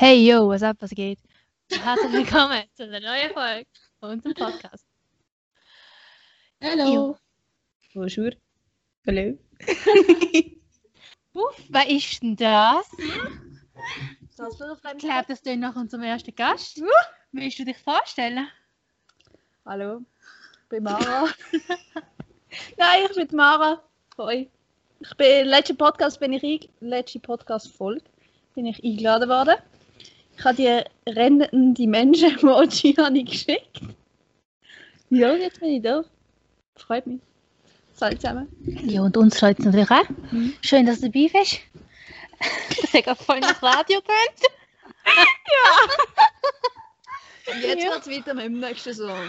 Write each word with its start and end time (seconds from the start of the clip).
Hey 0.00 0.22
yo, 0.28 0.46
was 0.46 0.62
up, 0.62 0.80
was 0.80 0.90
geht? 0.90 1.18
Herzlich 1.72 2.12
willkommen 2.12 2.62
zu 2.72 2.84
einer 2.84 3.00
neuen 3.00 3.32
Folge 3.32 3.66
von 3.98 4.10
unserem 4.10 4.32
Podcast. 4.32 4.86
Hallo. 6.62 7.18
Bonjour. 7.94 8.30
Hallo. 9.08 9.36
Uff, 11.34 11.62
wer 11.68 11.90
ist 11.90 12.22
denn 12.22 12.36
das? 12.36 12.88
Das 14.36 14.52
Ich 14.52 14.98
glaube, 14.98 15.24
das 15.26 15.40
ist 15.40 15.56
nach 15.56 15.74
unserem 15.74 16.04
ersten 16.04 16.32
Gast. 16.32 16.80
Willst 17.32 17.58
du 17.58 17.64
dich 17.64 17.78
vorstellen? 17.78 18.46
Hallo. 19.66 20.02
Ich 20.62 20.68
bin 20.68 20.84
Mara. 20.84 21.26
Nein, 22.76 23.02
ich 23.10 23.16
bin 23.16 23.36
Mara. 23.36 23.82
Hoi. 24.16 24.48
Ich 25.00 25.16
bin 25.16 25.48
letzten 25.48 25.76
Podcast 25.76 26.20
bin 26.20 26.34
ich 26.34 26.70
letzte 26.78 27.18
Podcast 27.18 27.76
Folge 27.76 28.04
bin 28.54 28.66
ich 28.66 28.84
eingeladen 28.84 29.28
worden. 29.28 29.56
Ich 30.38 30.44
habe 30.44 30.54
die 30.54 30.82
rennenden 31.10 31.90
Menschen 31.90 32.38
Emoji 32.38 32.94
habe 32.94 33.18
ich 33.18 33.26
geschickt. 33.26 33.80
Ja, 35.10 35.34
jetzt 35.34 35.60
bin 35.60 35.70
ich 35.70 35.82
da. 35.82 36.04
Freut 36.76 37.06
mich. 37.06 37.20
Salut 37.94 38.20
zusammen. 38.20 38.46
Ja, 38.84 39.02
und 39.02 39.16
uns 39.16 39.38
freut 39.38 39.58
es 39.58 39.64
natürlich 39.64 39.90
auch. 39.90 40.08
Mhm. 40.30 40.54
Schön, 40.62 40.86
dass 40.86 41.00
du 41.00 41.10
dabei 41.10 41.28
bist. 41.32 41.60
Das 42.80 42.92
hat 42.94 43.02
gerade 43.04 43.24
voll 43.24 43.40
nach 43.40 43.60
Radio 43.60 44.00
tönt. 44.00 44.52
Und 47.52 47.60
jetzt 47.62 47.82
Ja. 47.82 47.94
geht's 47.94 48.08
weiter 48.08 48.32
mit 48.34 48.44
dem 48.44 48.60
nächsten 48.60 48.94
Song. 48.94 49.26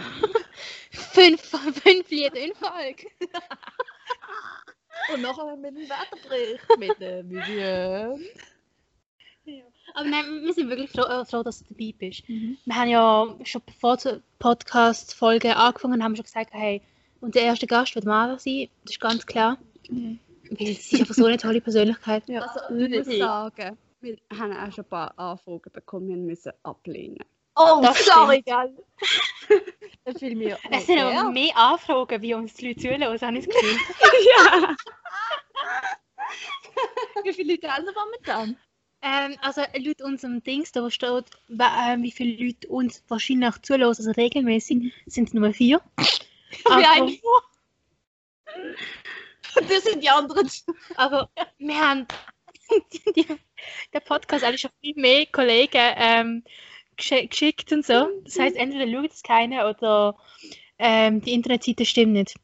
Fünf, 0.91 1.41
fünf 1.41 2.07
Lieder 2.11 2.35
in 2.35 2.53
Folge. 2.53 3.07
Und 5.11 5.21
nachher 5.23 5.55
mit 5.55 5.75
dem 5.75 5.89
Wetterbericht 5.89 6.77
mit 6.77 6.99
der 7.01 7.27
Vivian. 7.27 8.23
Aber 9.93 10.07
nein, 10.07 10.41
wir 10.43 10.53
sind 10.53 10.69
wirklich 10.69 10.89
froh, 10.91 11.03
äh, 11.03 11.25
froh 11.25 11.43
dass 11.43 11.63
du 11.63 11.73
dabei 11.73 11.93
bist. 11.97 12.27
Wir 12.27 12.75
haben 12.75 12.89
ja 12.89 13.27
schon 13.43 13.61
bevor 13.65 13.97
die 13.97 14.21
Podcast-Folge 14.39 15.55
angefangen 15.55 16.03
haben, 16.03 16.13
wir 16.13 16.17
schon 16.17 16.23
gesagt, 16.25 16.51
hey, 16.53 16.81
unser 17.21 17.41
erster 17.41 17.67
Gast 17.67 17.95
wird 17.95 18.05
Mara 18.05 18.37
sein. 18.39 18.69
Das 18.83 18.93
ist 18.93 18.99
ganz 18.99 19.25
klar. 19.25 19.57
Mhm. 19.89 20.19
Weil 20.51 20.67
sie 20.67 20.95
ist 20.95 20.99
einfach 21.01 21.13
so 21.15 21.25
eine 21.25 21.37
tolle 21.37 21.61
Persönlichkeit. 21.61 22.23
Ja, 22.27 22.41
Also, 22.41 22.75
ich 22.75 23.05
muss 23.05 23.17
sagen, 23.17 23.77
wir 24.01 24.17
haben 24.37 24.53
auch 24.53 24.71
schon 24.71 24.85
ein 24.85 24.89
paar 24.89 25.19
Anfragen 25.19 25.71
bekommen, 25.71 26.09
wir 26.09 26.17
müssen 26.17 26.51
ablehnen. 26.63 27.23
Oh, 27.55 27.81
Das 27.81 28.05
sorry, 28.05 28.41
gell? 28.41 28.75
Das 30.05 30.17
fiel 30.17 30.35
mir 30.35 30.57
Es 30.71 30.87
sind 30.87 30.99
aber 30.99 31.29
mehr 31.29 31.55
Anfragen, 31.55 32.21
wie 32.21 32.33
uns 32.33 32.53
die 32.53 32.69
Leute 32.69 32.79
zuhören, 32.81 33.03
habe 33.03 33.15
ich 33.15 33.21
das 33.21 33.55
Gefühl. 33.55 33.77
ja! 34.35 34.75
Wie 37.23 37.33
viele 37.33 37.53
Leute 37.53 37.67
haben 37.67 37.85
wir 37.85 37.93
momentan? 37.93 38.57
Ähm, 39.01 39.35
also 39.41 39.61
laut 39.77 40.01
unserem 40.01 40.43
Dings, 40.43 40.71
da 40.71 40.89
steht, 40.91 41.25
ähm, 41.49 42.03
wie 42.03 42.11
viele 42.11 42.43
Leute 42.45 42.67
uns 42.67 43.03
wahrscheinlich 43.07 43.57
zuhören, 43.61 43.83
also 43.83 44.11
regelmäßig, 44.11 44.93
sind 45.05 45.27
es 45.29 45.33
nur 45.33 45.53
vier. 45.53 45.81
Wie 45.97 46.85
Aber- 46.85 47.05
Und 49.55 49.69
das 49.69 49.83
sind 49.83 50.03
die 50.03 50.09
anderen. 50.09 50.49
Aber 50.95 51.29
wir 51.59 51.79
haben 51.79 52.07
die, 53.15 53.25
der 53.93 53.99
Podcast 53.99 54.43
eigentlich 54.43 54.61
schon 54.61 54.71
viel 54.81 54.95
mehr 54.95 55.25
Kollegen 55.27 55.93
ähm, 55.95 56.43
geschickt 56.97 57.71
und 57.71 57.85
so. 57.85 58.07
Das 58.23 58.39
heißt, 58.39 58.55
entweder 58.55 58.91
schaut 58.91 59.11
es 59.13 59.23
keiner 59.23 59.69
oder 59.69 60.17
ähm, 60.77 61.21
die 61.21 61.33
Internetseite 61.33 61.85
stimmt 61.85 62.13
nicht. 62.13 62.35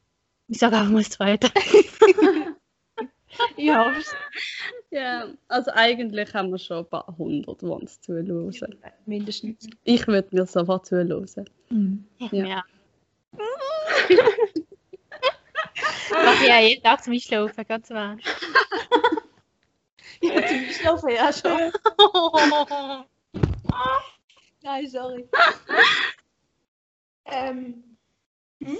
Ich 0.48 0.58
sage 0.58 0.76
einfach 0.76 0.90
mal 0.92 0.98
das 1.02 1.10
Zweite. 1.10 1.50
Ja, 3.56 3.92
ja! 4.90 5.28
Also 5.48 5.70
eigentlich 5.72 6.32
haben 6.34 6.50
wir 6.50 6.58
schon 6.58 6.78
ein 6.78 6.88
paar 6.88 7.14
hundert, 7.18 7.62
die 7.62 7.66
uns 7.66 8.00
zuhören. 8.00 8.76
mindestens. 9.06 9.68
Ich 9.84 10.06
würde 10.06 10.28
mir 10.32 10.46
sofort 10.46 10.86
zuhören. 10.86 11.24
Ich 11.24 12.32
Ja. 12.32 12.44
ja. 12.46 12.64
Mache 16.10 16.34
ich 16.42 16.48
ja 16.48 16.60
jeden 16.60 16.82
Tag 16.82 17.02
zum 17.02 17.12
Einschlafen, 17.12 17.64
ganz 17.66 17.90
wahr. 17.90 18.16
Ich 20.20 20.32
bin 20.32 20.46
ziemlich 20.46 20.76
schlafen, 20.76 21.10
ja 21.10 21.30
schon. 21.30 21.72
Nein, 24.62 24.88
sorry. 24.88 25.28
ähm. 27.26 27.84
Hm? 28.62 28.78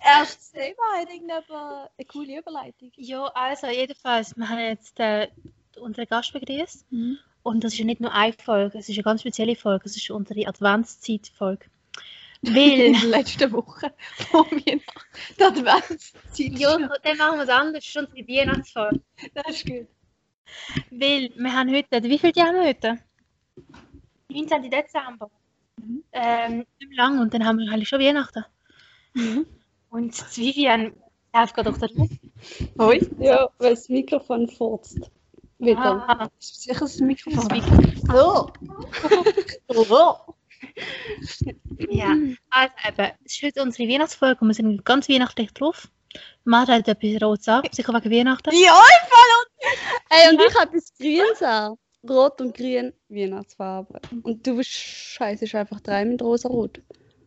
Erstes 0.00 0.52
Thema 0.52 0.82
hat 0.96 1.08
irgendjemand 1.10 1.50
eine 1.50 2.06
coole 2.06 2.38
Überleitung. 2.38 2.92
ja, 2.96 3.26
also 3.34 3.66
jedenfalls, 3.66 4.36
wir 4.36 4.48
haben 4.48 4.58
jetzt 4.58 4.98
äh, 5.00 5.28
unseren 5.80 6.06
Gast 6.06 6.32
begrüßt. 6.32 6.86
Und 7.42 7.64
das 7.64 7.72
ist 7.72 7.78
ja 7.78 7.84
nicht 7.84 8.00
nur 8.00 8.12
eine 8.12 8.32
Folge, 8.32 8.78
es 8.78 8.88
ist 8.88 8.96
eine 8.96 9.04
ganz 9.04 9.20
spezielle 9.22 9.56
Folge. 9.56 9.84
Es 9.86 9.96
ist 9.96 10.10
unsere 10.10 10.46
Adventszeit-Folge. 10.46 11.66
Weil, 12.42 12.54
In 12.80 12.92
der 12.92 13.04
letzten 13.04 13.50
Woche 13.52 13.92
vor 14.30 14.46
mir 14.50 14.80
die 15.38 15.42
Adventszeit. 15.42 16.58
ja, 16.58 16.78
dann 16.78 17.16
machen 17.16 17.38
wir 17.38 17.44
es 17.44 17.48
anders, 17.48 17.84
das 17.84 17.86
ist 17.86 17.96
unsere 17.96 18.28
Weihnachtsfolge. 18.28 19.00
das 19.34 19.48
ist 19.48 19.66
gut. 19.66 19.88
Weil 20.90 21.30
wir 21.36 21.52
haben 21.52 21.74
heute, 21.74 22.02
wie 22.02 22.18
viel 22.18 22.32
haben 22.36 22.56
wir 22.56 22.68
heute? 22.68 22.98
19. 24.28 24.70
Dezember. 24.70 25.30
Mhm. 25.76 26.04
Ähm, 26.12 26.58
nicht 26.78 26.88
mehr 26.90 26.96
lang 26.96 27.18
und 27.18 27.34
dann 27.34 27.44
haben 27.44 27.58
wir 27.58 27.70
eigentlich 27.70 27.88
schon 27.88 28.00
Weihnachten. 28.00 28.44
Und 29.90 30.36
die 30.36 30.40
Vivian 30.42 30.92
läuft 31.34 31.54
gerade 31.54 31.72
der 31.72 31.88
Luft. 31.94 32.20
Hoi. 32.78 33.00
Ja, 33.18 33.48
weil 33.58 33.70
das 33.70 33.88
Mikrofon 33.88 34.48
furzt. 34.48 35.10
Wieder. 35.58 36.04
Ah, 36.08 36.28
Ist 36.38 36.62
sicher 36.62 36.80
das 36.80 36.98
Mikrofon. 37.00 37.48
das 37.48 38.14
Oh. 38.14 38.46
oh. 39.68 40.16
Ja, 41.90 42.16
also 42.50 42.74
eben, 42.88 43.12
es 43.24 43.34
ist 43.34 43.42
heute 43.44 43.62
unsere 43.62 43.88
Weihnachtsfolge 43.88 44.40
und 44.40 44.48
wir 44.48 44.54
sind 44.54 44.84
ganz 44.84 45.08
weihnachtlich 45.08 45.52
drauf. 45.52 45.88
Martha 46.44 46.72
hat 46.72 46.88
etwas 46.88 47.22
Rotes 47.22 47.48
an, 47.48 47.62
sicher 47.70 47.92
wegen 47.94 48.10
Weihnachten. 48.10 48.50
Ja, 48.52 48.82
Ey, 50.10 50.32
und 50.34 50.40
ich 50.42 50.58
habe 50.58 50.72
das 50.74 50.92
Grünes 50.96 51.42
an. 51.42 51.76
Rot 52.08 52.40
und 52.40 52.56
Grün, 52.56 52.92
Weihnachtsfarbe. 53.08 54.00
Und 54.22 54.46
du 54.46 54.60
scheiße 54.62 55.58
einfach 55.58 55.80
drei 55.80 56.04
mit 56.04 56.22
rosa-rot. 56.22 56.80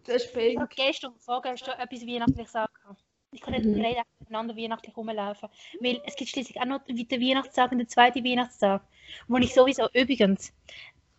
Das 0.06 0.24
ist 0.24 0.36
Ich 0.36 0.58
habe 0.58 0.70
gestern 0.76 1.12
und 1.14 1.22
vorgestern 1.22 1.80
etwas 1.80 2.02
Weihnachtliches 2.06 2.56
angehabt. 2.56 3.04
Ich 3.34 3.42
kann 3.42 3.54
nicht 3.54 3.66
Mhm. 3.66 3.78
mhm. 3.78 4.04
miteinander 4.20 4.58
weihnachtlich 4.58 4.96
rumlaufen. 4.96 5.50
Weil 5.80 6.02
es 6.06 6.16
gibt 6.16 6.30
schließlich 6.30 6.60
auch 6.60 6.66
noch 6.66 6.82
den 6.86 7.22
Weihnachtstag 7.22 7.72
und 7.72 7.78
den 7.78 7.88
zweiten 7.88 8.24
Weihnachtstag. 8.26 8.84
Wo 9.28 9.38
ich 9.38 9.54
sowieso, 9.54 9.88
übrigens, 9.94 10.54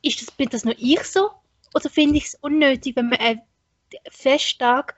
ist 0.02 0.20
das, 0.20 0.30
bin 0.30 0.48
das 0.50 0.64
nur 0.64 0.74
ich 0.78 1.02
so? 1.04 1.30
Oder 1.74 1.88
finde 1.88 2.18
ich 2.18 2.26
es 2.26 2.34
unnötig, 2.34 2.96
wenn 2.96 3.08
man 3.08 3.18
einen 3.18 3.42
Festtag 4.10 4.94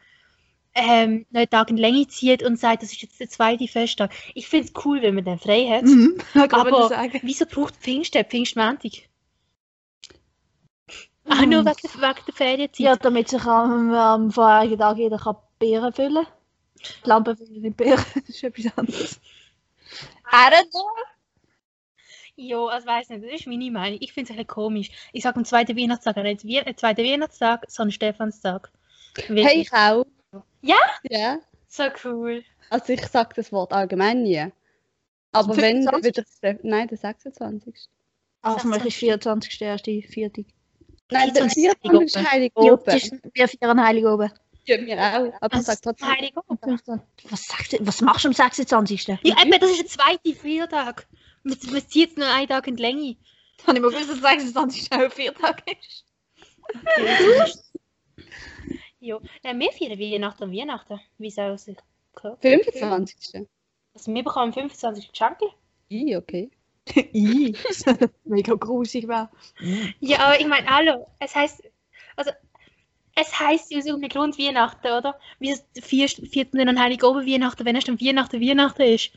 ähm, 0.75 1.25
einen 1.33 1.49
Tag 1.49 1.71
in 1.71 1.77
Länge 1.77 2.09
zieht 2.09 2.43
und 2.43 2.59
sagt, 2.59 2.83
das 2.83 2.93
ist 2.93 3.03
jetzt 3.03 3.21
der 3.21 3.29
zweite 3.29 3.69
Festtag? 3.69 4.13
Ich 4.35 4.49
finde 4.49 4.67
es 4.67 4.85
cool, 4.85 5.01
wenn 5.03 5.15
man 5.15 5.25
den 5.25 5.39
frei 5.39 5.67
hat. 5.69 5.85
Mhm. 5.85 6.19
Aber-. 6.35 6.91
Wieso 7.23 7.47
braucht 7.47 7.77
Pfingsten 7.77 8.25
Pfingstmontag? 8.25 9.09
Auch 11.29 11.41
nur 11.47 11.65
wegen, 11.65 11.65
der- 11.65 11.75
wegen 11.75 12.25
der 12.27 12.35
Ferienzeit. 12.35 12.79
Ja, 12.79 12.97
damit 12.97 13.29
sich 13.29 13.45
am, 13.45 13.93
am 13.93 14.31
vorherigen 14.31 14.79
Tag 14.79 14.97
jeder 14.99 15.19
kann 15.19 15.37
Beeren 15.59 15.93
füllen 15.93 16.27
Die 17.05 17.09
Lampen 17.09 17.37
füllen 17.37 17.63
nicht 17.63 17.77
Beeren, 17.77 18.05
das 18.15 18.29
ist 18.29 18.43
etwas 18.45 18.77
anderes. 18.79 19.21
Know. 20.71 20.87
Ja, 22.37 22.67
also 22.67 22.87
weiß 22.87 23.11
nicht, 23.11 23.25
das 23.25 23.33
ist 23.41 23.47
meine 23.47 23.71
Meinung. 23.71 23.99
Ich 24.03 24.13
finde 24.13 24.33
es 24.33 24.39
ein 24.39 24.47
komisch. 24.47 24.91
Ich 25.13 25.23
sage 25.23 25.37
am 25.37 25.45
zweiten 25.45 25.77
Weihnachtstag, 25.77 26.17
nicht 26.17 26.45
wie 26.45 26.59
ein 26.61 26.77
zweiter 26.77 27.03
Weihnachtstag, 27.05 27.65
sondern 27.69 27.93
Stefanstag. 27.93 28.73
Weil 29.29 29.45
Hey, 29.45 29.61
ich 29.61 29.73
auch. 29.73 30.05
Ja? 30.61 30.77
Ja. 31.05 31.39
So 31.69 31.85
cool. 32.05 32.43
Also 32.71 32.93
ich 32.93 33.07
sage 33.07 33.35
das 33.37 33.53
Wort 33.53 33.73
allgemein 33.73 34.25
nie. 34.25 34.49
Aber 35.31 35.57
wenn 35.57 35.85
dann 35.85 36.03
25? 36.03 36.05
wieder 36.05 36.25
der- 36.43 36.59
Nein, 36.69 36.89
der 36.89 36.99
26. 36.99 37.89
Ah, 38.43 38.59
für 38.59 38.67
mich 38.67 38.85
ist 38.85 38.97
24. 38.97 39.61
erste 39.63 40.03
Viertig. 40.03 40.47
Nein, 41.15 41.33
der 41.35 41.49
24. 41.49 41.81
24. 41.83 42.17
ist 42.23 42.31
Heilig 42.33 42.53
Ja, 42.57 42.73
oben. 42.73 42.83
das 42.87 43.11
wir 43.33 43.49
feiern 43.49 43.83
Heilig 43.85 44.05
oben. 44.05 44.31
Ja, 44.67 44.81
wir 44.81 44.99
auch. 44.99 45.33
Aber 45.43 45.57
ich 45.59 45.63
sage 45.63 45.81
trotzdem. 45.83 46.09
Was, 47.31 47.49
was 47.81 48.01
machst 48.01 48.25
du 48.25 48.29
am 48.29 48.35
26.? 48.35 49.07
Ja, 49.07 49.17
eben, 49.43 49.51
das 49.61 49.71
ist 49.71 49.79
der 49.81 49.87
zweite 49.87 50.35
Feiertag. 50.35 51.07
Man, 51.43 51.57
man 51.71 51.89
zieht 51.89 52.11
es 52.13 52.17
nur 52.17 52.27
einen 52.27 52.49
Tag 52.49 52.67
in 52.67 52.77
die 52.77 52.83
Länge. 52.83 53.17
Das 53.59 53.67
habe 53.67 53.77
ich 53.79 53.83
mal 53.83 53.91
gewusst, 53.91 54.11
dass 54.11 54.21
26. 54.21 54.93
ein 54.93 55.11
Viertag 55.11 55.63
ist. 55.71 56.05
Ja, 59.01 59.19
Nein, 59.43 59.61
wir 59.61 59.71
feiern 59.73 59.99
Weihnachten 59.99 60.45
und 60.45 60.53
Weihnachten, 60.57 60.99
wie 61.19 61.29
es 61.29 61.39
auch 61.39 61.57
sich 61.59 61.77
gehört. 62.15 62.41
25. 62.41 63.43
Also 63.93 64.15
wir 64.15 64.25
bekommen 64.25 64.47
am 64.47 64.53
25. 64.55 65.11
Geschenke. 65.11 65.45
I, 65.91 66.17
okay. 66.17 66.51
Ih, 67.13 67.57
mega 68.25 68.55
grusig 68.55 69.09
war. 69.09 69.31
Ja, 70.01 70.27
aber 70.27 70.41
ich 70.41 70.47
meine, 70.47 70.69
hallo, 70.69 71.07
es 71.19 71.35
heißt, 71.35 71.63
also, 72.17 72.31
es 73.15 73.41
heißt 73.41 73.73
so 73.83 73.97
mit 73.97 74.13
Grund 74.13 74.39
Weihnachten, 74.39 74.87
oder? 74.89 75.19
Wie 75.39 75.51
es 75.51 75.65
vier, 75.83 76.09
vierten 76.09 76.59
dann 76.59 76.81
Heilig 76.81 77.03
oben 77.05 77.27
Weihnachten, 77.27 77.65
wenn 77.65 77.77
es 77.77 77.85
dann 77.85 78.01
Weihnachten 78.01 78.41
Weihnachten 78.41 78.83
ist. 78.83 79.11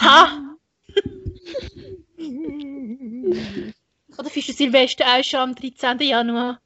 Ha! 0.00 0.56
Oder 4.18 4.30
findest 4.30 4.48
du 4.48 4.52
Silvester 4.52 5.04
auch 5.06 5.22
schon 5.22 5.40
am 5.40 5.54
13. 5.54 6.00
Januar? 6.00 6.60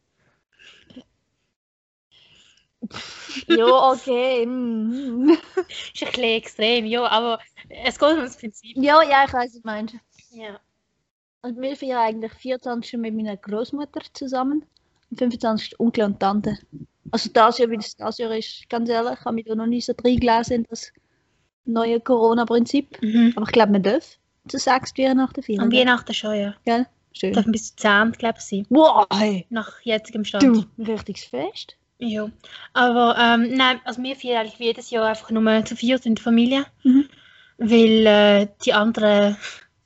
Ja, 3.48 3.92
okay. 3.92 4.46
mm. 4.46 5.30
Ist 5.30 6.02
ein 6.02 6.12
bisschen 6.12 6.22
extrem, 6.24 6.86
ja, 6.86 7.06
aber 7.06 7.38
es 7.68 7.98
geht 7.98 8.10
um 8.10 8.20
das 8.20 8.36
Prinzip. 8.36 8.76
Ja, 8.76 9.02
ja, 9.02 9.24
ich 9.26 9.32
weiß, 9.32 9.54
was 9.54 9.60
du 9.60 9.60
meinst. 9.64 9.94
Ja. 10.32 10.60
Und 11.42 11.60
wir 11.60 11.76
feiern 11.76 11.98
eigentlich 11.98 12.32
24 12.32 12.98
mit 13.00 13.14
meiner 13.14 13.36
Großmutter 13.36 14.00
zusammen 14.12 14.64
und 15.10 15.18
25 15.18 15.80
Onkel 15.80 16.04
und 16.04 16.20
Tante. 16.20 16.58
Also 17.10 17.30
das 17.32 17.58
Jahr, 17.58 17.70
wie 17.70 17.76
das 17.76 17.96
das 17.96 18.18
Jahr 18.18 18.36
ist, 18.36 18.68
ganz 18.68 18.88
ehrlich, 18.88 19.18
habe 19.24 19.34
mich 19.34 19.44
da 19.44 19.54
noch 19.54 19.66
nicht 19.66 19.86
so 19.86 19.92
reingelesen 20.04 20.56
in 20.56 20.66
das 20.70 20.92
neue 21.64 22.00
Corona-Prinzip. 22.00 23.02
Mhm. 23.02 23.32
Aber 23.36 23.46
ich 23.46 23.52
glaube, 23.52 23.72
man 23.72 23.82
darf 23.82 24.18
zu 24.48 24.58
sechs 24.58 24.96
Weihnachten 24.96 25.42
feiern. 25.42 25.60
Am? 25.60 25.72
Weihnachten 25.72 26.14
schon, 26.14 26.34
ja. 26.36 26.54
Gell? 26.64 26.86
Schön. 27.12 27.32
Darf 27.32 27.44
bis 27.46 27.74
zu 27.74 27.76
10, 27.76 28.12
glaube 28.12 28.38
ich, 28.38 28.44
sein. 28.44 28.66
Wow, 28.70 29.06
hey. 29.12 29.46
Nach 29.50 29.80
jetzigem 29.82 30.24
Stand. 30.24 30.44
du, 30.44 30.64
ein 30.78 30.86
richtiges 30.86 31.24
Fest. 31.24 31.76
Ja. 32.04 32.28
Aber 32.72 33.16
ähm, 33.16 33.54
nein, 33.54 33.80
also 33.84 34.02
wir 34.02 34.16
feiern 34.16 34.38
eigentlich 34.40 34.58
jedes 34.58 34.90
Jahr 34.90 35.06
einfach 35.06 35.30
nur 35.30 35.64
zu 35.64 35.76
viert 35.76 36.04
in 36.04 36.16
der 36.16 36.24
Familie. 36.24 36.66
Mhm. 36.82 37.08
Weil 37.58 38.06
äh, 38.06 38.48
die 38.64 38.72
anderen 38.72 39.36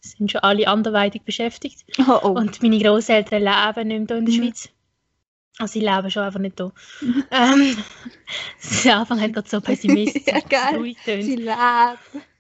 sind 0.01 0.33
schon 0.33 0.41
alle 0.41 0.67
anderweitig 0.67 1.23
beschäftigt. 1.23 1.85
Oh, 2.09 2.19
oh. 2.23 2.29
Und 2.29 2.63
meine 2.63 2.79
Großeltern 2.79 3.43
leben 3.43 3.89
nicht 3.89 4.09
mehr 4.09 4.17
hier 4.17 4.17
in 4.19 4.25
der 4.27 4.35
Mhm. 4.35 4.43
Schweiz. 4.45 4.69
Also 5.59 5.73
sie 5.73 5.81
leben 5.81 6.11
schon 6.11 6.23
einfach 6.23 6.41
nicht 6.41 6.57
hier. 6.59 6.73
Ähm, 7.31 7.77
am 8.85 9.01
Anfang 9.01 9.21
hat 9.21 9.33
gerade 9.35 9.49
so 9.49 9.61
pessimistisch 9.61 10.23
Ja, 10.27 10.41
geil. 10.41 10.95
Sie 11.23 11.37
lebt. 11.37 11.99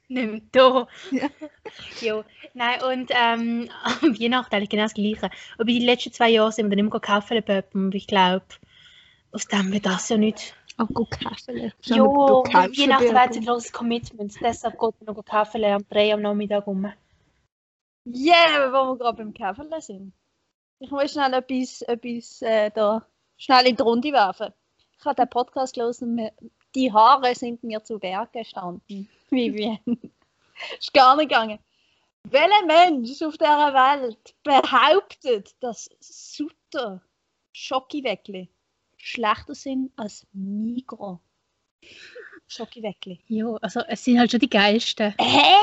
nicht 0.08 0.30
mehr 0.30 0.40
da. 0.52 0.88
Ja. 1.10 1.28
ja. 2.00 2.24
Nein, 2.54 2.80
und 2.82 3.10
ähm, 3.10 3.68
am 3.84 4.18
Weihnachten 4.20 4.54
eigentlich 4.54 4.70
genau 4.70 4.84
das 4.84 4.94
Gleiche. 4.94 5.28
Aber 5.58 5.64
die 5.64 5.80
letzten 5.84 6.12
zwei 6.12 6.30
Jahre 6.30 6.52
sind 6.52 6.66
wir 6.70 6.76
dann 6.76 6.86
immer 6.86 6.98
Kaffee 7.00 7.42
pöppen 7.42 7.92
ich 7.92 8.06
glaube, 8.06 8.44
aus 9.36 9.46
dem 9.46 9.70
wird 9.70 9.84
das 9.84 10.08
ja 10.08 10.16
nicht. 10.16 10.54
Oh, 10.78 10.86
gut, 10.86 11.10
Kaffee. 11.10 11.70
Ja, 11.84 11.98
Weihnachten 11.98 13.04
wäre 13.04 13.20
ein 13.20 13.44
grosses 13.44 13.70
Commitment. 13.70 14.34
Deshalb 14.40 14.78
geht 14.78 14.94
man 15.02 15.14
noch 15.14 15.22
Kaffee 15.22 15.64
am 15.66 15.86
3 15.90 16.14
am 16.14 16.22
Nachmittag 16.22 16.66
um. 16.66 16.90
Yeah, 18.06 18.72
wo 18.72 18.92
wir 18.92 18.96
gerade 18.96 19.18
beim 19.18 19.34
Kaffee 19.34 19.80
sind. 19.80 20.14
Ich 20.78 20.90
muss 20.90 21.12
schnell 21.12 21.34
etwas, 21.34 21.82
etwas 21.82 22.40
äh, 22.40 22.70
da 22.70 23.06
schnell 23.36 23.66
in 23.66 23.76
die 23.76 23.82
Runde 23.82 24.10
werfen. 24.10 24.54
Ich 24.98 25.04
habe 25.04 25.16
den 25.16 25.28
Podcast 25.28 25.74
gelesen, 25.74 26.30
die 26.74 26.90
Haare 26.90 27.34
sind 27.34 27.62
mir 27.62 27.84
zu 27.84 27.98
Berg 27.98 28.32
gestanden. 28.32 29.08
Vivian. 29.30 29.80
Ist 30.78 30.94
gar 30.94 31.14
nicht 31.16 31.28
gegangen. 31.28 31.58
Welcher 32.24 32.66
Mensch 32.66 33.20
auf 33.22 33.36
dieser 33.36 33.74
Welt 33.74 34.34
behauptet, 34.42 35.54
dass 35.60 35.90
Sutter 36.00 37.02
Schokiweckli 37.52 38.48
schlechter 39.10 39.54
sind 39.54 39.92
als 39.96 40.26
Migro? 40.32 41.20
Schokiweckli. 42.48 43.20
Ja, 43.28 43.54
also 43.60 43.80
es 43.88 44.04
sind 44.04 44.18
halt 44.18 44.30
schon 44.30 44.40
die 44.40 44.50
geilsten. 44.50 45.14
Hä? 45.18 45.54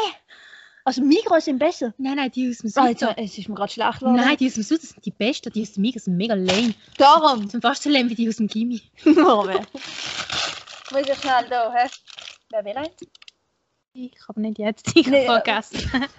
Also 0.86 1.02
Migro 1.02 1.40
sind 1.40 1.60
besser? 1.60 1.94
Nein, 1.98 2.16
nein, 2.18 2.32
die 2.32 2.50
aus 2.50 2.58
dem 2.58 2.72
Ah, 2.76 2.88
Süden. 2.88 3.14
es 3.18 3.38
ist 3.38 3.48
mir 3.50 3.56
gerade 3.56 3.72
schlecht 3.72 4.00
geworden. 4.00 4.16
Nein, 4.18 4.36
die 4.38 4.48
aus 4.48 4.54
dem 4.56 4.64
Süden 4.64 4.86
sind 4.86 5.06
die 5.06 5.12
besten. 5.12 5.52
Die 5.54 5.62
aus 5.62 5.74
dem 5.74 5.82
Migros 5.82 6.04
sind 6.06 6.18
mega 6.18 6.34
lame. 6.36 6.74
Darum. 6.98 7.42
Die 7.44 7.50
sind 7.50 7.62
fast 7.62 7.84
so 7.84 7.90
lame 7.90 8.10
wie 8.10 8.16
die 8.16 8.28
aus 8.28 8.36
dem 8.38 8.48
Gimmi. 8.48 8.82
Moment. 9.06 9.68
Muss 9.74 11.02
ich 11.08 11.18
schnell 11.20 11.48
da, 11.50 11.74
hä? 11.74 11.88
Wer 12.52 12.66
will 12.66 12.78
eins? 12.78 12.96
Ich 13.94 14.14
habe 14.28 14.42
nicht 14.42 14.58
jetzt, 14.58 14.88
habe 14.88 15.10
Nee, 15.10 15.24
äh, 15.24 15.26
vergessen. 15.26 15.80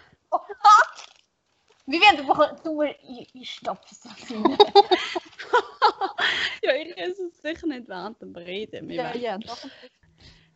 Wie 1.86 2.00
werden 2.00 2.26
du 2.26 2.62
du 2.64 2.82
ich, 2.82 3.28
ich 3.34 3.50
stopfe 3.50 3.84
es. 3.90 4.00
Ja, 6.62 6.74
ich 6.76 6.96
esse 6.96 7.26
es 7.26 7.42
sicher 7.42 7.66
nicht 7.66 7.88
während 7.88 8.20
dem 8.22 8.34
Reden. 8.34 8.88
Ja, 8.90 9.10
wollen- 9.12 9.20
ja, 9.22 9.38
doch. 9.38 9.58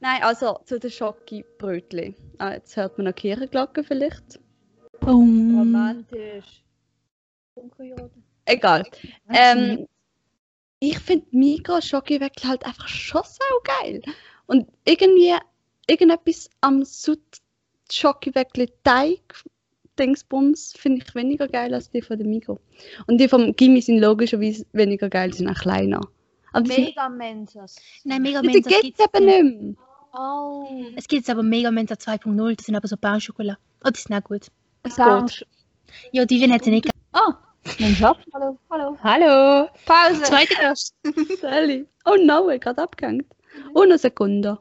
Nein, 0.00 0.23
also 0.23 0.58
zu 0.64 0.79
den 0.79 0.90
Schoki-Brötchen. 0.90 2.14
Ah, 2.38 2.52
jetzt 2.52 2.76
hört 2.76 2.96
man 2.96 3.06
noch 3.06 3.14
Kirchenglocken 3.14 3.85
vielleicht. 3.85 4.40
Boom. 5.00 5.58
Romantisch. 5.58 6.64
Egal. 8.44 8.85
Ähm, 9.31 9.87
ich 10.81 10.99
finde 11.00 11.26
Migros 11.32 11.87
Schokiweckel 11.87 12.49
halt 12.49 12.64
einfach 12.64 12.88
schon 12.88 13.23
sau 13.25 13.61
geil. 13.82 14.00
Und 14.46 14.69
irgendwie 14.84 15.34
irgendetwas 15.88 16.49
am 16.61 16.84
Sud 16.84 17.20
Schokiweckel 17.91 18.69
Teig 18.84 19.20
Dingsbums 19.99 20.75
finde 20.77 21.05
ich 21.06 21.15
weniger 21.15 21.49
geil 21.49 21.75
als 21.75 21.91
die 21.91 22.03
von 22.03 22.19
der 22.19 22.27
Migros. 22.27 22.61
Und 23.06 23.19
die 23.19 23.29
vom 23.29 23.55
Gimmi 23.55 23.81
sind 23.81 23.99
logischerweise 23.99 24.67
weniger 24.73 25.09
geil, 25.09 25.33
sind 25.33 25.49
auch 25.49 25.59
kleiner. 25.59 26.00
Aber 26.53 26.67
Mega 26.67 27.09
Mentos. 27.09 27.77
Nein, 28.05 28.23
Mega 28.23 28.41
die 28.41 28.49
Mensa 28.49 28.71
gibt 28.71 28.99
es 28.99 29.06
eben 29.06 29.27
nicht 29.27 29.62
mehr. 29.62 29.75
Oh. 30.19 30.67
Es 30.97 31.06
gibt 31.06 31.21
jetzt 31.21 31.31
aber 31.31 31.43
Mega 31.43 31.71
Mensa 31.71 31.95
2.0, 31.95 32.56
das 32.56 32.67
sind 32.67 32.77
aber 32.77 32.89
so 32.89 32.97
Bauschokolade. 32.97 33.59
Oh, 33.85 33.91
die 33.91 33.99
sind 34.00 34.17
auch 34.17 34.25
gut. 34.25 34.47
Es 34.83 34.95
Sound. 34.95 35.39
geht. 35.39 35.49
Ja, 36.12 36.25
die 36.25 36.41
werden 36.41 36.53
jetzt 36.53 36.67
nicht. 36.67 36.89
Ah, 37.12 37.35
mein 37.79 37.94
Schatz. 37.94 38.19
Hallo, 38.33 38.59
hallo. 38.71 38.97
Hallo! 39.03 39.69
Pause. 39.85 40.23
Zweiter 40.23 40.55
Gast. 40.61 40.94
Sally. 41.41 41.87
Oh 42.05 42.17
no, 42.21 42.49
ich 42.51 42.61
gerade 42.61 42.83
abgehängt. 42.83 43.27
Oh, 43.75 43.83
eine 43.83 43.99
Sekunde. 43.99 44.59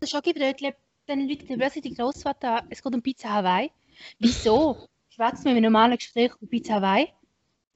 Das 0.00 0.10
Schokibrötchen, 0.10 0.72
dann 1.06 1.28
läutet 1.28 1.50
der 1.50 1.56
plötzlich 1.56 1.82
die 1.82 1.94
Großvater 1.94 2.58
an, 2.58 2.66
es 2.70 2.82
geht 2.82 2.94
um 2.94 3.02
Pizza 3.02 3.30
Hawaii. 3.30 3.70
Wieso? 4.18 4.88
Schwätzt 5.08 5.44
mir 5.44 5.56
im 5.56 5.62
normalen 5.62 5.96
Gespräch 5.96 6.32
um 6.40 6.48
Pizza 6.48 6.74
Hawaii? 6.74 7.08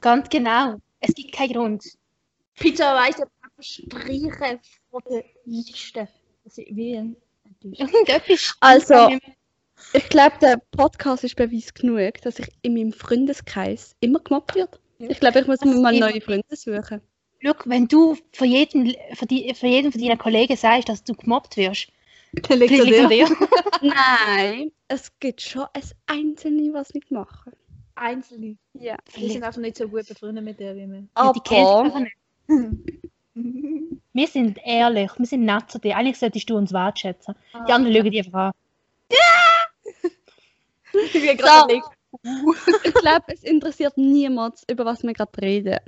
Ganz 0.00 0.28
genau. 0.28 0.76
Es 1.00 1.14
gibt 1.14 1.32
keinen 1.32 1.52
Grund. 1.52 1.84
Pizza 2.54 2.94
weiss 2.94 3.20
einfach 3.20 3.30
streichen 3.60 4.60
von 4.90 5.02
der 5.10 5.24
Liste. 5.44 6.08
Das 6.44 6.58
ist 6.58 6.66
wie 6.76 6.96
ein. 6.96 7.16
Also- 8.60 9.08
Ich 9.92 10.08
glaube, 10.08 10.36
der 10.40 10.60
Podcast 10.70 11.24
ist 11.24 11.36
Beweis 11.36 11.74
genug, 11.74 12.20
dass 12.22 12.38
ich 12.38 12.48
in 12.62 12.74
meinem 12.74 12.92
Freundeskreis 12.92 13.94
immer 14.00 14.20
gemobbt 14.20 14.54
wird. 14.54 14.80
Ich 14.98 15.18
glaube, 15.20 15.40
ich 15.40 15.46
muss 15.46 15.60
mir 15.62 15.74
mal 15.74 15.98
neue 15.98 16.20
Freunde 16.20 16.44
suchen. 16.56 17.00
Schau, 17.42 17.52
wenn 17.66 17.88
du 17.88 18.16
von 18.32 18.48
jedem, 18.48 18.94
von, 19.14 19.28
die, 19.28 19.52
von 19.54 19.68
jedem 19.68 19.92
von 19.92 20.00
deinen 20.00 20.16
Kollegen 20.18 20.56
sagst, 20.56 20.88
dass 20.88 21.04
du 21.04 21.14
gemobbt 21.14 21.56
wirst, 21.56 21.88
Dann 22.42 22.58
liegt 22.58 22.80
an 22.80 23.08
dir. 23.08 23.28
Nein, 23.82 24.72
es 24.88 25.12
gibt 25.18 25.40
schon 25.40 25.66
ein 25.72 25.82
Einzelne, 26.06 26.72
was 26.72 26.94
nicht 26.94 27.10
machen. 27.10 27.52
Einzelne. 27.94 28.56
Ja. 28.74 28.96
Die 29.16 29.30
sind 29.30 29.42
einfach 29.42 29.60
nicht 29.60 29.76
so 29.76 29.88
gut 29.88 30.08
befreundet 30.08 30.44
mit 30.44 30.58
der 30.58 30.74
wie 30.76 30.86
wir. 30.86 31.06
Ja, 31.16 31.32
die 31.32 32.02
nicht. 32.02 32.16
Wir 34.16 34.28
sind 34.28 34.60
ehrlich, 34.64 35.10
wir 35.18 35.26
sind 35.26 35.44
nett 35.44 35.68
zu 35.68 35.80
dir. 35.80 35.96
Eigentlich 35.96 36.20
solltest 36.20 36.48
du 36.48 36.56
uns 36.56 36.72
wertschätzen. 36.72 37.34
Die 37.66 37.72
anderen 37.72 37.92
lügen 37.92 38.12
dich 38.12 38.24
einfach 38.26 38.52
an. 38.52 38.52
Wie 40.92 41.36
gerade 41.36 41.74
liegt. 41.74 41.88
ich 42.84 42.94
glaube, 42.94 43.24
es 43.26 43.42
interessiert 43.42 43.96
niemand, 43.96 44.60
über 44.70 44.84
was 44.84 45.02
wir 45.02 45.12
gerade 45.12 45.42
reden. 45.42 45.80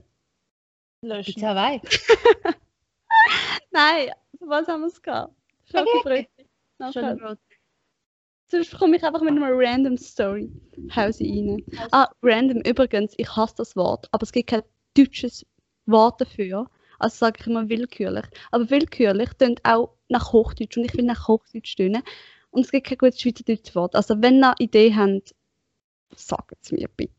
Löschen. 1.02 1.34
Pizza 1.34 1.50
Hawaii. 1.50 1.80
Nein, 3.70 4.10
was 4.40 4.66
haben 4.66 4.80
wir 4.80 4.88
es 4.88 5.00
gehabt? 5.00 5.32
Schokobrötchen. 5.70 6.35
Entschuldigung. 6.78 7.36
Sonst 8.48 8.78
komme 8.78 8.96
ich 8.96 9.02
einfach 9.02 9.20
mit 9.22 9.30
einer 9.30 9.50
random 9.52 9.96
Story. 9.96 10.50
Hau 10.94 11.10
sie 11.10 11.40
rein. 11.70 11.88
Ah, 11.90 12.08
random 12.22 12.60
übrigens, 12.62 13.12
ich 13.16 13.34
hasse 13.34 13.54
das 13.58 13.74
Wort, 13.74 14.06
aber 14.12 14.22
es 14.22 14.30
gibt 14.32 14.50
kein 14.50 14.62
deutsches 14.96 15.44
Wort 15.86 16.20
dafür. 16.20 16.70
Also 16.98 17.16
sage 17.18 17.38
ich 17.40 17.46
immer 17.48 17.68
willkürlich. 17.68 18.24
Aber 18.52 18.70
willkürlich 18.70 19.30
tönt 19.38 19.60
auch 19.64 19.94
nach 20.08 20.32
Hochdeutsch 20.32 20.76
und 20.76 20.84
ich 20.84 20.94
will 20.94 21.04
nach 21.04 21.26
Hochdeutsch 21.28 21.76
tönen. 21.76 22.02
Und 22.50 22.64
es 22.64 22.70
gibt 22.70 22.86
kein 22.86 22.98
gutes 22.98 23.20
schweizerdeutsches 23.20 23.74
Wort. 23.74 23.94
Also 23.96 24.22
wenn 24.22 24.42
ihr 24.42 24.54
Idee 24.58 24.94
habt, 24.94 25.34
sagt 26.14 26.56
es 26.62 26.72
mir 26.72 26.88
bitte. 26.96 27.12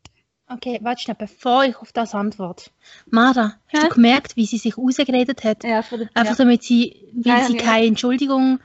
Okay, 0.49 0.79
warte 0.81 1.01
schnell, 1.01 1.17
bevor 1.19 1.65
ich 1.65 1.75
auf 1.75 1.91
das 1.91 2.15
antworte. 2.15 2.71
Mara, 3.11 3.59
hast 3.67 3.83
du 3.83 3.87
Hä? 3.87 3.93
gemerkt, 3.93 4.37
wie 4.37 4.45
sie 4.45 4.57
sich 4.57 4.77
ausgeredet 4.77 5.43
hat? 5.43 5.65
Ja, 5.65 5.81
von 5.83 5.99
der, 5.99 6.09
Einfach 6.13 6.37
damit 6.37 6.63
sie, 6.63 7.11
weil 7.13 7.39
Ja, 7.41 7.45
sie 7.45 7.57
ja. 7.57 7.63
keine 7.63 7.85
Entschuldigung 7.87 8.59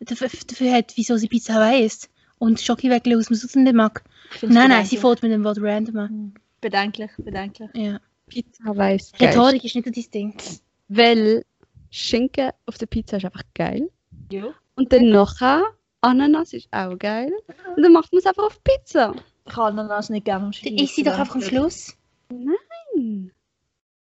dafür, 0.00 0.28
dafür 0.46 0.72
hat, 0.72 0.92
wieso 0.96 1.16
sie 1.16 1.28
Pizza 1.28 1.54
Hawaii 1.54 1.84
isst. 1.84 2.10
Und 2.38 2.60
Schokiweckli 2.60 3.16
aus 3.16 3.26
dem 3.26 3.64
nicht 3.64 3.74
mag. 3.74 4.04
Nein, 4.42 4.68
nein, 4.68 4.86
sie 4.86 4.96
fährt 4.96 5.22
mit 5.22 5.32
dem 5.32 5.42
Wort 5.42 5.58
random 5.60 5.96
an. 5.96 6.34
Bedenklich, 6.60 7.10
bedenklich. 7.18 7.70
Ja. 7.74 8.00
Pizza 8.28 8.74
geil. 8.74 9.10
Rhetorik 9.18 9.64
ist 9.64 9.74
nicht 9.74 9.86
so 9.86 9.90
dein 9.90 10.10
Ding. 10.10 10.42
Weil 10.88 11.44
Schinken 11.90 12.50
auf 12.66 12.78
der 12.78 12.86
Pizza 12.86 13.16
ist 13.16 13.24
einfach 13.24 13.42
geil. 13.54 13.90
Ja. 14.30 14.54
Und 14.76 14.92
dann 14.92 15.10
nachher 15.10 15.64
Ananas 16.00 16.52
ist 16.52 16.68
auch 16.70 16.96
geil. 16.98 17.32
Und 17.76 17.82
dann 17.82 17.92
macht 17.92 18.12
man 18.12 18.20
es 18.20 18.26
einfach 18.26 18.44
auf 18.44 18.62
Pizza. 18.62 19.14
Ich 19.46 19.52
kann 19.52 19.78
Ananas 19.78 20.10
nicht 20.10 20.24
gerne 20.24 20.46
am 20.46 20.52
Dann 20.52 20.74
isst 20.74 20.94
sie 20.94 21.02
doch 21.02 21.18
einfach 21.18 21.34
am 21.34 21.42
Schluss. 21.42 21.96
Hm. 22.30 23.32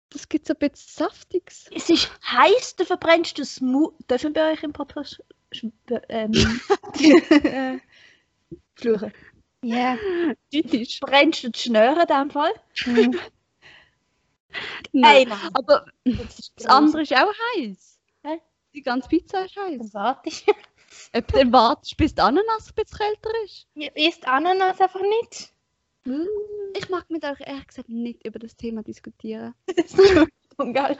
Das 0.09 0.27
gibt 0.27 0.47
so 0.47 0.53
ein 0.53 0.59
bisschen 0.59 1.07
Saftiges. 1.07 1.69
Es 1.73 1.89
ist 1.89 2.11
heiß, 2.25 2.75
du 2.75 2.85
verbrennst 2.85 3.37
du 3.37 3.45
Smoothie. 3.45 4.03
Dürfen 4.09 4.35
wir 4.35 4.41
bei 4.41 4.51
euch 4.51 4.63
im 4.63 4.73
Podcast 4.73 5.23
ähm, 6.09 6.31
äh, 7.43 7.77
fluchen? 8.75 9.13
Ja. 9.63 9.97
Typisch. 10.51 10.99
Brennst 10.99 11.43
du 11.43 11.49
die 11.49 11.59
Schnöre 11.59 12.01
in 12.01 12.07
dem 12.07 12.31
Fall? 12.31 12.53
Nein, 14.91 15.29
nein. 15.29 15.31
aber 15.53 15.85
Das, 16.03 16.39
ist 16.39 16.53
das 16.57 16.65
andere 16.65 17.03
ist 17.03 17.13
auch 17.13 17.33
heiß. 17.55 17.99
Hä? 18.23 18.39
Die 18.73 18.81
ganze 18.81 19.07
Pizza 19.07 19.45
ist 19.45 19.55
heiß. 19.55 19.77
Dann 19.77 19.93
warte 19.93 20.29
ich. 20.29 20.45
Dann 21.11 21.53
wartest, 21.53 21.97
bis 21.97 22.15
die 22.15 22.21
Ananas 22.21 22.69
ein 22.69 22.75
bisschen 22.75 22.97
kälter 22.97 23.29
ist? 23.45 23.67
Ihr 23.75 23.95
isst 23.95 24.27
Ananas 24.27 24.81
einfach 24.81 25.01
nicht. 25.01 25.53
Ich 26.73 26.89
mag 26.89 27.09
mit 27.09 27.23
euch 27.23 27.39
ehrlich 27.41 27.67
gesagt 27.67 27.89
nicht 27.89 28.25
über 28.25 28.39
das 28.39 28.55
Thema 28.55 28.81
diskutieren. 28.83 29.53
Und 30.57 30.73
geil. 30.73 30.97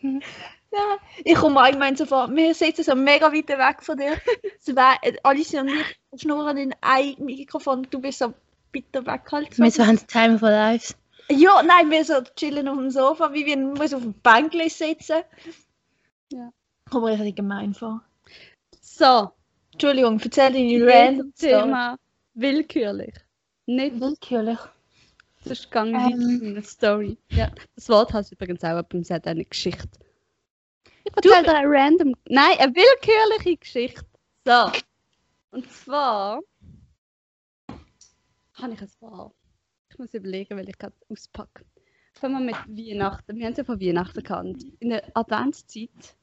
ja, 0.72 0.96
ich 1.24 1.34
komme 1.34 1.60
allgemein 1.60 1.96
so 1.96 2.04
vor, 2.06 2.28
wir 2.34 2.54
sitzen 2.54 2.84
so 2.84 2.94
mega 2.94 3.32
weit 3.32 3.48
weg 3.48 3.82
von 3.82 3.96
dir. 3.96 4.16
Zwei, 4.60 4.96
äh, 5.02 5.16
Alice 5.22 5.54
und 5.54 5.68
ich 5.68 6.20
schnurren 6.22 6.56
in 6.56 6.74
ein 6.80 7.14
Mikrofon, 7.18 7.86
du 7.90 8.00
bist 8.00 8.18
so 8.18 8.34
bitte 8.72 9.04
weg 9.06 9.22
halt. 9.32 9.54
So. 9.54 9.62
Wir 9.62 9.86
haben 9.86 9.96
das 9.96 10.06
Time 10.06 10.38
for 10.38 10.50
Lives. 10.50 10.94
Ja, 11.30 11.62
nein, 11.62 11.90
wir 11.90 12.04
so 12.04 12.22
chillen 12.36 12.68
auf 12.68 12.78
dem 12.78 12.90
Sofa, 12.90 13.32
wie 13.32 13.44
wir 13.44 13.56
muss 13.56 13.92
auf 13.92 14.02
dem 14.02 14.14
Bänkchen 14.14 14.68
sitzen. 14.68 15.22
Ja. 16.32 16.50
Kommt 16.90 17.04
mir 17.04 17.12
richtig 17.12 17.36
gemein 17.36 17.74
vor. 17.74 18.02
So, 18.80 19.30
Entschuldigung, 19.72 20.18
erzähl 20.22 20.52
deine 20.52 20.86
random. 20.86 21.34
Thema 21.34 21.96
willkürlich. 22.34 23.14
Nicht, 23.66 24.00
Willkürlich. 24.00 24.58
sonst 25.44 25.70
gehe 25.70 25.82
ich 25.90 26.14
Ähm. 26.14 26.38
mit 26.38 26.42
einer 26.56 26.62
Story. 26.62 27.18
Ja, 27.30 27.50
das 27.74 27.88
Wort 27.90 28.12
hast 28.14 28.30
du 28.30 28.34
übrigens 28.34 28.64
auch, 28.64 28.82
es 28.92 29.10
hat 29.10 29.26
eine 29.26 29.44
Geschichte. 29.44 29.88
Ich 31.08 31.16
erzähle 31.16 31.42
dir 31.42 31.56
eine 31.56 31.68
random, 31.68 32.14
nein, 32.28 32.58
eine 32.58 32.74
willkürliche 32.74 33.56
Geschichte. 33.56 34.06
So, 34.44 34.70
und 35.50 35.70
zwar 35.70 36.40
habe 38.54 38.72
ich 38.74 38.80
ein 38.80 38.90
paar. 39.00 39.32
Ich 39.90 39.98
muss 39.98 40.14
überlegen, 40.14 40.56
weil 40.56 40.68
ich 40.68 40.78
gerade 40.78 40.94
auspacke. 41.08 41.64
Fangen 42.12 42.46
wir 42.46 42.54
mit 42.54 42.78
Weihnachten. 42.78 43.36
Wir 43.36 43.46
haben 43.46 43.52
es 43.52 43.58
ja 43.58 43.64
von 43.64 43.80
Weihnachten 43.80 44.22
gehabt. 44.22 44.64
In 44.80 44.90
der 44.90 45.04
Adventszeit 45.14 46.16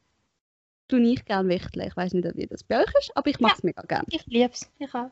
tue 0.88 1.02
ich 1.02 1.26
gerne 1.26 1.50
Wichteln. 1.50 1.88
Ich 1.88 1.96
weiß 1.96 2.14
nicht, 2.14 2.36
wie 2.36 2.48
das 2.48 2.64
bei 2.64 2.80
euch 2.80 2.94
ist, 3.00 3.16
aber 3.16 3.30
ich 3.30 3.40
mache 3.40 3.56
es 3.56 3.64
mega 3.64 3.82
gerne. 3.84 4.06
Ich 4.10 4.26
liebe 4.28 4.54
es. 4.54 4.70
Ich 4.78 4.94
auch. 4.94 5.10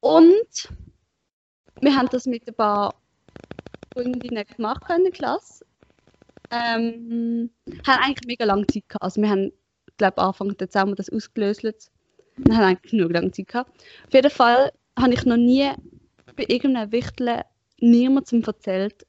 Und 0.00 0.72
wir 1.80 1.96
haben 1.96 2.08
das 2.10 2.26
mit 2.26 2.46
ein 2.48 2.54
paar 2.54 2.94
Freundinnen 3.92 4.46
gemacht 4.46 4.82
in 4.96 5.04
der 5.04 5.12
Klasse. 5.12 5.66
Ähm, 6.50 7.50
haben 7.86 8.02
eigentlich 8.02 8.26
mega 8.26 8.44
lange 8.44 8.66
Zeit 8.66 8.88
gehabt. 8.88 9.02
Also 9.02 9.22
wir 9.22 9.30
haben, 9.30 9.52
glaube 9.96 10.18
Anfang 10.18 10.56
Dezember 10.56 10.96
das 10.96 11.10
ausgelöst. 11.10 11.62
Wir 11.62 12.56
haben 12.56 12.64
eigentlich 12.64 12.92
genug 12.92 13.12
lange 13.12 13.30
Zeit 13.30 13.48
gehabt. 13.48 13.70
Auf 14.06 14.14
jeden 14.14 14.30
Fall 14.30 14.72
habe 14.98 15.14
ich 15.14 15.24
noch 15.24 15.36
nie 15.36 15.70
bei 16.36 16.44
irgendeinem 16.48 16.92
Wichteln 16.92 17.42
niemandem 17.80 18.42
erzählt, 18.42 19.06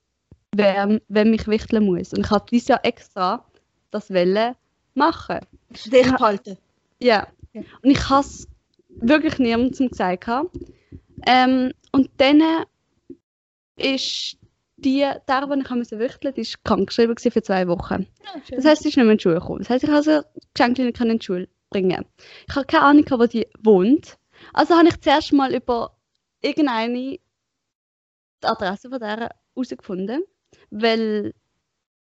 wer, 0.55 0.99
wer 1.07 1.25
mich 1.25 1.47
wichteln 1.47 1.85
muss. 1.85 2.13
Und 2.13 2.25
ich 2.25 2.31
habe 2.31 2.45
dieses 2.49 2.69
Jahr 2.69 2.85
extra 2.85 3.45
das 3.91 4.09
Welle 4.09 4.55
machen. 4.93 5.39
Dich 5.85 6.11
behalten. 6.11 6.57
Ja. 6.99 7.27
Ja. 7.53 7.61
Und 7.81 7.91
ich 7.91 8.09
habe 8.09 8.21
es 8.21 8.47
wirklich 8.89 9.39
niemandem 9.39 9.89
gesagt. 9.89 10.25
gehabt. 10.25 10.57
Ähm, 11.25 11.73
und 11.91 12.09
dann 12.17 12.41
ist 13.77 14.37
die, 14.83 14.99
der, 15.27 15.47
die 15.47 15.61
ich 15.61 15.69
musste 15.69 15.99
wichteln, 15.99 16.33
die 16.33 16.41
ist 16.41 16.63
krankgeschrieben 16.63 17.17
für 17.17 17.43
zwei 17.43 17.67
Wochen. 17.67 18.07
Das 18.49 18.65
heisst, 18.65 18.83
sie 18.83 18.89
ist 18.89 18.97
nicht 18.97 19.03
mehr 19.05 19.11
in 19.11 19.17
die 19.17 19.23
Schule 19.23 19.39
gekommen. 19.39 19.59
Das 19.59 19.69
heisst, 19.69 19.83
ich 19.83 19.89
habe 19.89 20.03
sie 20.03 20.21
Geschenke 20.53 20.83
nicht 20.83 20.99
in 20.99 21.19
die 21.19 21.25
Schule 21.25 21.47
bringen. 21.69 22.05
Ich 22.47 22.55
habe 22.55 22.65
keine 22.65 22.83
Ahnung, 22.83 23.05
wo 23.09 23.25
die 23.25 23.47
wohnt. 23.59 24.17
Also 24.53 24.75
habe 24.75 24.89
ich 24.89 24.99
zuerst 25.01 25.33
mal 25.33 25.53
über 25.53 25.95
irgendeine 26.41 27.19
die 28.43 28.47
Adresse 28.47 28.89
von 28.89 28.99
der 28.99 29.29
herausgefunden. 29.55 30.23
Weil 30.69 31.33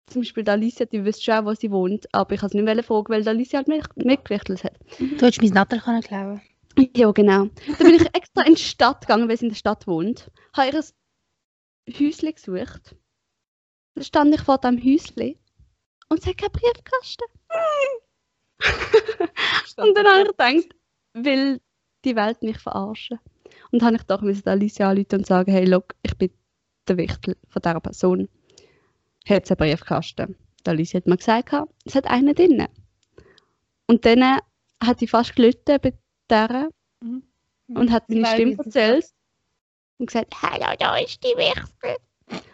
zum 0.07 0.21
Beispiel 0.21 0.43
die 0.43 0.51
Alicia, 0.51 0.85
die 0.85 1.05
wüsste 1.05 1.23
schon, 1.23 1.45
wo 1.45 1.53
sie 1.53 1.71
wohnt, 1.71 2.13
aber 2.13 2.35
ich 2.35 2.41
habe 2.41 2.51
sie 2.51 2.61
nicht 2.61 2.85
fragen, 2.85 3.09
weil 3.09 3.23
die 3.23 3.29
Alicia 3.29 3.57
halt 3.57 3.67
mit, 3.67 4.05
mitgewichtelt 4.05 4.63
hat. 4.63 4.73
Du 4.99 5.05
hättest 5.25 5.41
mein 5.41 5.51
Nattel 5.51 5.79
können 5.79 6.01
klauen 6.01 6.41
Ja, 6.95 7.11
genau. 7.11 7.47
Dann 7.67 7.77
bin 7.77 7.95
ich 7.95 8.15
extra 8.15 8.41
in 8.43 8.55
die 8.55 8.61
Stadt 8.61 9.01
gegangen, 9.01 9.29
weil 9.29 9.37
sie 9.37 9.45
in 9.45 9.51
der 9.51 9.57
Stadt 9.57 9.87
wohnt. 9.87 10.29
Habe 10.53 10.67
ihr 10.67 10.75
ein 10.75 10.83
Häuschen 11.89 12.33
gesucht. 12.33 12.95
Dann 13.95 14.03
stand 14.03 14.35
ich 14.35 14.41
vor 14.41 14.57
dem 14.57 14.77
Häuschen 14.77 15.35
und 16.09 16.21
sie 16.21 16.29
hat 16.31 16.37
keinen 16.37 16.51
Briefkasten. 16.51 17.25
und 19.77 19.97
dann 19.97 20.07
habe 20.07 20.21
ich 20.21 20.27
gedacht, 20.27 20.75
will 21.13 21.61
die 22.05 22.15
Welt 22.15 22.41
mich 22.43 22.59
verarschen. 22.59 23.19
Und 23.71 23.81
dann 23.81 23.87
habe 23.87 23.97
ich 23.97 24.03
doch 24.03 24.21
müssen 24.21 24.47
Alicia 24.47 24.89
anrufen 24.89 25.19
und 25.19 25.27
sagen, 25.27 25.51
hey, 25.51 25.65
look, 25.65 25.95
ich 26.03 26.17
bin 26.17 26.31
der 26.87 26.97
Wichtel 26.97 27.37
von 27.47 27.61
dieser 27.61 27.79
Person. 27.79 28.29
Hat 29.27 29.45
sie 29.45 29.57
einen 29.57 29.57
Briefkasten? 29.57 30.35
Die 30.65 30.69
Alicia 30.69 30.99
hat 30.99 31.07
mir 31.07 31.17
gesagt, 31.17 31.53
es 31.85 31.95
hat 31.95 32.05
einen 32.05 32.33
drin. 32.35 32.67
Und 33.87 34.05
dann 34.05 34.39
hat 34.81 34.99
sie 34.99 35.07
fast 35.07 35.35
gelitten 35.35 35.79
bei 35.81 35.93
dieser 36.29 36.69
Mhm. 37.71 37.77
und 37.77 37.91
hat 37.91 38.09
meine 38.09 38.27
Stimme 38.27 38.57
erzählt 38.57 39.05
und 40.01 40.07
gesagt, 40.07 40.33
hallo, 40.41 40.75
da 40.79 40.97
ist 40.97 41.23
die 41.23 41.35
Wichtel. 41.37 41.97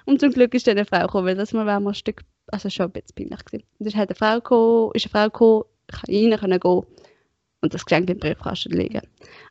Und 0.05 0.19
zum 0.19 0.31
Glück 0.31 0.53
ist 0.53 0.67
dann 0.67 0.77
eine 0.77 0.85
Frau 0.85 1.01
gekommen, 1.01 1.27
weil 1.27 1.35
das 1.35 1.53
mal 1.53 1.65
wäre 1.65 1.79
mir 1.79 1.89
ein 1.89 1.95
Stück, 1.95 2.23
also 2.47 2.69
schon 2.69 2.87
ein 2.87 2.91
bisschen 2.91 3.15
peinlich 3.15 3.45
gewesen. 3.45 3.65
Und 3.79 3.85
dann 3.91 3.99
hat 3.99 4.09
eine 4.09 4.15
Frau 4.15 4.35
gekommen, 4.35 4.91
ist 4.93 5.05
eine 5.05 5.11
Frau 5.11 5.25
gekommen, 5.29 5.63
ich 5.89 5.95
konnte 6.31 6.51
rein 6.51 6.59
gehen 6.59 6.85
und 7.61 7.73
das 7.73 7.85
Geschenk 7.85 8.09
im 8.09 8.19
Briefkasten 8.19 8.73
legen. 8.73 9.01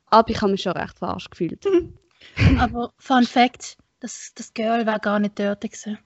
Aber 0.07 0.31
ich 0.31 0.41
habe 0.41 0.53
mich 0.53 0.63
schon 0.63 0.73
recht 0.73 0.99
verarscht 0.99 1.31
gefühlt. 1.31 1.65
Aber 2.59 2.93
Fun 2.99 3.25
Fact, 3.25 3.77
das, 4.01 4.33
das 4.35 4.53
Girl 4.55 4.87
war 4.87 4.99
gar 4.99 5.19
nicht 5.19 5.39
dort. 5.39 5.61
Gewesen. 5.63 5.99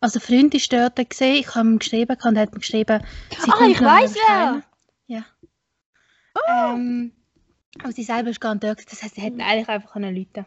Also 0.00 0.20
Freund 0.20 0.54
ist 0.54 0.72
dort 0.72 0.96
gesehen, 1.10 1.36
ich 1.36 1.54
habe 1.54 1.68
ihm 1.68 1.78
geschrieben 1.78 2.16
und 2.24 2.36
er 2.36 2.42
hat 2.42 2.52
mir 2.52 2.60
geschrieben, 2.60 3.02
sie 3.30 3.50
Ah, 3.50 3.66
ich 3.66 3.80
heim. 3.80 4.10
ja. 4.28 4.62
Ja. 5.06 5.24
Ähm, 6.48 7.12
aber 7.82 7.92
sie 7.92 8.04
selber 8.04 8.30
ist 8.30 8.40
gar 8.40 8.54
nicht 8.54 8.64
dort. 8.64 8.78
gewesen. 8.78 8.90
Das 8.90 9.02
heisst, 9.02 9.14
sie 9.16 9.20
hätten 9.22 9.40
eigentlich 9.40 9.68
einfach 9.68 9.92
können 9.92 10.16
rufen 10.16 10.46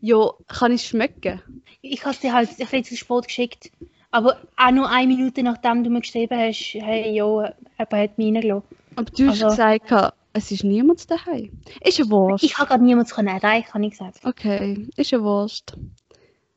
Ja, 0.00 0.30
kann 0.48 0.72
ich 0.72 0.82
schmecken? 0.86 1.40
Ich 1.80 2.04
habe 2.04 2.14
sie 2.14 2.32
halt 2.32 2.50
ich 2.58 2.66
habe 2.72 2.82
zu 2.82 2.96
spät 2.96 3.24
geschickt. 3.26 3.70
Aber 4.10 4.38
auch 4.56 4.70
nur 4.70 4.90
eine 4.90 5.06
Minute 5.06 5.42
nachdem 5.42 5.82
du 5.84 5.90
mir 5.90 6.00
geschrieben 6.00 6.38
hast, 6.38 6.74
hey, 6.74 7.16
jo, 7.16 7.40
jemand 7.42 7.56
hat 7.78 8.18
mich 8.18 8.26
reingelassen. 8.34 8.62
Aber 8.96 9.04
du 9.10 9.26
hast 9.28 9.42
Also- 9.42 9.48
gesagt, 9.56 10.14
es 10.34 10.50
ist 10.50 10.64
niemand 10.64 11.10
daheim. 11.10 11.50
Ist 11.82 11.98
ja 11.98 12.08
Wurst. 12.08 12.44
Ich 12.44 12.56
habe 12.58 12.68
gerade 12.68 12.84
niemanden 12.84 13.26
erreichen, 13.26 13.72
habe 13.74 13.84
ich 13.84 13.90
gesagt. 13.92 14.20
Okay, 14.24 14.86
ist 14.96 15.10
ja 15.10 15.22
Wurst. 15.22 15.74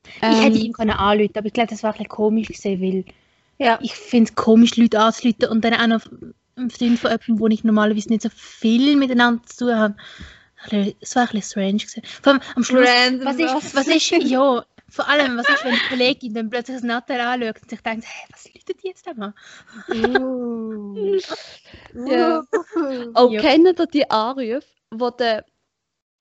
ich 0.06 0.22
hätte 0.22 0.58
Ähm, 0.58 0.66
ihn 0.66 0.74
können 0.74 0.92
anrufen, 0.92 1.32
aber 1.36 1.48
ich 1.48 1.54
glaube, 1.54 1.70
das 1.70 1.82
war 1.84 1.92
ein 1.92 1.94
bisschen 1.94 2.10
komisch 2.10 2.48
gewesen, 2.48 2.82
weil 2.82 3.06
Ja. 3.58 3.80
ich 3.82 3.94
finde 3.94 4.30
es 4.30 4.36
komisch, 4.36 4.76
Leute 4.78 5.00
anzurufen 5.00 5.48
und 5.50 5.64
dann 5.66 5.74
auch 5.74 5.88
noch 5.88 6.06
ein 6.58 6.70
Freund 6.70 7.00
von 7.00 7.12
jemandem, 7.12 7.40
wo 7.40 7.48
ich 7.48 7.64
normalerweise 7.64 8.10
nicht 8.10 8.22
so 8.22 8.30
viel 8.30 8.96
miteinander 8.98 9.44
zu 9.46 9.66
tun 9.66 9.76
habe. 9.76 9.96
Es 11.02 11.16
war 11.16 11.24
ein 11.24 11.30
bisschen 11.30 11.42
strange 11.44 11.78
gewesen. 11.78 12.02
Vor 12.22 12.34
allem 12.34 12.42
am 12.56 12.64
Schluss, 12.64 12.88
Random 12.88 13.28
was 13.28 13.38
ist, 13.38 13.76
was 13.76 13.88
ist, 13.88 14.12
ja, 14.12 14.66
vor 14.90 15.08
allem, 15.08 15.38
was 15.38 15.50
ist, 15.50 15.64
wenn 15.66 15.74
die 15.74 15.88
Kollegin 15.90 16.34
dann 16.34 16.50
plötzlich 16.50 16.78
das 16.78 16.84
Nattel 16.84 17.20
anschaut 17.20 17.62
und 17.62 17.70
sich 17.70 17.82
denkt, 17.82 18.06
hey, 18.08 18.28
was 18.32 18.46
läutet 18.54 18.84
die 18.84 18.88
jetzt 18.88 19.08
da 19.08 19.14
mal? 19.14 19.34
Uh. 19.90 21.20
Ja. 22.08 22.44
Oh, 23.16 23.30
Ja. 23.32 23.42
kennt 23.42 23.80
ihr 23.80 23.86
die 23.88 24.10
Anrufe, 24.10 24.64
wo 24.92 25.10
der 25.10 25.46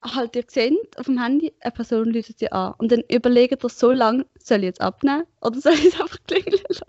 halt 0.03 0.37
ihr 0.37 0.45
seht 0.47 0.99
auf 0.99 1.07
dem 1.07 1.21
Handy, 1.21 1.53
eine 1.61 1.73
Person 1.73 2.11
läutet 2.13 2.39
sie 2.39 2.53
an 2.53 2.75
und 2.79 2.93
dann 2.93 3.03
überlegt 3.09 3.65
ihr 3.65 3.71
so 3.71 3.91
lange, 3.91 4.27
soll 4.39 4.59
ich 4.59 4.65
jetzt 4.65 4.81
abnehmen 4.81 5.25
oder 5.41 5.59
soll 5.61 5.73
ich 5.75 5.87
es 5.87 6.01
einfach 6.01 6.19
klingeln 6.27 6.61
lassen? 6.69 6.85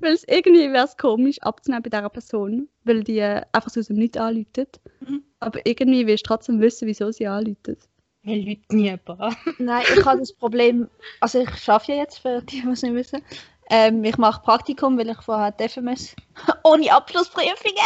weil 0.00 0.12
es 0.12 0.24
irgendwie 0.26 0.72
wäre 0.72 0.84
es 0.84 0.96
komisch 0.96 1.40
abzunehmen 1.40 1.82
bei 1.82 1.90
dieser 1.90 2.10
Person, 2.10 2.68
weil 2.84 3.04
die 3.04 3.22
einfach 3.22 3.70
so 3.70 3.80
aus 3.80 3.86
dem 3.86 3.96
Nichts 3.96 4.18
anläutet. 4.18 4.80
Mhm. 5.00 5.22
Aber 5.40 5.60
irgendwie 5.64 6.06
willst 6.06 6.24
du 6.26 6.28
trotzdem 6.28 6.60
wissen, 6.60 6.86
wieso 6.88 7.10
sie 7.10 7.26
anläutet. 7.26 7.80
Wir 8.22 8.36
läuten 8.36 8.76
nie 8.76 8.84
jemanden 8.84 9.20
an. 9.22 9.36
Nein, 9.58 9.84
ich 9.96 10.04
habe 10.04 10.18
das 10.18 10.32
Problem, 10.32 10.88
also 11.20 11.40
ich 11.40 11.68
arbeite 11.68 11.92
ja 11.92 11.98
jetzt, 11.98 12.18
für 12.18 12.42
die, 12.42 12.62
die 12.62 12.68
es 12.68 12.82
nicht 12.82 12.94
wissen. 12.94 13.22
Ähm, 13.70 14.02
ich 14.04 14.16
mache 14.16 14.42
Praktikum, 14.42 14.96
weil 14.98 15.08
ich 15.10 15.20
vorher 15.20 15.52
die 15.52 15.68
FMS 15.68 16.14
ohne 16.64 16.92
Abschlussprüfungen 16.92 17.76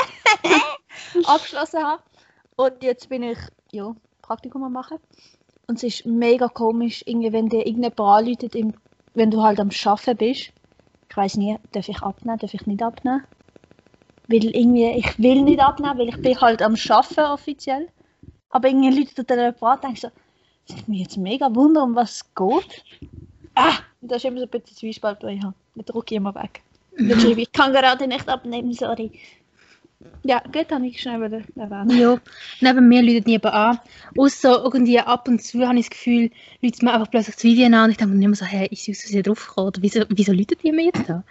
abgeschlossen 1.26 1.82
habe. 1.84 2.02
Und 2.56 2.82
jetzt 2.82 3.08
bin 3.08 3.22
ich 3.22 3.38
ja, 3.72 3.94
Praktikum 4.22 4.62
am 4.64 4.72
machen. 4.72 4.98
Und 5.66 5.76
es 5.76 5.82
ist 5.84 6.06
mega 6.06 6.48
komisch, 6.48 7.02
irgendwie, 7.06 7.32
wenn 7.32 7.48
dir 7.48 7.66
irgendjemand 7.66 8.00
anläutet, 8.00 8.54
im- 8.54 8.74
wenn 9.14 9.30
du 9.30 9.42
halt 9.42 9.60
am 9.60 9.70
Arbeiten 9.84 10.16
bist. 10.16 10.52
Ich 11.08 11.16
weiß 11.16 11.36
nie, 11.36 11.56
darf 11.72 11.88
ich 11.88 12.00
abnehmen, 12.02 12.38
darf 12.38 12.54
ich 12.54 12.66
nicht 12.66 12.82
abnehmen. 12.82 13.24
Weil 14.30 14.44
irgendwie, 14.54 14.86
ich 14.90 15.18
will 15.18 15.42
nicht 15.42 15.58
abnehmen, 15.58 15.98
weil 15.98 16.08
ich 16.08 16.22
bin 16.22 16.40
halt 16.40 16.62
am 16.62 16.76
Arbeiten 16.88 17.20
offiziell. 17.20 17.88
Aber 18.50 18.68
irgendwie 18.68 18.96
läutet 19.00 19.28
dann 19.28 19.38
jemand 19.38 19.62
an 19.62 19.80
denkst 19.82 20.02
so, 20.02 20.08
das 20.66 20.76
nimmt 20.76 20.88
mich 20.88 21.00
jetzt 21.00 21.16
mega 21.16 21.52
Wunder, 21.52 21.82
um 21.82 21.96
was 21.96 22.12
es 22.12 22.34
geht. 22.34 22.84
Ah, 23.56 23.78
das 24.00 24.18
ist 24.18 24.26
immer 24.26 24.38
so 24.38 24.44
ein 24.44 24.50
bisschen 24.50 24.76
Zwiespalt, 24.76 25.22
den 25.22 25.30
ich 25.30 25.42
habe. 25.42 25.54
Dann 25.74 25.84
drücke 25.84 26.14
ich 26.14 26.16
immer 26.18 26.34
weg. 26.36 26.62
Dann 26.96 27.18
schreibe 27.18 27.40
ich, 27.40 27.48
ich 27.48 27.52
kann 27.52 27.72
gerade 27.72 28.06
nicht 28.06 28.28
abnehmen, 28.28 28.72
sorry. 28.72 29.10
Ja, 30.22 30.42
gut, 30.52 30.70
habe 30.70 30.86
ich 30.86 31.00
schnell 31.00 31.20
wieder 31.20 31.42
erwähnt. 31.56 31.92
Ja, 31.92 32.18
neben 32.60 32.88
mir 32.88 33.02
läutet 33.02 33.26
niemand 33.26 33.54
an. 33.54 33.78
Außer 34.16 34.62
irgendwie 34.64 34.98
ab 34.98 35.28
und 35.28 35.42
zu 35.42 35.66
habe 35.66 35.78
ich 35.78 35.86
das 35.88 35.90
Gefühl, 35.90 36.30
läutet 36.62 36.82
mir 36.82 36.92
einfach 36.94 37.10
plötzlich 37.10 37.34
das 37.36 37.44
Video 37.44 37.66
an 37.66 37.84
und 37.84 37.90
ich 37.90 37.96
denke 37.98 38.14
mir 38.14 38.24
immer 38.24 38.34
so, 38.34 38.44
hey, 38.46 38.66
ist 38.70 38.88
aus 38.88 39.00
Versehen 39.00 39.22
draufgekommen? 39.22 39.68
Oder 39.68 39.82
wieso, 39.82 40.04
wieso 40.08 40.32
läutet 40.32 40.62
die 40.62 40.72
mir 40.72 40.84
jetzt 40.86 41.08
da? 41.08 41.22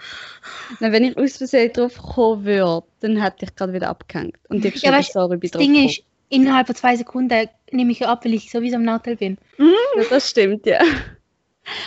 Na, 0.79 0.91
wenn 0.91 1.03
ich 1.03 1.17
aus 1.17 1.38
Versehen 1.38 1.73
drauf 1.73 1.97
kommen 1.97 2.45
würde, 2.45 2.85
dann 2.99 3.17
hätte 3.17 3.45
ich 3.45 3.55
gerade 3.55 3.73
wieder 3.73 3.89
abgehängt. 3.89 4.38
Und 4.49 4.63
ich 4.63 4.81
Ja, 4.81 4.91
weißt, 4.91 5.13
sorry, 5.13 5.38
bin 5.38 5.49
Das 5.51 5.59
Ding 5.59 5.73
draufgekommen. 5.73 5.89
ist, 5.89 6.03
innerhalb 6.29 6.67
von 6.67 6.75
zwei 6.75 6.95
Sekunden 6.95 7.47
nehme 7.71 7.91
ich 7.91 7.99
ja 7.99 8.09
ab, 8.11 8.23
weil 8.25 8.33
ich 8.35 8.51
sowieso 8.51 8.75
am 8.75 8.83
Nachteil 8.83 9.15
bin. 9.15 9.38
Ja, 9.57 10.03
das 10.09 10.29
stimmt, 10.29 10.65
ja. 10.67 10.79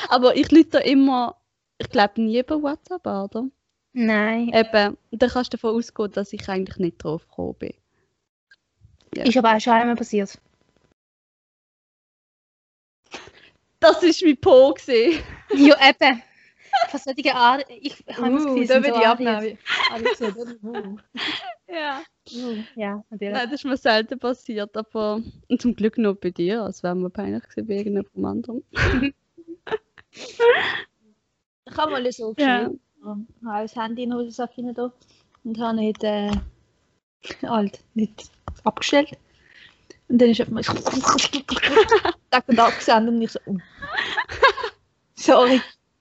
Aber 0.08 0.36
ich 0.36 0.50
lüte 0.50 0.78
immer, 0.78 1.36
ich 1.78 1.88
glaube 1.90 2.22
nie 2.22 2.40
über 2.40 2.60
WhatsApp 2.62 3.06
an, 3.06 3.24
oder? 3.24 3.44
Nein. 3.92 4.48
Eben, 4.54 4.96
dann 5.10 5.30
kannst 5.30 5.52
du 5.52 5.56
davon 5.56 5.76
ausgehen, 5.76 6.10
dass 6.12 6.32
ich 6.32 6.48
eigentlich 6.48 6.78
nicht 6.78 7.02
drauf 7.02 7.28
gekommen 7.28 7.54
bin. 7.54 7.74
Ja. 9.14 9.24
Ist 9.24 9.36
aber 9.36 9.54
auch 9.54 9.60
schon 9.60 9.74
einmal 9.74 9.96
passiert. 9.96 10.38
Das 13.80 14.02
ist 14.02 14.22
mein 14.24 14.36
Po. 14.38 14.74
Ja, 14.86 15.76
eben. 15.90 16.22
Von 16.88 17.00
solchen 17.00 17.30
Art, 17.36 17.66
ich 17.68 18.02
habe 18.16 18.30
das 18.32 18.44
Uh, 18.44 18.54
Gefühl, 18.54 18.66
da 18.66 18.74
würde 18.76 18.94
so 18.94 19.00
ich 19.00 19.06
abnehmen. 19.06 19.58
Uh. 20.62 20.96
Ja. 21.70 22.02
Uh. 22.32 22.56
Ja, 22.76 23.04
natürlich. 23.10 23.34
Nein, 23.34 23.50
das 23.50 23.52
ist 23.60 23.64
mir 23.64 23.76
selten 23.76 24.18
passiert, 24.18 24.74
aber 24.76 25.20
und 25.48 25.60
zum 25.60 25.76
Glück 25.76 25.98
nur 25.98 26.14
bei 26.14 26.30
dir, 26.30 26.62
als 26.62 26.82
wäre 26.82 26.94
mir 26.94 27.10
peinlich 27.10 27.42
gewesen 27.42 27.66
bei 27.66 27.74
irgendjemandem 27.74 28.24
anderen. 28.24 28.64
Ich 31.64 31.76
habe 31.78 31.92
mal 31.92 32.12
so 32.12 32.34
Ja. 32.38 32.58
geschrieben. 32.64 32.80
Ich 32.84 32.91
habe 33.04 33.26
das 33.42 33.76
Handy 33.76 34.04
in 34.04 34.14
Hosensack 34.14 34.50
rein 34.56 34.74
da 34.74 34.92
und 35.44 35.58
habe 35.58 35.76
nicht, 35.76 36.02
äh, 36.04 36.30
halt, 37.42 37.80
nicht 37.94 38.30
abgestellt. 38.64 39.18
Und 40.08 40.18
dann 40.18 40.30
ist 40.30 40.40
auf 40.40 40.48
mal 40.50 40.62
Tag 42.30 42.48
und 42.48 42.56
Tag 42.56 42.78
gesendet 42.78 43.14
und 43.14 43.22
ich 43.22 43.32
so, 43.32 43.40
oh. 43.46 43.56
sorry, 45.14 45.60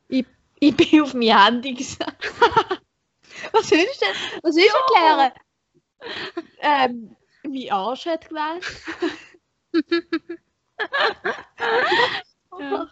ich, 0.10 0.26
ich 0.60 0.76
bin 0.76 1.02
auf 1.02 1.14
mein 1.14 1.38
Handy 1.38 1.74
gesagt. 1.74 2.32
Was 3.52 3.72
willst 3.72 4.02
du 4.02 4.06
denn? 4.06 4.16
Was 4.44 4.56
willst 4.56 4.74
du 4.74 4.94
erklären? 4.94 5.32
Ähm, 6.60 7.16
mein 7.44 7.72
Arsch 7.72 8.06
hat 8.06 8.30
gewählt. 8.30 8.66
Ja. 12.60 12.88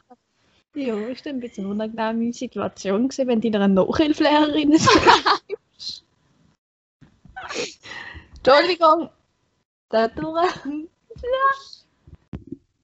Ja, 0.76 0.96
ist 1.08 1.26
dann 1.26 1.36
ein 1.38 1.40
bisschen 1.40 1.66
eine 1.66 1.74
unangenehme 1.74 2.32
Situation 2.34 3.08
gewesen, 3.10 3.28
wenn 3.28 3.42
du 3.42 3.52
deiner 3.52 3.68
Nachhilfelehrerin 3.68 4.78
schreibst. 4.80 6.06
Entschuldigung, 8.38 9.10
da 9.90 10.08
durch. 10.08 10.56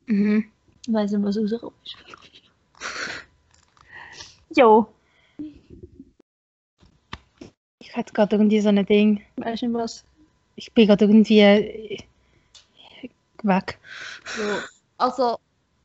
Mhm. 0.08 0.51
Ich 0.86 0.94
weiss 0.94 1.12
nicht, 1.12 1.24
was 1.24 1.38
rausgekommen 1.38 1.75
ist. 1.84 1.96
Jo, 4.58 4.88
Ich 7.96 7.98
hatte 7.98 8.13
gerade 8.13 8.36
irgendwie 8.36 8.60
so 8.60 8.68
ein 8.68 8.86
Ding. 8.86 9.22
weißt 9.38 9.62
du 9.62 9.68
nicht 9.68 9.75
was? 9.77 10.04
Ich 10.58 10.74
bin 10.74 10.86
gerade 10.86 11.06
irgendwie 11.06 11.39
äh, 11.39 11.98
weg. 13.44 13.80
Ja. 14.38 14.63
Also, 14.98 15.39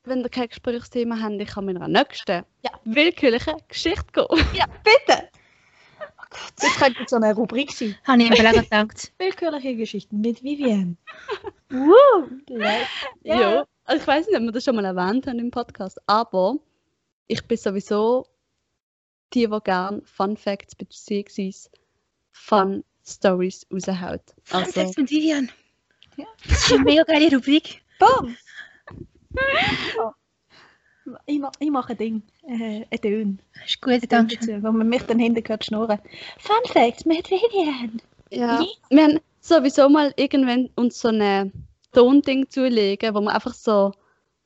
wenn 0.05 0.23
ihr 0.23 0.29
kein 0.29 0.49
Gesprächsthema 0.49 1.21
habt, 1.21 1.41
ich 1.41 1.49
kann 1.49 1.65
mit 1.65 1.77
einer 1.77 1.89
nächsten 1.89 2.45
ja. 2.63 2.71
willkürlichen 2.85 3.55
Geschichte 3.69 4.07
gehen. 4.13 4.27
Ja, 4.55 4.67
bitte! 4.83 5.29
Oh 6.01 6.25
Gott. 6.31 6.53
Das 6.57 6.77
könnte 6.77 7.05
so 7.07 7.17
eine 7.17 7.35
Rubrik 7.35 7.73
sein. 7.73 7.97
Habe 8.05 8.23
ich 8.23 8.31
mir 8.31 8.37
gerade 8.37 8.63
gedacht. 8.63 9.13
Willkürliche 9.19 9.77
Geschichten 9.77 10.21
mit 10.21 10.43
Vivienne. 10.43 10.97
Woo! 11.71 12.29
Ja. 12.49 12.87
Ja. 13.23 13.67
Also 13.85 14.03
ich 14.03 14.07
weiß 14.07 14.27
nicht, 14.27 14.37
ob 14.37 14.43
wir 14.43 14.53
das 14.53 14.65
schon 14.65 14.77
mal 14.77 14.85
erwähnt 14.85 15.27
haben 15.27 15.39
im 15.39 15.51
Podcast, 15.51 15.99
aber 16.07 16.57
ich 17.27 17.45
bin 17.47 17.59
sowieso 17.59 18.27
die, 19.35 19.47
die 19.47 19.59
gerne 19.65 20.03
Fun 20.05 20.37
Facts 20.37 20.75
bzw. 20.75 21.53
Fun 22.33 22.85
Stories 23.07 23.67
raushaut. 23.73 24.23
Also, 24.51 24.71
Sex 24.71 24.97
mit 24.97 25.11
Vivian. 25.11 25.51
Ja. 26.17 26.27
Das 26.47 26.59
ist 26.59 26.73
eine 26.73 26.85
mega 26.85 27.03
geile 27.05 27.35
Rubrik. 27.35 27.83
Boom! 27.99 28.37
Ja. 29.97 30.15
Ich, 31.27 31.39
ma 31.41 31.51
ich 31.59 31.71
mache 31.71 31.93
ein 31.93 31.99
Ding. 31.99 32.23
Äh, 32.47 32.85
ein 32.91 33.01
Ton. 33.01 33.39
Ist 33.67 33.81
gut, 33.81 34.01
danke. 34.13 34.37
Dazu, 34.37 34.63
wo 34.63 34.71
man 34.71 34.89
mich 34.89 35.03
dann 35.03 35.19
hinten 35.19 35.47
hört 35.49 35.65
schnurren. 35.65 35.99
Fun 36.39 36.65
Facts 36.67 37.05
mit 37.05 37.31
Vivienne. 37.31 37.99
ja. 38.31 38.65
Wir 38.91 39.03
haben 39.03 39.21
sowieso 39.41 39.89
mal 39.89 40.13
irgendwann 40.17 40.69
uns 40.77 41.01
so 41.01 41.09
ein 41.09 41.53
Tonding 41.93 42.49
zulegen, 42.49 43.15
wo 43.15 43.21
man 43.21 43.35
einfach 43.35 43.55
so 43.55 43.93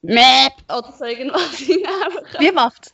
Map 0.03 0.53
oder 0.68 0.92
so 0.92 1.05
irgendwas 1.05 1.55
hineinbekommt. 1.57 2.40
Wie 2.40 2.53
macht's? 2.53 2.92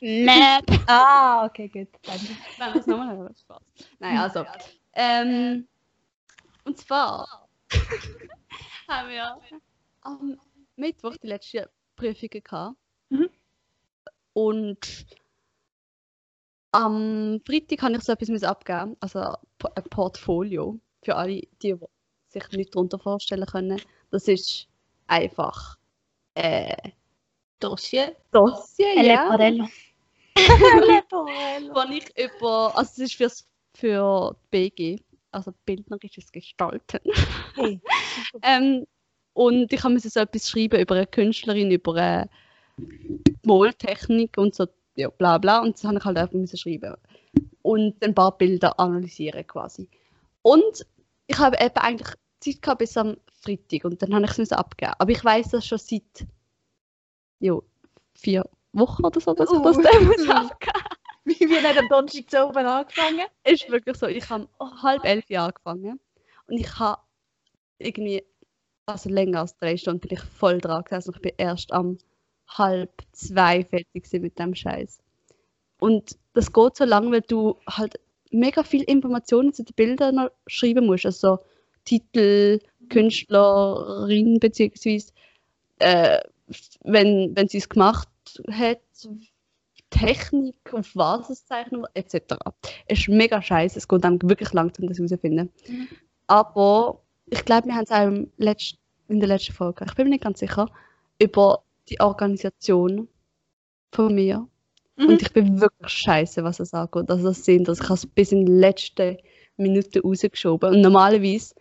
Map. 0.00 0.64
Ah, 0.86 1.46
okay, 1.46 1.68
gut. 1.68 1.88
Danke. 2.02 2.26
Wenn 2.58 2.74
wir 2.74 2.80
es 2.80 2.86
nochmal 2.86 3.30
Spaß. 3.40 3.62
Nein, 4.00 4.18
also. 4.18 4.44
Ähm, 4.94 5.66
und 6.64 6.76
zwar 6.76 7.48
haben 8.88 9.08
wir 9.08 9.38
am 10.02 10.38
Mittwoch 10.76 11.16
die 11.16 11.28
letzte 11.28 11.70
Prüfung 11.96 12.28
gehabt. 12.30 12.76
Mhm. 13.10 13.28
Und 14.32 15.06
am 16.72 17.40
Freitag 17.46 17.82
habe 17.82 17.96
ich 17.96 18.02
so 18.02 18.12
etwas 18.12 18.42
abgeben, 18.42 18.96
also 19.00 19.20
ein 19.20 19.84
Portfolio 19.90 20.78
für 21.02 21.16
alle, 21.16 21.42
die, 21.62 21.76
sich 22.28 22.48
nicht 22.52 22.74
darunter 22.74 22.98
vorstellen 22.98 23.46
können. 23.46 23.80
Das 24.10 24.26
ist 24.26 24.68
einfach 25.06 25.76
äh, 26.34 26.74
Dossier. 27.60 28.16
Dossier, 28.32 28.96
Elle 28.96 29.08
ja. 29.08 29.28
Parello. 29.28 29.68
wo 30.34 31.92
ich 31.92 32.08
über, 32.18 32.76
also 32.76 32.90
es 32.90 32.98
ist 32.98 33.14
fürs, 33.14 33.46
für 33.74 34.34
BG, 34.50 34.98
also 35.30 35.52
bildnerisches 35.64 36.32
Gestalten. 36.32 37.00
Hey. 37.54 37.80
Ähm, 38.42 38.86
und 39.34 39.72
ich 39.72 39.82
habe 39.82 39.98
so 39.98 40.20
etwas 40.20 40.50
schreiben 40.50 40.80
über 40.80 40.94
eine 40.94 41.06
Künstlerin, 41.06 41.70
über 41.70 41.94
eine 41.94 42.28
Maltechnik 43.44 44.36
und 44.36 44.54
so, 44.54 44.66
ja, 44.96 45.08
bla 45.08 45.38
bla. 45.38 45.60
Und 45.60 45.76
das 45.76 45.84
habe 45.84 45.98
ich 45.98 46.04
halt 46.04 46.18
einfach 46.18 46.34
müssen 46.34 46.56
schreiben. 46.56 46.94
Und 47.62 48.02
ein 48.02 48.14
paar 48.14 48.36
Bilder 48.36 48.78
analysieren 48.78 49.46
quasi. 49.46 49.88
Und 50.42 50.86
ich 51.26 51.38
habe 51.38 51.56
eben 51.60 51.76
eigentlich 51.76 52.16
Zeit 52.40 52.60
gehabt 52.60 52.80
bis 52.80 52.96
am 52.96 53.16
Freitag 53.40 53.84
und 53.84 54.02
dann 54.02 54.14
habe 54.14 54.24
ich 54.24 54.38
es 54.38 54.52
abgeben. 54.52 54.92
Aber 54.98 55.10
ich 55.10 55.24
weiß 55.24 55.50
das 55.50 55.66
schon 55.66 55.78
seit 55.78 56.26
ja, 57.38 57.58
vier 58.14 58.44
Wochen 58.72 59.04
oder 59.04 59.20
so, 59.20 59.34
dass 59.34 59.50
ich 59.50 59.62
das 59.62 59.76
Uh. 59.76 59.82
dann 59.82 60.04
muss 60.06 60.28
abgeben 60.28 60.80
Vivienne 61.24 61.68
hat 61.68 61.78
am 61.78 61.88
Donnerstag 61.88 62.30
zu 62.30 62.46
oben 62.46 62.66
angefangen. 62.66 63.26
ist 63.44 63.70
wirklich 63.70 63.96
so. 63.96 64.06
Ich 64.06 64.28
habe 64.28 64.48
halb 64.82 65.04
elf 65.04 65.28
Jahre 65.30 65.54
angefangen 65.54 66.00
und 66.46 66.56
ich 66.56 66.78
habe 66.78 67.00
irgendwie, 67.78 68.24
also 68.86 69.08
länger 69.08 69.40
als 69.40 69.56
drei 69.56 69.76
Stunden, 69.76 70.00
bin 70.00 70.18
ich 70.18 70.24
voll 70.24 70.58
dran 70.58 70.84
gesessen. 70.84 71.12
Ich 71.14 71.22
bin 71.22 71.32
erst 71.36 71.72
am 71.72 71.98
halb 72.48 72.90
zwei 73.12 73.64
fertig 73.64 74.06
mit 74.12 74.38
dem 74.38 74.54
Scheiß. 74.54 74.98
Und 75.78 76.18
das 76.34 76.52
geht 76.52 76.76
so 76.76 76.84
lange, 76.84 77.10
weil 77.10 77.22
du 77.22 77.56
halt 77.68 77.98
mega 78.30 78.62
viel 78.62 78.82
Informationen 78.82 79.52
zu 79.52 79.64
den 79.64 79.74
Bildern 79.74 80.28
schreiben 80.46 80.86
musst. 80.86 81.06
Also 81.06 81.36
so 81.36 81.44
Titel, 81.84 82.60
Künstlerin 82.88 84.38
beziehungsweise 84.38 85.12
äh, 85.78 86.20
wenn, 86.82 87.34
wenn 87.34 87.48
sie 87.48 87.58
es 87.58 87.68
gemacht 87.68 88.08
hat, 88.50 88.80
Technik, 89.90 90.72
auf 90.72 90.94
was 90.94 91.30
es 91.30 91.44
zeichnen 91.46 91.84
etc. 91.94 92.36
Es 92.86 93.00
ist 93.00 93.08
mega 93.08 93.42
scheiße, 93.42 93.78
es 93.78 93.88
geht 93.88 94.04
einem 94.04 94.22
wirklich 94.22 94.52
langsam, 94.52 94.88
das 94.88 94.98
herauszufinden. 94.98 95.50
Mhm. 95.68 95.88
Aber 96.26 97.01
ich 97.32 97.44
glaube, 97.46 97.68
wir 97.68 97.74
haben 97.74 97.84
es 97.84 97.90
auch 97.90 98.06
im 98.06 98.30
letzt, 98.36 98.76
in 99.08 99.18
der 99.18 99.28
letzten 99.28 99.54
Folge, 99.54 99.86
ich 99.86 99.94
bin 99.94 100.04
mir 100.04 100.10
nicht 100.10 100.24
ganz 100.24 100.38
sicher, 100.38 100.70
über 101.18 101.62
die 101.88 101.98
Organisation 101.98 103.08
von 103.90 104.14
mir. 104.14 104.46
Mhm. 104.96 105.06
Und 105.06 105.22
ich 105.22 105.32
bin 105.32 105.60
wirklich 105.60 105.92
scheiße, 105.92 106.44
was 106.44 106.58
das 106.58 106.74
angeht. 106.74 107.10
Also 107.10 107.24
das 107.24 107.44
sind, 107.44 107.68
dass 107.68 107.80
ich 107.80 107.84
habe 107.84 107.94
es 107.94 108.06
bis 108.06 108.32
in 108.32 108.44
die 108.44 108.52
letzte 108.52 109.18
Minute 109.56 110.02
rausgeschoben. 110.02 110.74
Und 110.74 110.80
normalerweise 110.82 111.54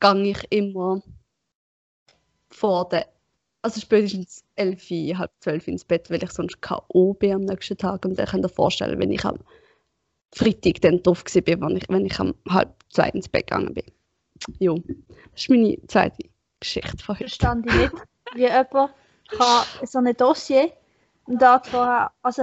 gehe 0.00 0.30
ich 0.30 0.44
immer 0.50 1.02
vor 2.50 2.88
der, 2.90 3.08
also 3.62 3.80
spätestens 3.80 4.44
elf, 4.56 4.90
halb 4.90 5.30
zwölf 5.40 5.66
ins 5.68 5.84
Bett, 5.84 6.10
weil 6.10 6.22
ich 6.22 6.32
sonst 6.32 6.60
K.O. 6.60 7.14
bin 7.14 7.32
am 7.32 7.40
nächsten 7.42 7.78
Tag. 7.78 8.04
Und 8.04 8.18
ihr 8.18 8.26
könnt 8.26 8.44
euch 8.44 8.52
vorstellen, 8.52 8.98
wenn 8.98 9.10
ich 9.10 9.24
am 9.24 9.38
Freitag 10.34 10.82
dann 10.82 11.02
drauf 11.02 11.24
war, 11.24 11.42
bin, 11.42 11.60
wenn 11.62 11.76
ich, 11.76 11.88
wenn 11.88 12.04
ich 12.04 12.20
am 12.20 12.34
halb 12.50 12.74
zwei 12.90 13.08
ins 13.08 13.28
Bett 13.28 13.46
gegangen 13.46 13.72
bin. 13.72 13.84
Jo, 14.58 14.76
das 15.32 15.42
ist 15.42 15.50
meine 15.50 15.78
zweite 15.86 16.28
Geschichte 16.60 17.02
von 17.02 17.14
heute. 17.14 17.24
Verstand 17.28 17.66
ich 17.66 17.74
nicht, 17.74 17.94
wie 18.34 18.42
jemand 18.42 18.92
kann 19.28 19.64
so 19.84 19.98
ein 19.98 20.16
Dossier 20.16 20.72
einen 21.26 21.38
Tag 21.38 21.66
vorher, 21.66 22.10
also 22.22 22.42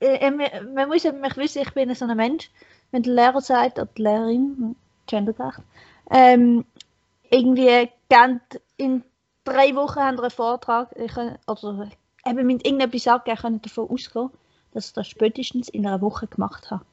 äh, 0.00 0.16
äh, 0.16 0.30
man 0.30 0.88
muss 0.88 1.04
ja 1.04 1.12
mich 1.12 1.36
wissen, 1.36 1.62
ich 1.62 1.72
bin 1.72 1.94
so 1.94 2.04
ein 2.04 2.16
Mensch, 2.16 2.50
wenn 2.90 3.02
der 3.02 3.14
Lehrer 3.14 3.40
sagt, 3.40 3.78
oder 3.78 3.88
die 3.96 4.02
Lehrerin, 4.02 4.76
gendergerecht. 5.06 5.60
Ähm, 6.10 6.64
irgendwie 7.30 7.88
gern 8.08 8.40
in 8.76 9.02
drei 9.44 9.74
Wochen 9.74 10.00
haben 10.00 10.16
wir 10.16 10.24
einen 10.24 10.30
Vortrag, 10.30 10.94
ich, 10.96 11.12
kann- 11.12 11.38
oder 11.46 11.88
eben 12.26 12.46
mit 12.46 12.66
irgendetwas 12.66 13.08
angegeben, 13.08 13.38
können 13.38 13.62
davon 13.62 13.88
ausgehen, 13.90 14.30
dass 14.72 14.88
ich 14.88 14.92
das 14.92 15.08
spätestens 15.08 15.68
in 15.68 15.86
einer 15.86 16.00
Woche 16.00 16.26
gemacht 16.26 16.70
habe. 16.70 16.84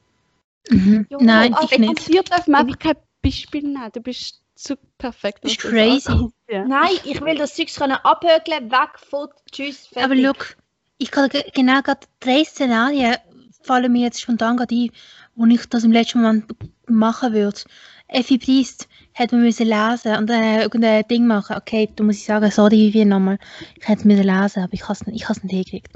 Mhm. 0.70 1.06
Jo, 1.10 1.18
Nein, 1.20 1.54
aber 1.54 1.64
ich 1.64 1.78
Und 1.78 1.80
nicht. 1.88 2.08
dir 2.08 2.22
darf 2.22 2.46
man 2.46 2.62
einfach 2.62 2.78
kein 2.78 2.96
Beispiel 3.22 3.62
nehmen. 3.62 3.90
Du 3.92 4.00
bist 4.00 4.40
zu 4.54 4.76
perfekt. 4.98 5.44
Das 5.44 5.52
ist 5.52 5.60
crazy. 5.60 6.12
Ja. 6.50 6.64
Nein, 6.64 6.90
ich 7.04 7.20
will 7.20 7.36
das 7.36 7.54
Zeugs 7.54 7.76
können 7.76 7.92
abhökeln, 8.02 8.72
weg, 8.72 8.98
fort, 8.98 9.32
tschüss, 9.52 9.86
fertig. 9.86 10.02
Aber 10.04 10.14
look, 10.16 10.56
ich 10.98 11.12
kann 11.12 11.28
ge- 11.28 11.48
genau 11.54 11.80
gerade 11.80 12.00
drei 12.18 12.42
Szenarien 12.42 13.14
fallen 13.62 13.92
mir 13.92 14.00
jetzt 14.06 14.20
spontan 14.20 14.56
gerade 14.56 14.74
ein, 14.74 14.90
wo 15.36 15.46
ich 15.46 15.64
das 15.66 15.84
im 15.84 15.92
letzten 15.92 16.20
Moment 16.22 16.46
machen 16.88 17.32
würde. 17.32 17.60
Effi 18.08 18.36
Priest 18.38 18.88
hätte 19.12 19.36
man 19.36 19.44
müssen 19.44 19.68
lesen 19.68 20.16
und 20.16 20.28
äh, 20.28 20.62
irgendein 20.62 21.06
Ding 21.06 21.24
machen. 21.28 21.54
Okay, 21.56 21.88
da 21.94 22.02
muss 22.02 22.16
ich 22.16 22.24
sagen, 22.24 22.50
sorry, 22.50 22.90
wie 22.92 23.04
nochmal. 23.04 23.38
Ich 23.80 23.86
hätte 23.86 24.00
es 24.00 24.04
müssen 24.04 24.24
lesen, 24.24 24.64
aber 24.64 24.72
ich 24.74 24.82
habe 24.82 24.94
es 24.94 25.06
nicht, 25.06 25.22
ich 25.22 25.28
nicht 25.28 25.52
hingekriegt. 25.52 25.88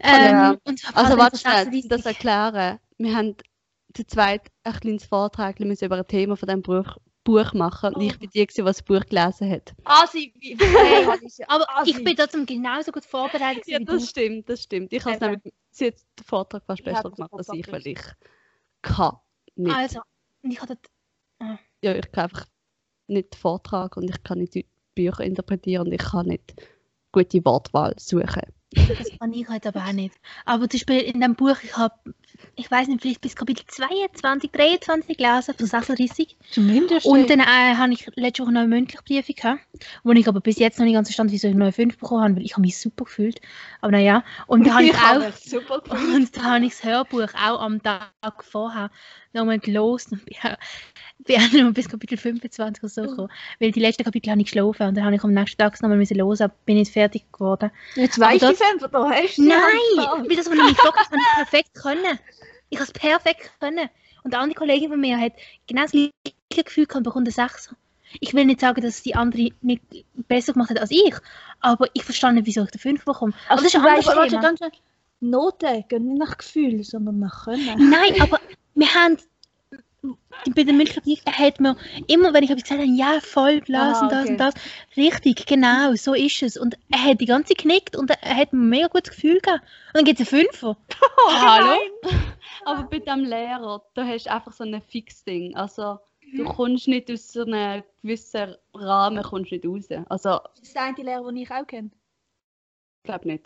Ähm, 0.00 0.30
Ja. 0.30 0.56
Also 0.92 1.18
warte 1.18 1.38
schnell, 1.38 1.64
36 1.64 1.88
das 1.88 2.06
erklären. 2.06 2.78
Wir 2.98 3.16
haben 3.16 3.34
zu 3.94 4.06
zweit 4.06 4.42
ein 4.64 4.72
kleines 4.74 5.04
Vortrag 5.04 5.60
müssen 5.60 5.84
über 5.86 5.96
ein 5.96 6.06
Thema 6.06 6.36
von 6.36 6.46
diesem 6.46 6.62
Buch, 6.62 6.96
Buch 7.22 7.54
machen 7.54 7.94
und 7.94 8.02
ich 8.02 8.18
bin 8.18 8.28
die, 8.30 8.46
gewesen, 8.46 8.62
die 8.62 8.66
das 8.66 8.82
Buch 8.82 9.04
gelesen 9.06 9.50
hat. 9.50 9.74
Asi, 9.84 10.32
wie 10.38 10.56
hey, 10.58 11.06
Aber 11.48 11.78
Asi. 11.78 11.90
ich 11.90 12.04
bin 12.04 12.16
trotzdem 12.16 12.44
genauso 12.44 12.92
gut 12.92 13.04
vorbereitet 13.04 13.66
Ja, 13.66 13.78
das 13.78 14.10
stimmt, 14.10 14.48
das 14.48 14.64
stimmt. 14.64 14.92
Ich 14.92 15.04
habe 15.04 15.18
nämlich, 15.18 15.54
sie 15.70 15.86
hat 15.86 15.94
den 16.18 16.24
Vortrag 16.24 16.64
fast 16.66 16.84
besser 16.84 17.10
gemacht 17.10 17.32
als 17.32 17.48
ich, 17.52 17.72
weil 17.72 17.86
ich 17.86 18.00
kann 18.82 19.16
nicht. 19.56 19.74
Also, 19.74 20.00
und 20.42 20.50
ich 20.50 20.60
hatte 20.60 20.76
Ja, 21.82 21.94
ich 21.94 22.12
kann 22.12 22.24
einfach 22.24 22.46
nicht 23.06 23.34
den 23.34 23.38
Vortrag 23.38 23.96
und 23.96 24.10
ich 24.10 24.22
kann 24.22 24.38
nicht 24.38 24.54
die 24.54 24.66
Bücher 24.94 25.24
interpretieren 25.24 25.86
und 25.86 25.92
ich 25.92 26.02
kann 26.02 26.26
nicht 26.26 26.54
gute 27.12 27.44
Wortwahl 27.44 27.94
suchen. 27.98 28.42
Das 28.70 29.08
kann 29.18 29.32
ich 29.32 29.48
halt 29.48 29.66
aber 29.66 29.84
auch 29.84 29.92
nicht. 29.92 30.14
Aber 30.44 30.68
zum 30.68 30.78
Beispiel 30.78 31.00
in 31.00 31.20
dem 31.20 31.36
Buch, 31.36 31.56
ich 31.62 31.76
habe, 31.76 31.94
ich 32.56 32.70
weiß 32.70 32.88
nicht, 32.88 33.02
vielleicht 33.02 33.20
bis 33.20 33.36
Kapitel 33.36 33.64
22, 33.66 34.50
23 34.50 35.16
gelesen, 35.16 35.54
von 35.54 35.66
36. 35.66 36.36
Zumindest. 36.50 37.06
Und 37.06 37.28
dann 37.30 37.40
äh, 37.40 37.76
habe 37.76 37.92
ich 37.92 38.06
letzte 38.16 38.42
Woche 38.42 38.52
noch 38.52 38.60
eine 38.60 38.68
mündliche 38.68 39.02
Briefe 39.02 39.34
gehabt, 39.34 39.60
wo 40.02 40.12
ich 40.12 40.28
aber 40.28 40.40
bis 40.40 40.58
jetzt 40.58 40.78
noch 40.78 40.84
nicht 40.84 40.94
ganz 40.94 41.08
verstanden 41.08 41.32
wieso 41.32 41.48
ich 41.48 41.54
eine 41.54 41.72
5 41.72 41.98
bekommen 41.98 42.22
habe, 42.22 42.36
weil 42.36 42.44
ich 42.44 42.52
habe 42.52 42.62
mich 42.62 42.78
super 42.78 43.04
gefühlt. 43.04 43.40
Aber 43.80 43.92
naja, 43.92 44.24
und 44.46 44.66
da 44.66 44.74
habe 44.74 44.84
ich 44.84 45.00
habe 45.00 45.20
auch, 45.20 45.26
mich 45.26 45.36
super 45.36 45.80
gefühlt. 45.84 46.14
und 46.14 46.36
da 46.36 46.42
habe 46.42 46.64
ich 46.64 46.72
das 46.72 46.84
Hörbuch 46.84 47.28
auch 47.34 47.60
am 47.60 47.82
Tag 47.82 48.44
vorher 48.44 48.90
nochmal 49.32 49.58
gelost 49.58 50.12
und 50.12 50.24
bin, 50.24 50.36
bin 51.26 51.40
auch 51.40 51.52
noch 51.52 51.72
bis 51.72 51.88
Kapitel 51.88 52.16
25 52.16 52.82
oder 52.82 52.88
so 52.88 53.02
gekommen. 53.02 53.28
Weil 53.60 53.72
die 53.72 53.80
letzten 53.80 54.04
Kapitel 54.04 54.30
habe 54.30 54.40
ich 54.40 54.46
geschlafen 54.46 54.88
und 54.88 54.96
dann 54.96 55.04
habe 55.04 55.16
ich 55.16 55.24
am 55.24 55.32
nächsten 55.32 55.58
Tag 55.58 55.80
nochmal 55.82 55.98
müssen 55.98 56.16
hören, 56.16 56.50
bin 56.64 56.76
nicht 56.76 56.92
fertig 56.92 57.24
geworden. 57.32 57.70
Jetzt 57.96 58.18
weißt 58.18 58.42
du 58.42 58.48
die 58.48 58.54
Fünfer, 58.54 58.88
da 58.88 59.10
hast 59.10 59.38
du 59.38 59.42
Nein, 59.42 59.58
weil 59.96 60.36
das, 60.36 60.46
was 60.46 60.54
ich 60.54 60.62
mich 60.62 60.76
gefragt 60.76 60.98
habe, 60.98 61.06
habe 61.06 61.16
ich 61.16 61.34
perfekt 61.34 61.74
können. 61.74 62.18
Ich 62.70 62.78
habe 62.78 62.90
es 62.90 62.92
perfekt 62.92 63.52
können. 63.60 63.88
Und 64.22 64.34
eine 64.34 64.42
andere 64.42 64.58
Kollegin 64.58 64.90
von 64.90 65.00
mir 65.00 65.18
hat 65.18 65.32
genau 65.66 65.82
das 65.82 65.92
gleiche 65.92 66.64
Gefühl 66.64 66.86
gehabt 66.86 67.04
bekommt 67.04 67.28
einen 67.28 67.32
Sechser. 67.32 67.76
Ich 68.20 68.32
will 68.32 68.44
nicht 68.44 68.60
sagen, 68.60 68.80
dass 68.80 69.02
die 69.02 69.14
andere 69.14 69.50
nicht 69.60 69.82
besser 70.14 70.52
gemacht 70.52 70.70
hat 70.70 70.78
als 70.78 70.90
ich, 70.90 71.14
aber 71.60 71.86
ich 71.94 72.04
verstehe 72.04 72.32
nicht, 72.32 72.46
wieso 72.46 72.62
ich 72.62 72.70
den 72.70 72.80
Fünfer 72.80 73.12
bekomme. 73.12 73.32
Aber 73.48 73.62
das 73.62 73.74
ist 73.74 73.76
ein 73.76 73.86
anderes 73.86 74.06
Thema. 74.30 74.70
Noten 75.20 75.84
gehen 75.88 76.06
nicht 76.08 76.18
nach 76.18 76.36
Gefühl, 76.36 76.84
sondern 76.84 77.18
nach 77.18 77.44
Können. 77.44 77.90
Nein, 77.90 78.20
aber 78.20 78.40
wir 78.74 78.94
haben 78.94 79.16
bei 80.54 80.64
der 80.64 80.72
Bericht 80.72 81.26
hat 81.26 81.60
man 81.60 81.76
immer, 82.06 82.32
wenn 82.34 82.44
ich 82.44 82.50
etwas 82.50 82.64
gesagt 82.64 82.80
habe, 82.80 82.90
ja, 82.90 83.18
voll, 83.20 83.60
das 83.60 83.76
Aha, 83.98 84.02
und 84.02 84.12
das 84.12 84.22
okay. 84.22 84.30
und 84.32 84.38
das. 84.38 84.54
Richtig, 84.96 85.46
genau, 85.46 85.94
so 85.94 86.14
ist 86.14 86.42
es. 86.42 86.56
Und 86.56 86.76
er 86.90 87.02
hat 87.04 87.20
die 87.20 87.26
ganze 87.26 87.48
Zeit 87.54 87.62
genickt 87.62 87.96
und 87.96 88.10
er 88.10 88.36
hat 88.36 88.52
mir 88.52 88.58
ein 88.60 88.68
mega 88.68 88.88
gutes 88.88 89.10
Gefühl 89.14 89.40
gehabt. 89.40 89.62
Und 89.62 89.94
dann 89.96 90.04
gibt 90.04 90.20
es 90.20 90.32
einen 90.32 90.42
Fünfer. 90.44 90.76
Hallo? 91.30 91.78
Aber 92.64 92.84
bei 92.84 92.98
dem 92.98 93.20
Lehrer, 93.24 93.82
da 93.94 94.04
hast 94.06 94.26
du 94.26 94.30
einfach 94.32 94.52
so 94.52 94.64
ein 94.64 94.80
Fixding. 94.82 95.56
Also 95.56 95.98
Mhm. 96.26 96.38
du 96.38 96.44
kommst 96.44 96.88
nicht 96.88 97.10
aus 97.10 97.32
so 97.32 97.42
einem 97.44 97.82
gewissen 98.02 98.56
Rahmen 98.74 99.22
kommst 99.22 99.52
nicht 99.52 99.66
raus. 99.66 99.86
Also 100.08 100.40
Das 100.56 100.62
ist 100.62 100.74
der 100.74 100.82
eine 100.84 100.96
Lehrer, 101.02 101.26
den 101.26 101.36
ich 101.36 101.50
auch 101.50 101.66
kenne. 101.66 101.90
ich 101.92 103.04
glaube 103.04 103.28
nicht. 103.28 103.44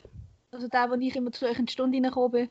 Also 0.52 0.68
der, 0.68 0.88
wo 0.88 0.94
ich 0.94 1.14
immer 1.16 1.32
zu 1.32 1.46
euch 1.46 1.58
in 1.58 1.66
die 1.66 1.72
Stunde 1.72 1.96
reingekommen 1.96 2.30
bin. 2.30 2.48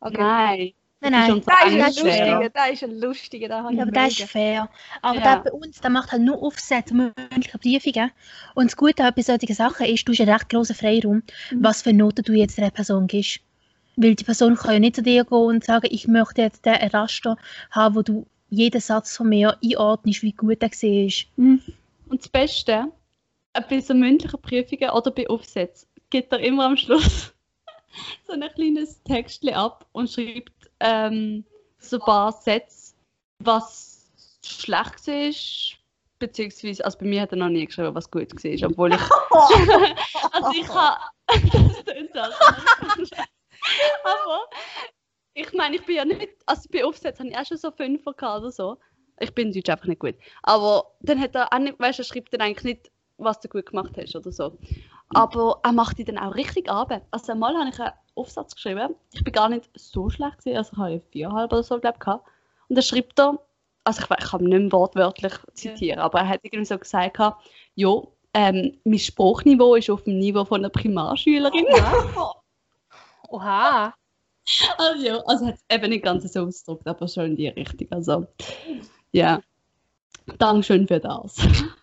Okay. 0.00 0.16
Nein. 0.18 0.72
Nein, 1.02 1.12
das 1.12 1.22
ist 1.22 1.28
nein. 1.28 1.36
unser 1.36 1.50
Der 1.50 1.88
ist 1.88 1.98
ein 1.98 2.04
lustiger, 2.04 2.48
der 2.50 2.72
ist 2.72 2.82
ein 2.84 3.00
lustiger, 3.00 3.48
der 3.48 3.62
habe 3.62 3.72
ich 3.72 3.78
Ja, 3.78 3.82
aber 3.84 3.92
das 3.92 4.18
ist 4.18 4.30
fair. 4.30 4.68
Aber 5.02 5.18
Ja. 5.18 5.36
der 5.36 5.50
bei 5.50 5.52
uns, 5.52 5.80
der 5.80 5.90
macht 5.90 6.12
halt 6.12 6.22
nur 6.22 6.42
Aufsätze, 6.42 6.94
mündliche 6.94 7.58
Prüfungen. 7.58 8.10
Und 8.54 8.66
das 8.66 8.76
Gute 8.76 9.10
bei 9.12 9.22
solchen 9.22 9.54
Sachen 9.54 9.86
ist, 9.86 10.06
du 10.06 10.12
hast 10.12 10.20
einen 10.20 10.30
recht 10.30 10.48
grossen 10.50 10.76
Freiraum, 10.76 11.22
Mhm. 11.50 11.64
was 11.64 11.82
für 11.82 11.92
Noten 11.92 12.22
du 12.24 12.32
jetzt 12.34 12.58
der 12.58 12.70
Person 12.70 13.06
gibst. 13.06 13.40
Weil 13.96 14.14
die 14.14 14.24
Person 14.24 14.56
kann 14.56 14.74
ja 14.74 14.78
nicht 14.78 14.96
zu 14.96 15.02
dir 15.02 15.24
gehen 15.24 15.38
und 15.38 15.64
sagen, 15.64 15.88
ich 15.90 16.06
möchte 16.06 16.42
jetzt 16.42 16.66
den 16.66 16.74
Raster 16.74 17.36
haben, 17.70 17.94
wo 17.94 18.02
du 18.02 18.26
jeden 18.50 18.80
Satz 18.80 19.16
von 19.16 19.28
mir 19.28 19.56
einordnest, 19.64 20.22
wie 20.22 20.32
gut 20.32 20.62
er 20.62 20.70
war. 20.70 21.58
Und 22.08 22.20
das 22.22 22.28
Beste, 22.28 22.92
äh, 23.54 23.62
bei 23.68 23.80
so 23.80 23.94
mündlichen 23.94 24.40
Prüfungen 24.40 24.90
oder 24.90 25.10
bei 25.10 25.28
Aufsätzen, 25.28 25.88
gibt 26.10 26.32
er 26.32 26.40
immer 26.40 26.66
am 26.66 26.76
Schluss 26.76 27.32
so 28.26 28.32
ein 28.32 28.44
kleines 28.54 29.02
Textchen 29.04 29.54
ab 29.54 29.86
und 29.92 30.10
schreibt 30.10 30.52
ähm, 30.80 31.44
so 31.78 31.96
ein 31.96 32.02
paar 32.02 32.32
Sätze, 32.32 32.94
was 33.38 34.10
schlecht 34.44 35.06
war, 35.06 35.78
beziehungsweise, 36.18 36.84
also 36.84 36.98
bei 36.98 37.06
mir 37.06 37.22
hat 37.22 37.32
er 37.32 37.38
noch 37.38 37.48
nie 37.48 37.64
geschrieben, 37.66 37.94
was 37.94 38.10
gut 38.10 38.32
war, 38.32 38.70
obwohl 38.70 38.92
ich, 38.92 39.00
also 40.32 40.50
ich 40.52 40.68
habe, 40.68 41.00
das 41.28 41.84
klingt 41.84 42.12
so, 42.12 42.20
als 42.20 42.34
wäre 42.40 43.02
ich- 43.02 43.12
aber 44.04 44.40
ich 45.34 45.52
meine, 45.52 45.76
ich 45.76 45.84
bin 45.86 45.96
ja 45.96 46.04
nicht, 46.04 46.30
also 46.46 46.68
bei 46.72 46.84
Aufsätzen 46.84 47.26
habe 47.26 47.30
ich 47.32 47.38
auch 47.38 47.46
schon 47.46 47.56
so 47.58 47.70
Fünfer 47.70 48.12
gehabt 48.14 48.40
oder 48.40 48.50
so. 48.50 48.78
Ich 49.20 49.34
bin 49.34 49.48
in 49.48 49.52
Deutsch 49.54 49.68
einfach 49.68 49.86
nicht 49.86 50.00
gut. 50.00 50.14
Aber 50.42 50.94
dann 51.00 51.20
hat 51.20 51.34
er 51.34 51.52
auch 51.52 51.58
nicht, 51.58 51.78
weißt 51.78 51.98
du, 51.98 52.02
er 52.02 52.06
schreibt 52.06 52.32
dann 52.32 52.40
eigentlich 52.40 52.64
nicht, 52.64 52.90
was 53.18 53.38
du 53.40 53.48
gut 53.48 53.66
gemacht 53.66 53.92
hast 53.98 54.16
oder 54.16 54.32
so. 54.32 54.58
Aber 55.12 55.60
er 55.62 55.72
macht 55.72 55.98
die 55.98 56.04
dann 56.04 56.18
auch 56.18 56.34
richtig 56.34 56.70
ab. 56.70 57.02
Also 57.10 57.32
einmal 57.32 57.54
habe 57.56 57.70
ich 57.70 57.80
einen 57.80 57.92
Aufsatz 58.14 58.54
geschrieben. 58.54 58.94
Ich 59.12 59.24
bin 59.24 59.32
gar 59.32 59.48
nicht 59.48 59.68
so 59.74 60.08
schlecht 60.08 60.38
gewesen, 60.38 60.56
also 60.56 60.72
ich 60.72 60.78
habe 60.78 60.92
ja 60.92 61.00
viereinhalb 61.10 61.52
oder 61.52 61.62
so, 61.62 61.78
glaube 61.80 61.96
ich, 61.96 62.04
gehabt. 62.04 62.28
Und 62.68 62.76
dann 62.76 62.82
schreibt 62.84 63.18
er, 63.18 63.38
also 63.84 64.02
ich, 64.02 64.10
ich 64.10 64.30
kann 64.30 64.44
nicht 64.44 64.72
wortwörtlich 64.72 65.32
zitieren, 65.54 65.98
aber 65.98 66.20
er 66.20 66.28
hat 66.28 66.40
irgendwie 66.42 66.64
so 66.64 66.78
gesagt, 66.78 67.18
ja, 67.74 68.02
ähm, 68.34 68.78
mein 68.84 68.98
Spruchniveau 68.98 69.74
ist 69.74 69.90
auf 69.90 70.04
dem 70.04 70.18
Niveau 70.18 70.44
von 70.44 70.60
einer 70.60 70.70
Primarschülerin. 70.70 71.66
Oha. 73.28 73.94
Also, 74.78 75.06
ja, 75.06 75.18
also 75.26 75.46
hat 75.46 75.54
es 75.54 75.76
eben 75.76 75.90
nicht 75.90 76.04
ganz 76.04 76.32
so 76.32 76.46
ausgedrückt, 76.46 76.86
aber 76.86 77.08
schon 77.08 77.26
in 77.26 77.36
die 77.36 77.48
Richtung. 77.48 77.88
Also, 77.90 78.26
ja. 79.12 79.40
Dankeschön 80.38 80.86
für 80.86 81.00
das. 81.00 81.36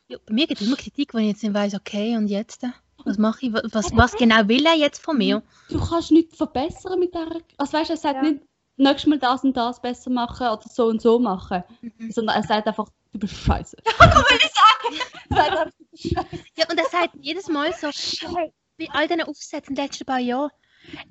Ja, 0.07 0.17
bei 0.25 0.33
mir 0.33 0.47
gibt 0.47 0.61
es 0.61 0.67
immer 0.67 0.77
Kritik, 0.77 1.13
wenn 1.13 1.23
ich 1.23 1.29
jetzt 1.29 1.43
nicht 1.43 1.53
weiss, 1.53 1.75
okay, 1.75 2.15
und 2.15 2.27
jetzt? 2.27 2.65
Was 3.07 3.17
mache 3.17 3.45
ich? 3.45 3.53
Was, 3.53 3.95
was 3.95 4.15
genau 4.15 4.47
will 4.47 4.65
er 4.65 4.75
jetzt 4.75 5.01
von 5.01 5.17
mir? 5.17 5.41
Du 5.69 5.79
kannst 5.79 6.11
nichts 6.11 6.37
verbessern 6.37 6.99
mit 6.99 7.13
der. 7.13 7.27
Also, 7.57 7.73
weißt 7.73 7.89
du, 7.89 7.93
er 7.93 7.97
sagt 7.97 8.15
Ja. 8.15 8.21
nicht, 8.31 8.41
nächstes 8.77 9.07
Mal 9.07 9.19
das 9.19 9.43
und 9.43 9.55
das 9.55 9.81
besser 9.81 10.09
machen 10.11 10.47
oder 10.47 10.63
so 10.69 10.85
und 10.87 11.01
so 11.01 11.17
machen, 11.19 11.63
Mhm. 11.81 12.11
sondern 12.11 12.35
er 12.35 12.43
sagt 12.43 12.67
einfach, 12.67 12.89
du 13.13 13.19
bist 13.19 13.35
scheiße. 13.35 13.77
Ja, 16.55 16.65
und 16.69 16.77
er 16.77 16.85
sagt 16.91 17.15
jedes 17.21 17.47
Mal 17.47 17.73
so, 17.73 17.89
bei 18.77 18.87
all 18.91 19.07
diesen 19.07 19.23
Aufsätzen 19.23 19.69
in 19.71 19.75
den 19.75 19.85
letzten 19.85 20.05
paar 20.05 20.19
Jahren, 20.19 20.51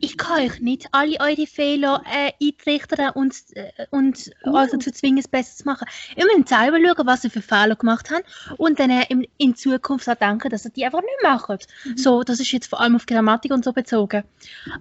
ich 0.01 0.17
kann 0.17 0.45
euch 0.45 0.61
nicht 0.61 0.89
alle 0.93 1.19
eure 1.21 1.47
Fehler 1.47 2.03
äh, 2.07 2.33
eintrichtern 2.43 3.11
und, 3.15 3.35
äh, 3.55 3.87
und 3.91 4.31
euch 4.45 4.71
dazu 4.71 4.91
zwingen, 4.91 5.19
es 5.19 5.29
besser 5.29 5.57
zu 5.57 5.65
machen. 5.65 5.87
Ihr 6.17 6.25
müsst 6.25 6.49
selber 6.49 6.79
schauen, 6.79 7.07
was 7.07 7.25
ihr 7.25 7.31
für 7.31 7.43
Fehler 7.43 7.77
gemacht 7.77 8.11
habt 8.11 8.25
und 8.59 8.79
dann 8.79 8.91
äh, 8.91 9.05
in, 9.09 9.27
in 9.39 9.55
Zukunft 9.55 10.09
auch 10.09 10.15
denken, 10.15 10.51
dass 10.51 10.65
ihr 10.65 10.71
die 10.71 10.85
einfach 10.85 11.03
nicht 11.03 11.23
macht. 11.23 11.69
So, 11.97 12.23
das 12.23 12.41
ist 12.41 12.53
jetzt 12.53 12.69
vor 12.69 12.81
allem 12.81 12.97
auf 12.97 13.07
Grammatik 13.07 13.53
und 13.53 13.65
so 13.65 13.73
bezogen. 13.73 14.25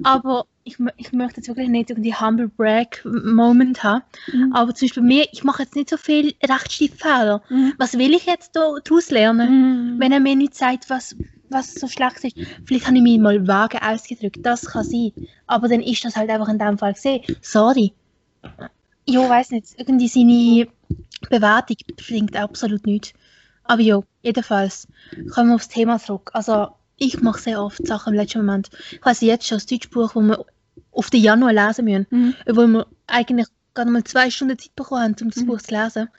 Aber 0.03 0.45
ich, 0.63 0.77
ich 0.97 1.11
möchte 1.11 1.37
jetzt 1.37 1.47
wirklich 1.47 1.69
nicht 1.69 1.91
irgendwie 1.91 2.13
Humble 2.13 2.47
Brag 2.47 3.05
Moment 3.05 3.83
haben. 3.83 4.03
Mhm. 4.31 4.51
Aber 4.53 4.73
zum 4.73 4.87
Beispiel 4.87 5.03
bei 5.03 5.07
mir, 5.07 5.27
ich 5.31 5.43
mache 5.43 5.63
jetzt 5.63 5.75
nicht 5.75 5.89
so 5.89 5.97
viel 5.97 6.33
Rechtschreibfehler. 6.43 7.43
Mhm. 7.49 7.73
Was 7.77 7.97
will 7.97 8.13
ich 8.13 8.25
jetzt 8.25 8.55
da 8.55 8.71
daraus 8.83 9.11
lernen? 9.11 9.99
wenn 9.99 10.11
er 10.11 10.19
mir 10.19 10.35
nicht 10.35 10.55
sagt, 10.55 10.89
was, 10.89 11.15
was 11.49 11.73
so 11.73 11.87
schlecht 11.87 12.23
ist. 12.23 12.35
Vielleicht 12.65 12.87
habe 12.87 12.97
ich 12.97 13.03
mich 13.03 13.19
mal 13.19 13.47
vage 13.47 13.81
ausgedrückt, 13.81 14.39
das 14.43 14.65
kann 14.65 14.83
sein. 14.83 15.11
Aber 15.47 15.67
dann 15.67 15.81
ist 15.81 16.03
das 16.05 16.15
halt 16.15 16.29
einfach 16.29 16.49
in 16.49 16.59
dem 16.59 16.77
Fall 16.77 16.93
gesehen. 16.93 17.23
Sorry. 17.41 17.93
Ja, 19.07 19.29
weiß 19.29 19.51
nicht. 19.51 19.67
Irgendwie 19.77 20.07
seine 20.07 20.67
Bewertung 21.29 21.77
bringt 22.07 22.35
absolut 22.35 22.85
nichts. 22.85 23.13
Aber 23.63 23.81
ja, 23.81 24.01
jedenfalls. 24.21 24.87
Kommen 25.33 25.49
wir 25.49 25.55
aufs 25.55 25.67
Thema 25.69 25.99
zurück. 25.99 26.31
Also, 26.33 26.69
ich 26.97 27.21
mache 27.21 27.39
sehr 27.41 27.61
oft 27.61 27.85
Sachen 27.85 28.13
im 28.13 28.19
letzten 28.19 28.39
Moment. 28.39 28.69
Ich 28.91 29.05
weiß 29.05 29.21
jetzt 29.21 29.47
schon 29.47 29.57
das 29.57 29.65
Deutschbuch, 29.65 30.13
das 30.13 30.23
wir 30.23 30.45
auf 30.91 31.09
den 31.09 31.21
Januar 31.21 31.53
lesen 31.53 31.85
müssen. 31.85 32.07
Mhm. 32.09 32.35
Obwohl 32.47 32.67
wir 32.67 32.87
eigentlich 33.07 33.47
gerade 33.73 33.91
mal 33.91 34.03
zwei 34.03 34.29
Stunden 34.29 34.57
Zeit 34.57 34.75
bekommen 34.75 35.01
haben, 35.03 35.15
um 35.21 35.29
das 35.29 35.43
Mhm. 35.43 35.47
Buch 35.47 35.61
zu 35.61 35.73
lesen. 35.75 36.09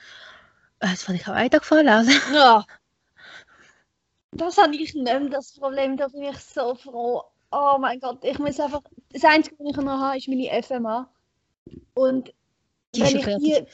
Äh, 0.81 0.89
Das 0.91 1.09
wollte 1.09 1.21
ich 1.23 1.29
auch 1.29 1.33
einen 1.35 1.51
Tag 1.51 1.65
vorlesen. 1.65 2.15
Ja. 2.35 2.65
Das 4.37 4.59
habe 4.59 4.75
ich 4.75 4.95
nicht 4.95 4.95
mehr, 4.95 5.21
das 5.29 5.53
Problem, 5.53 5.97
da 5.97 6.09
bin 6.09 6.23
ich 6.23 6.39
so 6.39 6.75
froh. 6.75 7.23
Oh 7.51 7.77
mein 7.79 8.01
Gott, 8.01 8.25
ich 8.25 8.39
muss 8.39 8.61
einfach. 8.61 8.83
Das 9.13 9.25
Einzige, 9.25 9.57
was 9.59 9.71
ich 9.71 9.77
noch 9.77 10.01
habe, 10.01 10.19
ist 10.19 10.29
meine 10.29 10.63
FMA. 10.63 11.09
Und 11.95 12.33
Die 12.95 13.01
wenn 13.01 13.17
ich 13.17 13.25
die. 13.39 13.67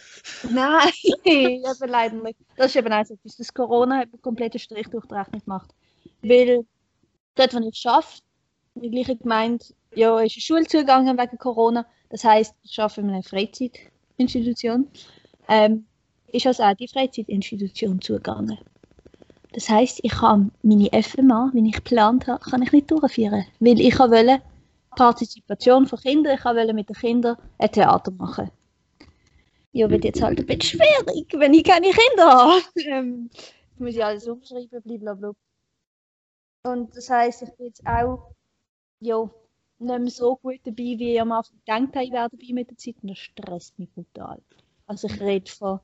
Nein, 0.53 0.93
eben 1.25 1.89
leider 1.89 2.17
nicht. 2.17 2.39
Das 2.57 2.67
ist 2.67 2.77
eben 2.77 2.93
eins 2.93 3.11
etwas. 3.11 3.37
Das 3.37 3.53
Corona 3.53 3.99
hat 3.99 4.09
einen 4.13 4.23
kompletten 4.23 4.61
Strich 4.61 4.89
durch 4.89 5.07
die 5.07 5.15
Rechnung 5.15 5.43
gemacht. 5.43 5.75
Weil 6.23 6.65
dort, 7.35 7.55
wo 7.55 7.59
ich 7.59 7.87
arbeite, 7.87 8.23
die 8.75 8.91
gleiche 8.91 9.17
gemeint, 9.17 9.75
ja, 9.95 10.21
ist 10.21 10.37
eine 10.37 10.41
Schule 10.41 10.67
zugegangen 10.67 11.19
wegen 11.19 11.39
Corona. 11.39 11.87
Das 12.11 12.25
heisst, 12.25 12.55
ich 12.63 12.79
arbeite 12.79 13.01
in 13.01 13.11
einer 13.11 13.23
Freizeitinstitution. 13.23 14.89
Ähm, 15.49 15.87
ist 16.29 16.47
also 16.47 16.63
auch 16.63 16.75
die 16.75 16.89
Freizeitinstitution 16.89 18.01
zugegangen. 18.01 18.59
Das 19.53 19.69
heisst, 19.69 20.01
ich 20.03 20.13
kann 20.13 20.51
meine 20.63 20.89
FMA, 21.03 21.51
wie 21.53 21.69
ich 21.69 21.75
geplant 21.75 22.27
habe, 22.27 22.43
kann 22.43 22.63
ich 22.63 22.73
nicht 22.73 22.91
durchführen. 22.91 23.45
Weil 23.61 23.81
ich 23.81 23.99
wollte 23.99 24.41
Partizipation 24.97 25.87
von 25.87 25.99
Kindern, 25.99 26.37
ich 26.37 26.45
wollte 26.45 26.73
mit 26.73 26.89
den 26.89 26.97
Kindern 26.97 27.37
ein 27.59 27.73
Theater 27.73 28.11
machen. 28.13 28.51
Ja, 29.73 29.89
wird 29.89 30.05
jetzt 30.05 30.23
halt 30.23 30.39
ein 30.39 30.47
bisschen 30.47 30.81
schwierig, 30.81 31.33
wenn 31.35 31.55
ich 31.55 31.65
keine 31.65 31.91
Kinder 31.91 32.27
habe. 32.27 32.63
Ähm, 32.77 33.31
jetzt 33.33 33.81
muss 33.81 33.95
ich 33.95 34.05
alles 34.05 34.27
umschreiben, 34.27 34.83
blablabla. 34.83 35.33
Und 36.65 36.97
das 36.97 37.11
heisst, 37.11 37.43
ich 37.43 37.51
bin 37.53 37.67
jetzt 37.67 37.87
auch 37.87 38.33
ja, 39.01 39.29
nicht 39.79 39.99
mehr 39.99 40.11
so 40.11 40.37
gut 40.37 40.61
dabei, 40.65 40.77
wie 40.77 41.15
ich 41.15 41.21
am 41.21 41.33
Anfang 41.33 41.59
gedacht 41.59 41.95
habe, 41.95 42.05
ich 42.05 42.13
wäre 42.13 42.29
dabei 42.31 42.53
mit 42.53 42.71
der 42.71 42.77
Zeit. 42.77 42.97
Und 43.03 43.11
das 43.11 43.19
stresst 43.19 43.79
mich 43.79 43.91
brutal. 43.93 44.41
Also 44.87 45.09
ich 45.09 45.21
rede 45.21 45.51
von 45.51 45.81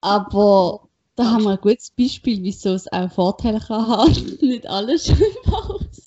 Aber 0.00 0.88
da 1.16 1.24
haben 1.30 1.44
wir 1.44 1.52
ein 1.52 1.60
gutes 1.60 1.90
Beispiel, 1.90 2.42
wieso 2.42 2.74
es 2.74 2.90
auch 2.92 3.10
Vorteile 3.10 3.60
kann 3.60 3.86
haben. 3.86 4.38
Nicht 4.40 4.66
alles 4.66 5.06
schon 5.06 5.18
im 5.18 5.52
Haus 5.52 6.04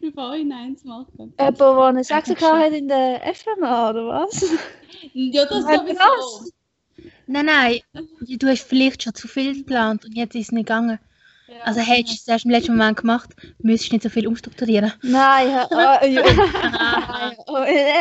im 0.00 0.12
Vorhinein 0.12 0.76
zu 0.76 0.86
machen. 0.86 1.34
jemand, 1.38 1.60
der 1.60 1.78
eine 1.78 2.04
6 2.04 2.28
hat 2.42 2.72
in 2.72 2.88
der 2.88 3.22
FMA, 3.34 3.90
oder 3.90 4.06
was? 4.06 4.44
Ja, 5.12 5.44
das 5.46 5.64
Was? 5.64 5.80
sowieso. 5.80 6.50
Nein, 7.26 7.46
nein, 7.46 7.80
du 8.20 8.46
hast 8.46 8.62
vielleicht 8.62 9.02
schon 9.02 9.14
zu 9.14 9.28
viel 9.28 9.56
geplant 9.56 10.04
und 10.04 10.16
jetzt 10.16 10.34
ist 10.34 10.46
es 10.46 10.52
nicht 10.52 10.66
gegangen. 10.66 10.98
Also 11.62 11.80
hättest 11.80 12.08
du 12.08 12.14
es 12.22 12.28
erst 12.28 12.44
im 12.46 12.50
letzten 12.50 12.72
Moment 12.72 12.98
gemacht, 12.98 13.30
müsstest 13.58 13.92
du 13.92 13.96
nicht 13.96 14.02
so 14.02 14.08
viel 14.08 14.26
umstrukturieren. 14.26 14.92
Nein, 15.02 15.50
ja, 15.50 15.68
oh, 17.46 17.58
ja. 17.58 17.92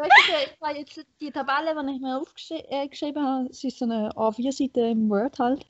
Weißt 0.00 0.12
du, 0.12 0.32
ich 0.32 0.60
habe 0.62 0.78
jetzt 0.78 1.06
die 1.20 1.30
Tabelle, 1.30 1.74
die 1.84 1.94
ich 1.94 2.00
mir 2.00 2.18
aufgeschrieben 2.18 3.22
äh, 3.22 3.26
habe, 3.26 3.48
es 3.50 3.62
ist 3.62 3.78
so 3.78 3.84
eine 3.84 4.10
A4-Seite 4.12 4.80
im 4.80 5.10
Word 5.10 5.38
halt. 5.38 5.66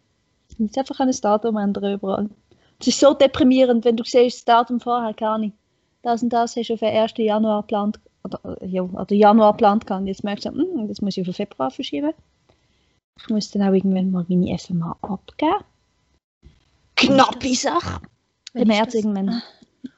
Ich 0.49 0.59
muss 0.61 0.77
einfach 0.77 1.01
ein 1.01 1.11
Datum 1.11 1.57
ändern 1.57 1.95
überall. 1.95 2.31
Es 2.79 2.87
ist 2.87 3.01
so 3.01 3.13
deprimierend, 3.13 3.85
wenn 3.85 3.97
du 3.97 4.05
siehst, 4.05 4.39
das 4.39 4.45
Datum 4.45 4.79
vorher 4.79 5.15
gar 5.15 5.39
nicht. 5.39 5.57
Das 6.03 6.23
und 6.23 6.29
das 6.29 6.55
hast 6.55 6.69
du 6.69 6.75
auf 6.75 6.81
den 6.81 6.97
1. 6.97 7.15
Januar 7.17 7.63
geplant, 7.63 7.99
oder, 8.23 8.65
ja, 8.65 8.83
oder 8.83 9.15
Januar 9.15 9.53
geplant 9.53 9.87
gehabt. 9.89 10.07
Jetzt 10.07 10.23
merkst 10.23 10.47
du, 10.47 10.51
hm, 10.51 10.87
das 10.87 11.01
muss 11.01 11.17
ich 11.17 11.29
auf 11.29 11.35
Februar 11.35 11.73
verschieben. 11.73 12.13
Ich 13.19 13.29
muss 13.29 13.51
dann 13.51 13.63
auch 13.63 13.73
irgendwann 13.73 14.13
mal 14.13 14.25
meine 14.29 14.57
FMA 14.57 14.97
abgeben. 15.03 15.65
Knappe 16.95 17.55
Sache. 17.55 18.01
Im 18.55 18.69
März 18.69 18.95
irgendwann. 18.95 19.43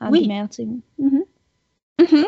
Ende. 0.00 0.26
März 0.26 0.58
irgendwann. 0.58 0.82
Mhm. 0.96 1.24
Mhm. 2.00 2.26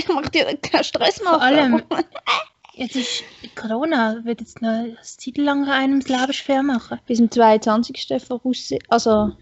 Ich 0.00 0.08
mach 0.08 0.28
dir 0.30 0.56
keinen 0.56 0.84
Stress 0.84 1.22
machen. 1.22 1.34
Vor 1.34 1.42
allem, 1.42 1.82
jetzt 2.74 2.96
ist 2.96 3.22
Corona, 3.54 4.24
wird 4.24 4.40
jetzt 4.40 4.62
noch 4.62 4.70
eine 4.70 4.96
Zeit 5.02 5.36
lang 5.36 5.68
einem 5.68 6.00
das 6.00 6.08
Leben 6.08 6.32
schwer 6.32 6.62
machen. 6.62 6.98
Bis 7.06 7.18
zum 7.18 7.30
22. 7.30 8.08
voraus. 8.26 8.72
Also 8.88 9.32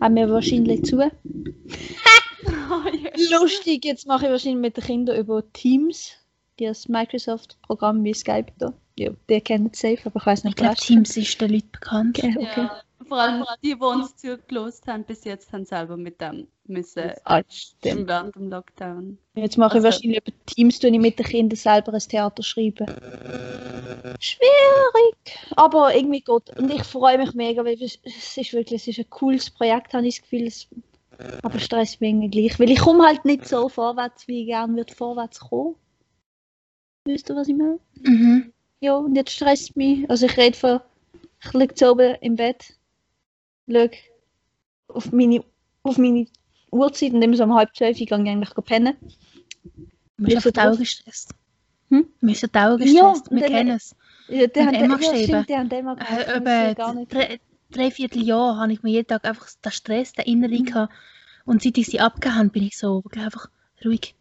haben 0.00 0.16
wir 0.16 0.30
wahrscheinlich 0.30 0.84
zu. 0.84 0.98
Lustig, 3.30 3.84
jetzt 3.86 4.06
mache 4.06 4.26
ich 4.26 4.30
wahrscheinlich 4.30 4.60
mit 4.60 4.76
den 4.76 4.84
Kindern 4.84 5.16
über 5.16 5.42
Teams. 5.52 6.12
Das 6.58 6.86
Microsoft-Programm 6.88 8.04
wie 8.04 8.14
Skype 8.14 8.52
da. 8.58 8.74
Ja, 8.96 9.10
der 9.28 9.40
kennt 9.40 9.74
es 9.74 9.80
safe, 9.80 9.98
aber 10.04 10.20
ich 10.20 10.26
weiß 10.26 10.40
Ich 10.40 10.44
nicht, 10.44 10.56
glaube, 10.58 10.72
was. 10.72 10.80
Teams 10.80 11.16
ist 11.16 11.40
den 11.40 11.50
Leuten 11.50 11.72
bekannt. 11.72 12.18
Okay, 12.18 12.36
okay. 12.38 12.60
Ja, 12.60 12.82
vor 13.06 13.18
allem 13.18 13.44
die, 13.62 13.74
die 13.74 13.80
uns 13.80 14.16
zugelost 14.16 14.86
haben, 14.86 15.04
bis 15.04 15.24
jetzt 15.24 15.52
haben 15.52 15.64
selber 15.64 15.96
mit 15.96 16.20
dem 16.20 16.48
müssen 16.66 17.12
Ah, 17.24 17.42
stimmt. 17.48 18.08
während 18.08 18.34
dem 18.36 18.48
Lockdown. 18.50 19.18
Jetzt 19.34 19.58
mache 19.58 19.78
ich 19.78 19.84
Also- 19.84 19.96
wahrscheinlich 19.96 20.18
über 20.26 20.32
Teams, 20.46 20.78
tue 20.78 20.90
ich 20.90 20.98
mit 20.98 21.18
den 21.18 21.26
Kindern 21.26 21.56
selber 21.56 21.92
ein 21.92 22.00
Theater 22.00 22.42
schreiben. 22.42 22.86
Schwierig, 24.20 25.38
aber 25.56 25.94
irgendwie 25.94 26.20
gut. 26.20 26.50
Und 26.58 26.72
ich 26.72 26.82
freue 26.84 27.18
mich 27.18 27.34
mega, 27.34 27.64
weil 27.64 27.80
es 27.82 27.98
ist 28.36 28.52
wirklich 28.52 28.82
es 28.82 28.88
ist 28.88 28.98
ein 28.98 29.10
cooles 29.10 29.50
Projekt, 29.50 29.92
habe 29.94 30.06
ich 30.06 30.16
das 30.16 30.22
Gefühl. 30.22 30.46
Es, 30.46 30.68
aber 31.42 31.58
stresst 31.58 32.00
mich 32.00 32.10
irgendwie 32.10 32.30
gleich, 32.42 32.58
weil 32.58 32.70
ich 32.70 32.78
komme 32.80 33.04
halt 33.04 33.24
nicht 33.24 33.46
so 33.46 33.68
vorwärts, 33.68 34.26
wie 34.26 34.40
ich 34.42 34.46
gerne 34.46 34.74
würde 34.76 34.94
vorwärts 34.94 35.40
kommen. 35.40 35.76
Weißt 37.06 37.28
du, 37.28 37.36
was 37.36 37.48
ich 37.48 37.54
meine? 37.56 37.78
Mhm. 38.02 38.52
Ja, 38.80 38.96
und 38.96 39.14
jetzt 39.14 39.32
stresst 39.32 39.70
es 39.70 39.76
mich. 39.76 40.08
Also 40.10 40.26
ich 40.26 40.36
rede 40.36 40.56
von, 40.56 40.80
ich 41.44 41.52
liege 41.52 41.90
oben 41.90 42.14
im 42.22 42.36
Bett, 42.36 42.74
schaue 43.68 43.90
auf 44.88 45.12
meine, 45.12 45.44
auf 45.82 45.98
meine 45.98 46.26
Uhrzeit 46.70 47.12
und 47.12 47.22
immer 47.22 47.36
so 47.36 47.44
um 47.44 47.54
halb 47.54 47.74
zwölf 47.74 47.96
gehe 47.96 48.06
ich 48.06 48.12
eigentlich 48.12 48.54
pennen. 48.64 48.96
Auf 50.36 50.44
die 50.44 50.58
Augen 50.60 50.78
gestresst. 50.78 51.34
Hm? 51.90 52.06
Die 52.20 52.34
Augen 52.54 52.82
Ja, 52.94 53.12
gestresst. 53.12 53.30
und 53.30 53.36
Wir 53.36 53.46
kennen 53.46 53.76
es. 53.76 53.96
Ja, 54.28 54.46
die 54.46 54.60
haben 54.60 54.74
ja, 54.74 54.96
geschrieben. 54.96 55.24
stimmt, 55.24 55.50
haben 55.50 55.70
Emma 55.70 55.94
Äh, 55.94 56.74
drei, 57.06 57.40
dreiviertel 57.70 58.22
Jahr 58.22 58.56
habe 58.58 58.72
ich 58.72 58.82
mir 58.82 58.90
jeden 58.90 59.06
Tag 59.08 59.24
einfach 59.24 59.48
den 59.64 59.72
Stress, 59.72 60.12
den 60.12 60.24
inneren 60.24 60.62
Mhm. 60.64 60.88
Und 61.46 61.62
seit 61.62 61.76
ich 61.76 61.86
sie 61.86 62.00
abgegeben 62.00 62.36
habe, 62.36 62.48
bin 62.48 62.62
ich 62.62 62.78
so 62.78 63.02
einfach 63.16 63.48
ruhig. 63.84 64.14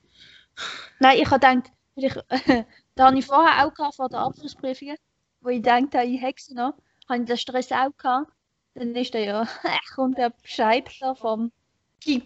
Nein, 1.00 1.20
ich 1.20 1.30
habe 1.32 1.40
gedacht, 1.40 1.72
ich, 1.96 2.14
da 2.96 3.06
habe 3.08 3.18
ich 3.18 3.26
vorher 3.26 3.66
auch 3.66 3.74
gehabt, 3.74 3.96
vor 3.96 4.10
der 4.10 4.20
Abschlussprüfungen, 4.20 4.98
wo 5.42 5.50
ich 5.50 5.62
dachte, 5.62 6.02
ich 6.04 6.22
hexe 6.22 6.54
noch, 6.54 6.74
habe 7.08 7.22
ich 7.22 7.26
den 7.26 7.38
Stress 7.38 7.72
auch 7.72 7.96
gehabt. 7.98 8.32
Dann 8.76 8.96
ist 8.96 9.14
der 9.14 9.24
ja, 9.24 9.48
kommt 9.96 10.18
der 10.18 10.32
Bescheid 10.32 10.90
da 11.00 11.16
vom 11.16 11.52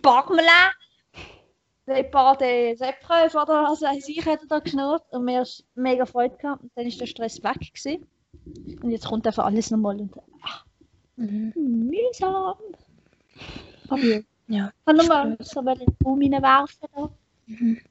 Parmela. 0.01 0.71
Der 1.86 2.03
paar 2.03 2.38
der 2.38 2.75
Seppprüfe 2.75 3.38
oder 3.38 3.63
was 3.63 3.81
weiß 3.81 4.10
ich, 4.10 4.25
hat 4.25 4.41
er 4.41 4.47
da 4.47 4.60
geschnurrt 4.60 5.05
und 5.12 5.23
mir 5.23 5.43
ist 5.43 5.63
mega 5.75 6.05
Freude 6.05 6.36
gehabt. 6.36 6.63
Und 6.63 6.71
dann 6.75 6.86
ist 6.86 6.99
der 6.99 7.05
Stress 7.05 7.41
weg 7.43 7.73
gewesen. 7.73 8.05
Und 8.81 8.91
jetzt 8.91 9.05
kommt 9.07 9.25
einfach 9.25 9.45
alles 9.45 9.71
nochmal 9.71 9.99
und 9.99 10.12
Mhm. 11.17 11.51
mühsam. 11.55 12.55
Aber 13.89 14.01
ja. 14.47 14.71
Kann 14.86 14.95
nochmal 14.95 15.36
so 15.39 15.62
mal 15.62 15.79
in 15.79 15.86
den 15.86 15.95
Raum 16.05 16.21
reinwerfen 16.21 16.88
da. 16.95 17.10
Mhm. 17.47 17.81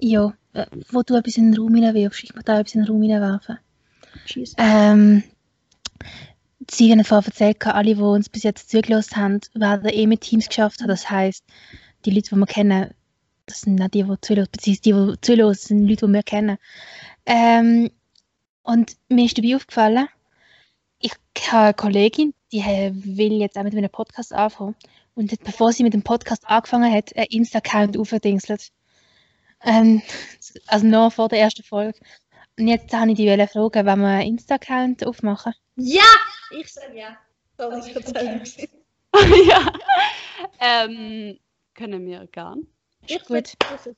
Ja, 0.00 0.32
äh, 0.54 0.66
wo 0.90 1.02
du 1.02 1.14
etwas 1.16 1.36
in 1.36 1.52
den 1.52 1.60
Raum 1.60 1.74
hineinwirfst, 1.74 2.24
ich 2.24 2.34
muss 2.34 2.44
da 2.44 2.60
etwas 2.60 2.74
in 2.74 2.84
den 2.84 2.90
Raum. 2.90 3.40
Schiessen. 4.24 4.56
Ähm, 4.58 5.22
Sie 6.70 6.90
haben 6.90 7.04
vorhin 7.04 7.30
erzählt, 7.30 7.66
alle, 7.66 7.94
die 7.94 8.00
uns 8.00 8.28
bis 8.28 8.42
jetzt 8.42 8.70
zugelassen 8.70 9.16
haben, 9.16 9.40
werden 9.54 9.90
eh 9.90 10.06
mit 10.06 10.22
Teams 10.22 10.48
geschafft 10.48 10.80
haben. 10.80 10.88
Das 10.88 11.10
heisst, 11.10 11.44
die 12.04 12.10
Leute, 12.10 12.30
die 12.30 12.36
wir 12.36 12.46
kennen, 12.46 12.94
das 13.46 13.62
sind 13.62 13.74
nicht 13.76 13.94
die, 13.94 14.04
die 14.04 14.20
zulassen, 14.20 14.50
beziehungsweise 14.52 14.82
die, 14.82 14.92
die 14.92 15.20
zulassen, 15.20 15.66
sind 15.66 15.88
Leute, 15.88 16.06
die 16.06 16.12
wir 16.12 16.22
kennen. 16.22 16.58
Ähm, 17.26 17.90
und 18.62 18.96
mir 19.08 19.26
ist 19.26 19.36
dabei 19.36 19.56
aufgefallen, 19.56 20.08
ich 20.98 21.12
habe 21.50 21.64
eine 21.64 21.74
Kollegin, 21.74 22.34
die 22.52 22.62
will 22.62 23.32
jetzt 23.34 23.58
auch 23.58 23.62
mit 23.62 23.74
einem 23.74 23.90
Podcast 23.90 24.32
anfangen. 24.32 24.74
Und 25.14 25.30
hat, 25.32 25.44
bevor 25.44 25.72
sie 25.72 25.82
mit 25.82 25.92
dem 25.92 26.02
Podcast 26.02 26.42
angefangen 26.46 26.92
hat, 26.92 27.14
einen 27.14 27.26
Insta-Account 27.26 27.96
aufgedingselt. 27.96 28.70
Ähm, 29.62 30.02
also 30.66 30.86
noch 30.86 31.12
vor 31.12 31.28
der 31.28 31.40
ersten 31.40 31.62
Folge. 31.62 31.98
Und 32.58 32.68
jetzt 32.68 32.92
habe 32.94 33.10
ich 33.10 33.16
die 33.16 33.26
wollen 33.26 33.48
fragen, 33.48 33.86
wenn 33.86 34.00
wir 34.00 34.06
einen 34.08 34.28
Insta-Account 34.28 35.06
aufmachen. 35.06 35.54
Ja! 35.76 36.02
Ich 36.58 36.72
sage 36.72 36.96
ja. 36.98 37.16
Sorry, 37.58 37.80
ich 37.80 37.96
erzähle 37.96 38.42
ja. 39.48 39.72
Ähm, 40.60 41.38
können 41.74 42.06
wir 42.06 42.26
gern. 42.32 42.66
Ich 43.06 43.18
gut. 43.24 43.30
Wir 43.30 43.46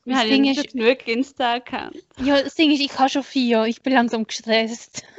Das 0.05 0.19
haben 0.19 0.29
Ding 0.29 0.43
ja 0.43 0.51
ist- 0.51 0.57
nicht 0.57 0.73
genug 0.73 1.07
Insta-Account. 1.07 1.97
Ja, 2.23 2.41
das 2.41 2.55
Ding 2.55 2.71
ist, 2.71 2.81
ich 2.81 2.97
habe 2.97 3.09
schon 3.09 3.23
vier, 3.23 3.65
ich 3.65 3.81
bin 3.81 3.93
langsam 3.93 4.25
gestresst. 4.25 5.03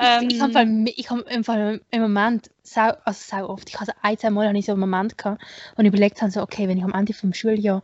Ähm, 0.00 0.28
ich 0.30 0.40
habe 0.40 0.84
ich 0.94 1.10
habe 1.10 1.22
im, 1.22 1.42
Fall 1.42 1.80
im 1.90 2.00
Moment, 2.02 2.52
sau, 2.62 2.92
also 3.04 3.18
sau 3.20 3.48
oft, 3.48 3.68
ich 3.68 3.80
habe 3.80 3.90
ein, 4.00 4.16
zwei 4.16 4.30
Mal 4.30 4.46
habe 4.46 4.56
ich 4.56 4.66
so 4.66 4.70
einen 4.70 4.80
Moment 4.80 5.18
gehabt, 5.18 5.42
und 5.74 5.86
überlegt 5.86 6.22
habe, 6.22 6.30
so, 6.30 6.40
okay, 6.40 6.68
wenn 6.68 6.78
ich 6.78 6.84
am 6.84 6.94
Ende 6.94 7.12
vom 7.14 7.34
Schuljahr 7.34 7.82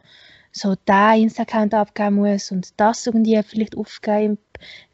so 0.57 0.77
da 0.85 1.15
Insta-Account 1.15 1.75
abgeben 1.75 2.15
muss 2.15 2.53
und 2.53 2.79
das 2.79 3.07
irgendwie 3.07 3.43
vielleicht 3.43 3.77
aufgeben, 3.77 4.39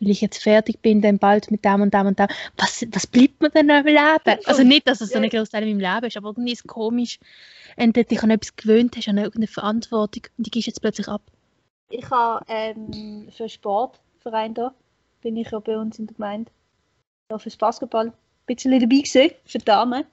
weil 0.00 0.10
ich 0.10 0.22
jetzt 0.22 0.42
fertig 0.42 0.80
bin, 0.80 1.02
dann 1.02 1.18
bald 1.18 1.50
mit 1.50 1.64
dem 1.66 1.82
und 1.82 1.92
dem 1.92 2.06
und 2.06 2.18
dem, 2.18 2.28
was, 2.56 2.86
was 2.90 3.06
bleibt 3.06 3.42
mir 3.42 3.50
denn 3.50 3.66
noch 3.66 3.80
im 3.80 3.86
Leben? 3.86 4.40
Also 4.46 4.62
nicht, 4.62 4.88
dass 4.88 5.02
es 5.02 5.10
so 5.10 5.18
ein 5.18 5.28
grosser 5.28 5.52
Teil 5.52 5.68
in 5.68 5.76
meinem 5.76 5.94
Leben 5.94 6.06
ist, 6.06 6.16
aber 6.16 6.30
irgendwie 6.30 6.52
ist 6.52 6.60
es 6.60 6.66
komisch, 6.66 7.20
wenn 7.76 7.92
du 7.92 8.02
dich 8.02 8.22
an 8.22 8.30
etwas 8.30 8.56
gewöhnt 8.56 8.96
hast, 8.96 9.08
an 9.08 9.18
irgendeine 9.18 9.48
Verantwortung 9.48 10.22
und 10.38 10.46
die 10.46 10.50
gehst 10.50 10.66
jetzt 10.66 10.80
plötzlich 10.80 11.08
ab. 11.08 11.22
Ich 11.90 12.08
habe 12.08 12.42
ähm, 12.48 13.28
für 13.30 13.42
einen 13.42 13.50
Sportverein 13.50 14.54
da, 14.54 14.72
bin 15.20 15.36
ich 15.36 15.50
ja 15.50 15.58
bei 15.58 15.76
uns 15.76 15.98
in 15.98 16.06
der 16.06 16.14
Gemeinde. 16.14 16.50
fürs 17.36 17.56
Basketball 17.56 18.06
ein 18.06 18.12
bisschen 18.46 18.72
dabei 18.72 18.86
gewesen, 18.86 19.30
für 19.44 19.58
die 19.58 19.64
Damen. 19.66 20.04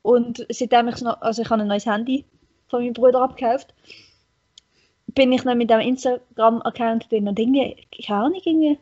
Und 0.00 0.46
seitdem 0.48 0.88
ich 0.88 1.02
noch, 1.02 1.20
also 1.20 1.42
ich 1.42 1.50
habe 1.50 1.60
ein 1.60 1.68
neues 1.68 1.84
Handy 1.84 2.24
von 2.68 2.82
meinem 2.82 2.94
Bruder 2.94 3.20
abgekauft, 3.20 3.74
bin 5.16 5.32
ich 5.32 5.42
dann 5.42 5.58
mit 5.58 5.70
dem 5.70 5.80
Instagram-Account 5.80 7.10
drin 7.10 7.26
und 7.26 7.38
irgendwie, 7.38 7.74
keine 8.06 8.20
Ahnung, 8.20 8.40
irgendwie, 8.44 8.78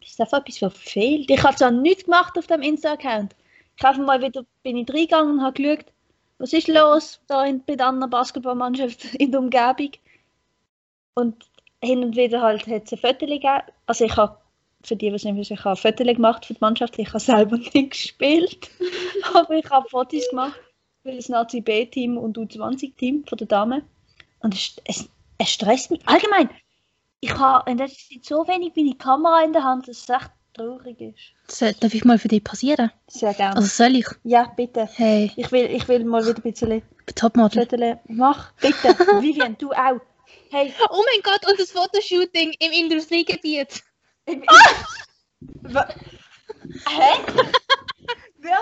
ist 0.00 0.20
einfach 0.20 0.38
etwas 0.38 0.58
verfehlt. 0.58 1.30
Ich 1.30 1.42
habe 1.44 1.54
zwar 1.54 1.70
nichts 1.70 2.04
gemacht 2.04 2.36
auf 2.36 2.46
dem 2.46 2.62
Insta-Account. 2.62 3.36
Ich 3.76 3.84
habe 3.84 4.02
mal 4.02 4.20
wieder, 4.20 4.44
bin 4.62 4.78
ich 4.78 4.88
reingegangen 4.88 5.34
und 5.34 5.42
habe 5.42 5.62
geschaut, 5.62 5.84
was 6.38 6.54
ist 6.54 6.68
los 6.68 7.20
da 7.28 7.44
in, 7.44 7.62
bei 7.64 7.76
der 7.76 7.88
anderen 7.88 8.10
Basketballmannschaft 8.10 9.14
in 9.14 9.30
der 9.30 9.40
Umgebung. 9.40 9.92
Und 11.14 11.44
hin 11.82 12.02
und 12.02 12.16
wieder 12.16 12.40
halt 12.40 12.66
hat 12.66 12.86
es 12.86 12.92
ein 12.92 12.98
Foto 12.98 13.26
gegeben. 13.26 13.62
Also 13.86 14.06
ich 14.06 14.16
habe, 14.16 14.38
für 14.82 14.96
die, 14.96 15.12
was 15.12 15.24
nicht 15.24 15.36
wissen, 15.36 15.54
ich 15.54 15.64
habe 15.64 15.78
ein 15.78 15.94
Foto 15.94 16.04
gemacht 16.04 16.46
für 16.46 16.54
die 16.54 16.60
Mannschaft. 16.60 16.98
Ich 16.98 17.08
habe 17.08 17.20
selber 17.20 17.56
nicht 17.74 17.90
gespielt, 17.90 18.70
aber 19.34 19.54
ich 19.56 19.68
habe 19.68 19.88
Fotos 19.90 20.26
gemacht 20.30 20.58
für 21.02 21.12
das 21.12 21.28
Nazi 21.28 21.60
B-Team 21.60 22.16
und 22.16 22.38
U20-Team 22.38 23.24
von 23.26 23.36
der 23.36 23.46
Dame. 23.46 23.82
Und 24.40 24.54
es, 24.54 24.76
es, 24.84 25.10
es 25.40 25.50
stresst 25.50 25.90
mich. 25.90 26.00
Allgemein, 26.06 26.50
ich 27.20 27.32
habe 27.34 27.70
in 27.70 27.78
letzter 27.78 28.14
Zeit 28.14 28.24
so 28.24 28.46
wenig 28.46 28.72
meine 28.76 28.94
Kamera 28.94 29.42
in 29.42 29.52
der 29.52 29.64
Hand, 29.64 29.88
dass 29.88 29.98
es 29.98 30.08
echt 30.08 30.30
traurig 30.54 31.00
ist. 31.00 31.18
So, 31.48 31.70
darf 31.80 31.94
ich 31.94 32.04
mal 32.04 32.18
für 32.18 32.28
dich 32.28 32.44
passieren? 32.44 32.90
Sehr 33.08 33.34
gerne. 33.34 33.56
Also 33.56 33.68
soll 33.68 33.96
ich? 33.96 34.06
ja, 34.24 34.44
bitte. 34.56 34.88
Hey, 34.94 35.32
Ich 35.36 35.50
will, 35.52 35.66
ich 35.66 35.86
will 35.88 36.04
mal 36.04 36.24
wieder 36.26 36.36
ein 36.38 36.42
bisschen 36.42 36.82
Topmodel. 37.14 37.98
Mach, 38.08 38.52
bitte. 38.54 38.88
Vivian, 39.20 39.56
du 39.58 39.70
auch. 39.72 40.00
Hey, 40.50 40.72
Oh 40.90 41.02
mein 41.12 41.22
Gott, 41.22 41.48
und 41.50 41.58
das 41.58 41.70
Fotoshooting 41.72 42.54
im 42.58 42.72
Industriegebiet. 42.72 43.82
ich, 44.26 44.40
Wa- 45.62 45.88
Hä? 46.88 47.20
Wer? 48.38 48.58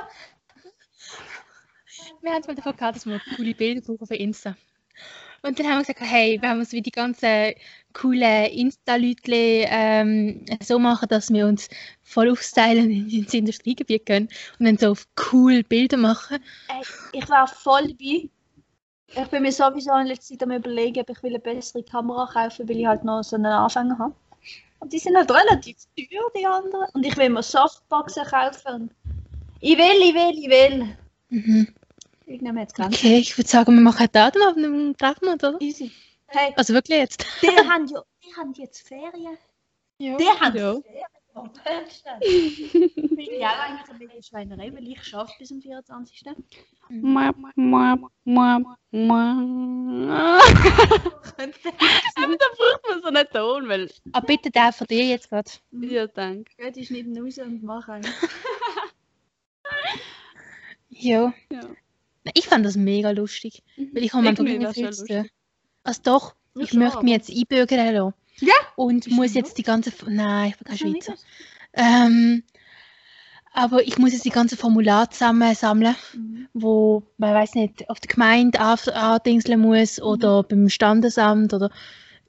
Wir 2.21 2.31
haben 2.33 2.41
es 2.41 2.47
mal 2.47 2.55
davon 2.57 2.77
gehabt, 2.77 2.97
dass 2.97 3.07
wir 3.07 3.21
coole 3.37 3.55
Bilder 3.55 3.81
brauchen 3.81 4.07
für 4.07 4.17
Insta. 4.17 4.57
Und 5.43 5.59
dann 5.59 5.67
haben 5.67 5.77
wir 5.77 5.81
gesagt, 5.81 6.01
hey, 6.01 6.41
wir 6.41 6.49
haben 6.49 6.59
uns 6.59 6.73
wie 6.73 6.83
die 6.83 6.91
ganzen 6.91 7.55
coolen 7.93 8.47
Insta-Leute 8.47 9.33
ähm, 9.33 10.45
so 10.61 10.79
machen, 10.79 11.09
dass 11.09 11.33
wir 11.33 11.47
uns 11.47 11.69
voll 12.03 12.31
aufstylen 12.31 12.85
und 12.87 13.13
ins 13.13 13.35
Industriegebiet 13.35 14.07
gehen 14.07 14.29
und 14.59 14.67
dann 14.67 14.79
so 14.79 14.91
auf 14.91 15.07
cool 15.33 15.63
Bilder 15.63 15.97
machen. 15.97 16.39
Ey, 16.69 16.83
ich 17.13 17.29
war 17.29 17.47
voll 17.47 17.89
dabei. 17.89 18.29
Ich 19.15 19.29
bin 19.31 19.43
mir 19.43 19.53
sowieso 19.53 19.95
in 19.97 20.09
letzter 20.09 20.35
Zeit 20.35 20.43
am 20.43 20.53
überlegen, 20.53 21.01
ob 21.01 21.11
ich 21.11 21.23
will 21.23 21.31
eine 21.31 21.39
bessere 21.39 21.83
Kamera 21.83 22.27
kaufen 22.27 22.69
weil 22.69 22.79
ich 22.79 22.87
halt 22.87 23.05
noch 23.05 23.23
so 23.23 23.37
einen 23.37 23.47
Anfänger 23.47 23.99
habe. 23.99 24.15
Und 24.81 24.93
die 24.93 24.99
sind 24.99 25.17
halt 25.17 25.31
relativ 25.31 25.77
teuer, 25.97 26.31
die 26.37 26.47
anderen. 26.47 26.89
Und 26.93 27.07
ich 27.07 27.17
will 27.17 27.31
mir 27.31 27.43
Softboxen 27.43 28.25
kaufen. 28.25 28.91
Ich 29.61 29.77
will, 29.77 30.03
ich 30.03 30.15
will, 30.15 30.39
ich 30.39 30.51
will. 30.51 30.97
Mhm. 31.31 31.75
Irgendwann 32.29 32.59
hat 32.61 32.69
es 32.69 32.75
Grenzen. 32.75 32.95
Okay, 32.95 33.19
ich 33.19 33.37
würde 33.39 33.49
sagen, 33.49 33.75
wir 33.75 33.81
machen 33.81 34.03
ein 34.03 34.13
Datum 34.13 34.43
auf 34.43 34.57
einem 34.57 34.97
Treffen, 34.97 35.29
oder? 35.29 35.57
Easy. 35.61 35.91
Hey, 36.27 36.53
Also 36.57 36.75
wirklich 36.75 36.99
jetzt? 36.99 37.25
die 37.43 37.47
haben 37.69 37.87
ja, 37.87 38.03
die 38.23 38.35
haben 38.37 38.53
jetzt 38.55 38.87
Ferien. 38.87 39.39
Ja. 39.99 40.17
Die 40.17 40.25
haben 40.27 40.57
Ja. 40.57 40.75
Ferien. 40.83 41.05
Bin 42.21 43.19
ich 43.21 43.45
auch 43.47 43.59
eigentlich 43.61 43.89
ein 43.91 43.99
bisschen 43.99 44.23
Schweinerei, 44.25 44.73
weil 44.75 44.89
ich 44.89 45.03
schaffe 45.05 45.33
bis 45.39 45.49
zum 45.49 45.61
24. 45.63 46.23
Mua, 46.89 47.33
mua, 47.55 47.97
mua, 48.25 48.59
mua. 48.91 50.41
Aber 52.17 52.37
da 52.37 52.47
braucht 52.57 52.83
man 52.89 53.01
so 53.03 53.09
einen 53.09 53.27
Ton, 53.33 53.69
weil. 53.69 53.91
Aber 54.13 54.27
bitte 54.27 54.51
der 54.51 54.73
von 54.73 54.87
dir 54.89 55.05
jetzt 55.05 55.29
gerade. 55.31 55.51
Ja, 55.71 56.07
danke. 56.09 56.51
Gut, 56.61 56.77
ich 56.77 56.89
schneide 56.89 57.21
raus 57.21 57.39
und 57.39 57.63
mache 57.63 57.93
einen. 57.93 58.07
Ja. 60.91 61.33
Ja. 61.53 61.61
Ich 62.35 62.47
fand 62.47 62.65
das 62.67 62.77
mega 62.77 63.11
lustig. 63.11 63.63
Weil 63.93 64.05
ich 64.05 64.13
habe 64.13 64.35
zu 64.35 64.45
tun. 65.07 65.31
Also 65.85 66.03
doch, 66.03 66.35
Ja, 66.55 66.63
ich 66.63 66.71
schon, 66.71 66.79
möchte 66.81 67.03
mich 67.05 67.13
jetzt 67.13 67.31
einbürgern 67.31 67.95
lassen. 67.95 68.15
Ja? 68.41 68.55
Und 68.77 69.05
Bist 69.05 69.17
muss 69.17 69.35
jetzt 69.35 69.59
die 69.59 69.63
ganze... 69.63 69.93
Nein, 70.09 70.51
ich 70.51 70.57
bin 70.59 70.67
kein 70.67 70.79
Schweizer. 70.79 71.15
Ähm, 71.73 72.43
aber 73.53 73.83
ich 73.87 73.99
muss 73.99 74.13
jetzt 74.13 74.25
die 74.25 74.31
ganze 74.31 74.57
Formulare 74.57 75.09
zusammensammeln, 75.11 75.97
Mhm. 76.15 76.49
wo 76.55 77.03
man 77.17 77.35
weiß 77.35 77.55
nicht, 77.55 77.89
auf 77.91 77.99
der 78.01 78.09
Gemeinde 78.15 78.61
an- 78.61 78.79
andingseln 78.95 79.61
muss 79.61 80.01
oder 80.01 80.43
beim 80.43 80.69
Standesamt 80.69 81.53
oder 81.55 81.71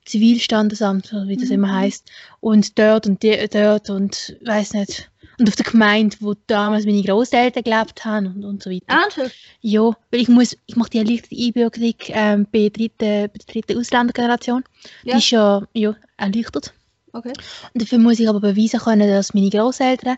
Zivilstandesamt, 0.05 1.13
wie 1.27 1.35
das 1.37 1.49
Mhm. 1.49 1.55
immer 1.55 1.73
heißt. 1.75 2.09
Und 2.39 2.79
dort 2.79 3.05
und 3.05 3.21
die, 3.21 3.47
dort 3.51 3.89
und 3.89 4.37
weiß 4.43 4.73
nicht. 4.73 5.11
Und 5.39 5.47
auf 5.47 5.55
der 5.55 5.65
Gemeinde, 5.65 6.17
wo 6.19 6.33
damals 6.47 6.85
meine 6.85 7.01
Großeltern 7.01 7.63
gelebt 7.63 8.03
haben 8.03 8.27
und, 8.27 8.43
und 8.43 8.61
so 8.61 8.69
weiter. 8.69 8.85
Ernsthaft? 8.87 9.35
Ja, 9.61 9.91
weil 10.11 10.19
ich 10.19 10.27
muss, 10.27 10.57
ich 10.65 10.75
mache 10.75 10.89
die 10.89 10.97
erleichterte 10.97 11.35
Einbürgerung 11.35 11.93
ähm, 12.09 12.47
bei, 12.51 12.59
der 12.59 12.69
dritten, 12.71 12.97
bei 12.97 13.27
der 13.27 13.45
dritten 13.53 13.77
Ausländergeneration. 13.79 14.63
Ja. 15.03 15.13
Die 15.13 15.19
ist 15.19 15.29
ja, 15.31 15.61
ja 15.73 15.95
erleichtert. 16.17 16.73
Okay. 17.13 17.33
Und 17.73 17.81
dafür 17.81 17.97
muss 17.97 18.19
ich 18.19 18.29
aber 18.29 18.39
beweisen 18.39 18.79
können, 18.81 19.09
dass 19.09 19.33
meine 19.33 19.49
Großeltern, 19.49 20.17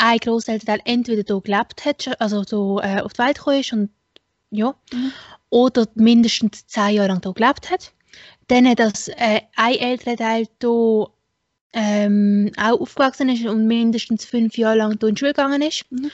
ein 0.00 0.18
Großelternteil 0.18 0.80
entweder 0.84 1.22
hier 1.22 1.40
gelebt 1.40 1.84
hat, 1.84 2.20
also 2.20 2.42
so 2.42 2.80
äh, 2.80 3.00
auf 3.00 3.12
die 3.12 3.18
Welt 3.20 3.36
gekommen 3.36 3.60
ist 3.60 3.72
und 3.72 3.90
ja, 4.50 4.74
Mhm. 4.92 5.12
oder 5.50 5.86
mindestens 5.94 6.66
zehn 6.66 6.94
Jahre 6.94 7.08
lang 7.08 7.20
hier 7.22 7.32
gelebt 7.32 7.70
hat. 7.70 7.92
Dann, 8.48 8.74
dass 8.74 9.08
äh, 9.08 9.42
ein 9.56 9.74
Elternteil 9.76 10.46
hier 10.60 11.06
ähm, 11.72 12.50
auch 12.56 12.80
aufgewachsen 12.80 13.28
ist 13.28 13.46
und 13.46 13.66
mindestens 13.66 14.24
fünf 14.24 14.56
Jahre 14.56 14.76
lang 14.76 14.92
in 14.92 15.14
die 15.14 15.18
Schule 15.18 15.32
gegangen 15.32 15.62
ist. 15.62 15.90
Mhm. 15.90 16.10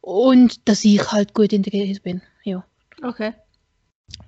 Und 0.00 0.68
dass 0.68 0.84
ich 0.84 1.10
halt 1.10 1.34
gut 1.34 1.52
integriert 1.52 2.02
bin. 2.02 2.22
Ja. 2.44 2.64
Okay. 3.02 3.32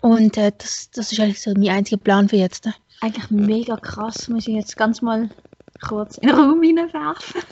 Und 0.01 0.37
äh, 0.37 0.53
das, 0.57 0.91
das 0.91 1.12
ist 1.12 1.21
eigentlich 1.21 1.41
so 1.41 1.53
mein 1.55 1.71
einziger 1.71 2.01
Plan 2.01 2.29
für 2.29 2.37
jetzt. 2.37 2.69
Eigentlich 3.01 3.31
mega 3.31 3.77
krass, 3.77 4.29
muss 4.29 4.49
ich 4.49 4.55
jetzt 4.55 4.77
ganz 4.77 5.03
mal 5.03 5.31
kurz 5.87 6.19
in 6.19 6.29
den 6.29 6.37
Raum 6.37 6.62
hineinwerfen. 6.62 7.43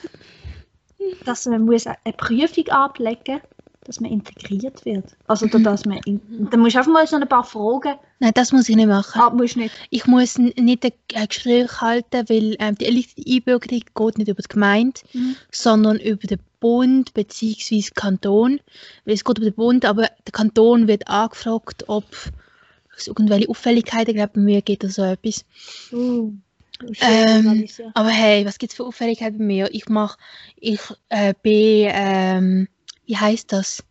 Dass 1.24 1.46
man 1.46 1.64
muss 1.64 1.86
eine 1.86 2.12
Prüfung 2.16 2.68
ablegen 2.68 3.40
dass 3.86 4.00
man 4.00 4.10
integriert 4.10 4.84
wird. 4.84 5.16
Also, 5.26 5.46
dass 5.46 5.84
man. 5.84 5.98
In, 6.04 6.48
dann 6.50 6.60
musst 6.60 6.74
du 6.74 6.78
einfach 6.78 6.92
mal 6.92 7.06
so 7.06 7.16
ein 7.16 7.28
paar 7.28 7.44
Fragen. 7.44 7.94
Nein, 8.18 8.32
das 8.34 8.52
muss 8.52 8.68
ich 8.68 8.76
nicht 8.76 8.86
machen. 8.88 9.20
Ah, 9.20 9.30
musst 9.30 9.56
nicht. 9.56 9.74
Ich 9.90 10.06
muss 10.06 10.38
nicht 10.38 10.84
ein 10.84 10.92
ein 11.14 11.28
Gespräch 11.28 11.80
halten, 11.80 12.24
weil 12.28 12.56
ähm, 12.58 12.76
die 12.76 12.86
erleichterte 12.86 13.30
Einbürgerung 13.30 13.80
geht 13.94 14.18
nicht 14.18 14.28
über 14.28 14.42
die 14.42 14.48
Gemeinde, 14.48 15.00
Mhm. 15.12 15.36
sondern 15.52 16.00
über 16.00 16.26
den 16.26 16.38
Bund 16.60 17.12
bzw. 17.12 17.82
Kanton. 17.94 18.60
Weil 19.04 19.14
es 19.14 19.24
geht 19.24 19.38
über 19.38 19.50
den 19.50 19.54
Bund, 19.54 19.84
aber 19.84 20.08
der 20.26 20.32
Kanton 20.32 20.88
wird 20.88 21.06
angefragt, 21.08 21.84
ob 21.88 22.04
es 22.96 23.06
irgendwelche 23.06 23.50
Auffälligkeiten 23.50 24.14
gibt. 24.14 24.32
Bei 24.32 24.40
mir 24.40 24.62
geht 24.62 24.82
das 24.82 24.94
so 24.94 25.02
etwas. 25.02 25.44
Uh, 25.92 26.32
Ähm, 27.00 27.66
Aber 27.94 28.08
hey, 28.10 28.44
was 28.44 28.58
gibt 28.58 28.72
es 28.72 28.76
für 28.76 28.84
Auffälligkeiten 28.84 29.38
bei 29.38 29.44
mir? 29.44 29.68
Ich 29.72 29.88
mache, 29.88 30.18
ich 30.56 30.80
äh, 31.08 31.32
bin, 31.42 31.88
ähm, 31.92 32.68
wie 33.06 33.16
heißt 33.16 33.52
das? 33.52 33.82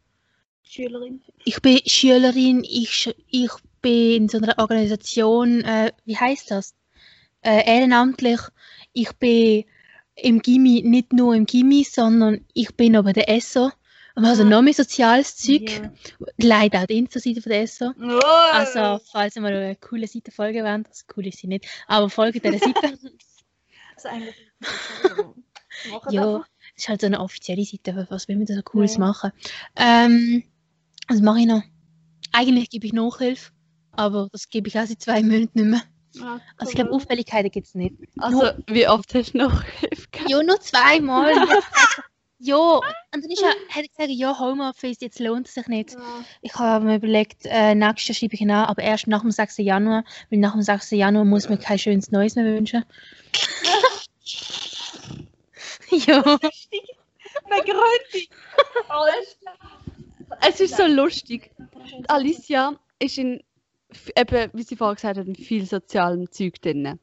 Schülerin. 0.64 1.22
Ich 1.46 1.62
bin 1.62 1.80
Schülerin, 1.86 2.64
ich, 2.64 3.14
ich 3.30 3.50
bin 3.86 4.24
in 4.24 4.30
so 4.30 4.38
einer 4.40 4.58
Organisation, 4.58 5.62
äh, 5.64 5.92
wie 6.06 6.18
heißt 6.18 6.50
das? 6.52 6.74
Äh, 7.42 7.64
ehrenamtlich. 7.68 8.40
Ich 8.94 9.12
bin 9.14 9.66
im 10.16 10.42
Gimmi, 10.42 10.82
nicht 10.84 11.14
nur 11.14 11.36
im 11.36 11.46
Gimmi, 11.46 11.84
sondern 11.84 12.46
ich 12.54 12.76
bin 12.76 12.96
auch 12.98 13.04
bei 13.04 13.14
der 13.14 13.30
ESSO. 13.30 13.72
Also 14.16 14.44
Ah. 14.44 14.46
noch 14.46 14.62
mehr 14.62 14.74
soziales 14.74 15.36
Zeug. 15.36 15.70
Ja. 15.70 15.92
Leider 16.38 16.82
auch 16.82 16.86
die 16.88 16.98
Insta-Seite 16.98 17.42
von 17.42 17.50
der 17.52 17.62
ESSO. 17.64 17.92
Oh. 18.02 18.20
Also, 18.54 19.04
falls 19.12 19.36
ihr 19.36 19.42
mal 19.42 19.54
eine 19.54 19.76
coole 19.76 20.08
Seite 20.08 20.32
folgen 20.32 20.64
wollt, 20.64 20.88
das 20.90 21.06
cool 21.16 21.28
ist 21.28 21.40
sie 21.40 21.48
nicht, 21.48 21.66
aber 21.88 22.10
folgt 22.10 22.44
dieser 22.44 22.60
Seite. 22.60 22.74
Also 23.98 24.10
eigentlich. 24.10 24.36
Ja, 26.10 26.38
das 26.40 26.48
ist 26.78 26.88
halt 26.90 27.02
so 27.02 27.08
eine 27.08 27.20
offizielle 27.20 27.64
Seite, 27.66 28.08
was 28.10 28.28
will 28.30 28.38
man 28.38 28.46
da 28.46 28.56
so 28.56 28.62
Cooles 28.64 28.94
Ja. 28.94 29.00
machen? 29.00 29.32
Ähm, 29.76 30.44
was 31.10 31.20
mache 31.22 31.40
ich 31.42 31.46
noch? 31.46 31.62
Eigentlich 32.32 32.70
gebe 32.70 32.88
ich 32.88 32.94
Nachhilfe, 32.94 33.52
aber 33.98 34.30
das 34.32 34.50
gebe 34.50 34.68
ich 34.68 34.78
auch 34.80 34.86
seit 34.86 35.02
zwei 35.02 35.22
Monaten 35.24 35.50
nicht 35.54 35.66
mehr. 35.66 35.82
Ah, 36.22 36.40
Also 36.58 36.72
ich 36.72 36.76
glaube. 36.76 36.92
Auffälligkeiten 36.92 37.52
gibt 37.52 37.68
es 37.68 37.76
nicht. 37.76 37.96
Also, 38.20 38.52
wie 38.68 38.88
oft 38.88 39.14
hast 39.14 39.34
du 39.34 39.40
noch 39.40 39.64
Hilfe 39.80 40.08
gehabt? 40.12 40.30
Ja, 40.30 40.44
nur 40.44 40.60
zweimal. 40.62 41.34
ja, 42.40 42.56
und 42.58 42.84
dann 43.12 43.32
ist 43.32 43.42
ja, 43.42 43.50
hätte 43.68 43.86
ich 43.86 43.92
gesagt, 43.92 44.10
ja, 44.12 44.40
Homeoffice, 44.40 44.98
jetzt 45.02 45.20
lohnt 45.20 45.48
es 45.48 45.56
sich 45.56 45.68
nicht. 45.68 45.94
Ja. 45.94 46.00
Ich 46.42 46.54
habe 46.56 46.86
mir 46.86 46.96
überlegt, 46.98 47.46
äh, 47.46 47.76
nächstes 47.76 48.08
Jahr 48.08 48.16
schreibe 48.16 48.36
ich 48.36 48.42
ihn 48.42 48.52
an, 48.52 48.66
aber 48.66 48.82
erst 48.82 49.08
nach 49.08 49.22
dem 49.22 49.32
6. 49.32 49.58
Januar, 49.58 50.04
weil 50.30 50.40
nach 50.40 50.54
dem 50.54 50.62
6. 50.62 50.92
Januar 50.92 51.26
muss 51.26 51.50
man 51.50 51.60
kein 51.60 51.80
schönes 51.80 52.12
Neues 52.12 52.36
mehr 52.36 52.46
wünschen. 52.46 52.86
ja. 55.90 56.22
Begründung. 56.22 56.50
Alles 58.88 59.38
klar. 59.40 59.58
Es 60.48 60.60
ist 60.60 60.78
so 60.78 60.86
lustig. 60.86 61.52
Alicia 62.08 62.74
ist 63.00 63.18
in, 63.18 63.42
eben, 64.16 64.50
wie 64.54 64.64
sie 64.64 64.76
vorher 64.76 64.96
gesagt 64.96 65.18
hat, 65.18 65.28
in 65.28 65.36
viel 65.36 65.66
sozialem 65.66 66.32
Zeug 66.32 66.62
drin. 66.62 67.00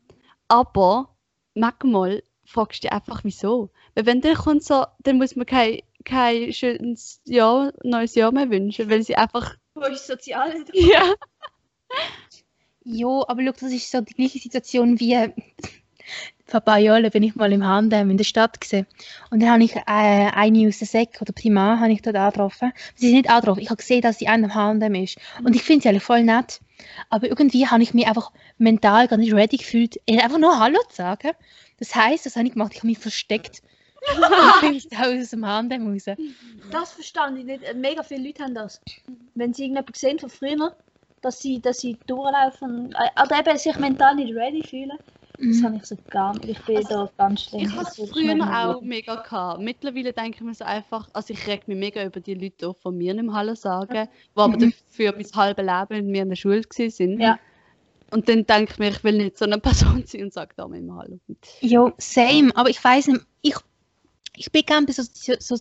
Aber 0.49 1.17
manchmal 1.55 2.23
fragst 2.45 2.83
du 2.83 2.89
dich 2.89 2.93
einfach, 2.93 3.25
wieso. 3.25 3.71
Weil 3.95 4.07
wenn 4.07 4.21
dann 4.21 4.35
kommt 4.35 4.65
so, 4.65 4.85
dann 5.01 5.19
muss 5.19 5.37
man 5.37 5.47
kein 5.47 5.81
kein 6.05 6.53
schönes 6.53 7.21
Jahr, 7.25 7.73
neues 7.83 8.15
Jahr 8.15 8.33
mehr 8.33 8.51
wünschen, 8.51 8.91
weil 8.91 9.03
sie 9.03 9.17
einfach. 9.17 9.57
Wo 9.75 9.83
ist 9.83 10.07
sozial? 10.07 10.65
Ja. 10.73 11.15
Ja, 12.85 13.25
aber 13.29 13.43
schau, 13.45 13.53
das 13.53 13.73
ist 13.73 13.91
so 13.91 14.01
die 14.01 14.15
gleiche 14.15 14.39
Situation 14.39 14.99
wie 14.99 15.31
vor 16.53 16.61
ein 16.61 16.65
paar 16.65 16.79
Jahren 16.79 17.11
bin 17.11 17.23
ich 17.23 17.35
mal 17.35 17.53
im 17.53 17.67
Handem 17.67 18.11
in 18.11 18.19
der 18.19 18.25
Stadt 18.25 18.61
gesehen 18.61 18.87
und 19.31 19.41
dann 19.41 19.51
habe 19.51 19.65
ich 19.65 19.75
äh, 19.75 19.83
eine 19.87 20.69
aus 20.69 20.79
der 20.79 20.87
Sek 20.87 21.19
oder 21.21 21.33
Primar 21.33 21.81
habe 21.81 21.93
ich 21.93 22.03
dort 22.03 22.17
angetroffen. 22.17 22.73
Sie 22.95 23.09
ist 23.09 23.15
nicht 23.15 23.31
angetroffen, 23.31 23.63
ich 23.63 23.71
habe 23.71 23.79
gesehen, 23.79 24.03
dass 24.03 24.19
sie 24.19 24.29
an 24.29 24.43
dem 24.43 24.55
Handem 24.55 24.95
ist 24.95 25.19
und 25.43 25.57
ich 25.57 25.63
finde 25.63 25.83
sie 25.83 25.89
eigentlich 25.89 26.03
voll 26.03 26.23
nett. 26.23 26.61
Aber 27.09 27.27
irgendwie 27.27 27.67
habe 27.67 27.83
ich 27.83 27.95
mich 27.95 28.07
einfach 28.07 28.33
mental 28.59 29.09
gar 29.09 29.17
nicht 29.17 29.33
ready 29.33 29.57
gefühlt, 29.57 29.99
einfach 30.09 30.39
nur 30.39 30.59
Hallo 30.61 30.79
zu 30.91 30.97
sagen. 30.97 31.31
Das 31.79 31.95
heisst, 31.95 32.27
das 32.27 32.37
habe 32.37 32.47
ich 32.47 32.53
gemacht, 32.53 32.73
ich 32.73 32.81
habe 32.81 32.89
mich 32.89 32.99
versteckt. 32.99 33.63
bin 34.61 34.81
aus 34.99 35.31
dem 35.31 35.47
Handem 35.47 35.89
raus. 35.89 36.05
Das 36.71 36.93
verstand 36.93 37.39
ich 37.39 37.45
nicht. 37.45 37.63
Mega 37.77 38.03
viele 38.03 38.27
Leute 38.27 38.43
haben 38.43 38.55
das. 38.55 38.81
Wenn 39.35 39.55
sie 39.55 39.65
irgendjemanden 39.65 39.95
sehen 39.95 40.19
von 40.19 40.29
früher, 40.29 40.77
dass 41.23 41.41
sie, 41.41 41.61
dass 41.61 41.79
sie 41.79 41.97
durchlaufen 42.07 42.93
äh, 42.93 43.23
oder 43.23 43.39
eben 43.39 43.57
sich 43.57 43.79
mental 43.79 44.17
nicht 44.17 44.35
ready 44.35 44.63
fühlen. 44.63 44.99
Das 45.39 45.47
Mhm. 45.47 45.65
habe 45.65 45.77
ich 45.77 45.85
so 45.87 45.97
gar 46.11 46.33
nicht. 46.35 46.49
Ich 46.49 46.59
bin 46.65 46.83
da 46.89 47.11
ganz 47.17 47.43
schlimm. 47.43 47.61
Ich 47.63 47.71
hatte 47.73 47.85
Das 47.85 47.99
es 47.99 48.11
früher 48.11 48.37
auch 48.55 48.81
mega 48.83 49.17
gehabt. 49.17 49.61
Mittlerweile 49.61 50.13
denke 50.13 50.37
ich 50.37 50.41
mir 50.43 50.55
so 50.55 50.65
einfach, 50.65 51.09
also 51.13 51.33
ich 51.33 51.47
reg 51.47 51.67
mich 51.67 51.77
mega 51.79 52.05
über 52.05 52.21
die 52.21 52.35
Leute 52.35 52.69
auf, 52.69 52.77
die 52.85 52.91
mir 52.91 53.15
nicht 53.15 53.25
mehr 53.25 53.35
Hallo 53.35 53.55
sagen, 53.55 54.09
die 54.09 54.41
aber 54.41 54.57
Mhm. 54.57 54.73
dafür 54.89 55.13
mein 55.13 55.27
halbes 55.35 55.65
Leben 55.65 56.05
mit 56.07 56.13
mir 56.13 56.23
in 56.23 56.29
der 56.29 56.37
Schule 56.37 56.63
waren. 56.63 57.21
Ja. 57.21 57.39
Und 58.11 58.29
dann 58.29 58.45
denke 58.45 58.73
ich 58.73 58.79
mir, 58.79 58.91
ich 58.91 59.03
will 59.05 59.17
nicht 59.17 59.39
so 59.39 59.47
eine 59.47 59.59
Person 60.01 60.05
sein 60.07 60.25
und 60.25 60.33
sage 60.33 60.53
da 60.57 60.65
immer 60.67 60.97
Hallo. 60.97 61.19
Ja, 61.61 61.93
same. 61.99 62.55
Aber 62.55 62.69
ich 62.71 62.83
weiß 62.83 63.09
nicht, 63.09 63.23
ich, 63.41 63.55
ich 64.43 64.51
bin 64.51 64.67
gerne 64.67 64.87
bei 64.87 64.93
so, 64.93 65.05
so, 65.39 65.57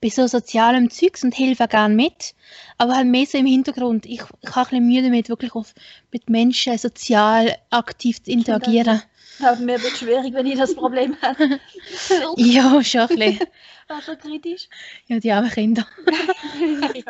bei 0.00 0.08
so 0.08 0.28
sozialem 0.28 0.90
Zeugs 0.90 1.24
und 1.24 1.36
helfe 1.36 1.66
gerne 1.66 1.92
mit. 1.92 2.34
Aber 2.78 2.94
halt 2.94 3.08
mehr 3.08 3.26
so 3.26 3.36
im 3.36 3.46
Hintergrund. 3.46 4.06
Ich, 4.06 4.22
ich 4.42 4.50
habe 4.54 4.60
ein 4.60 4.64
bisschen 4.64 4.86
Mühe 4.86 5.02
damit, 5.02 5.28
wirklich 5.28 5.56
auf, 5.56 5.74
mit 6.12 6.30
Menschen 6.30 6.78
sozial 6.78 7.56
aktiv 7.70 8.22
zu 8.22 8.30
interagieren. 8.30 9.02
Aber 9.42 9.56
mir 9.56 9.82
wird 9.82 9.96
schwierig, 9.96 10.32
wenn 10.34 10.46
ich 10.46 10.56
das 10.56 10.74
Problem 10.74 11.16
habe. 11.20 11.58
Ja, 12.36 12.82
schon 12.84 13.00
ein 13.00 13.08
bisschen. 13.08 13.38
Das 13.88 13.98
ist 13.98 14.04
schon 14.04 14.18
kritisch. 14.18 14.68
Ja, 15.08 15.18
die 15.18 15.32
armen 15.32 15.50
Kinder. 15.50 15.84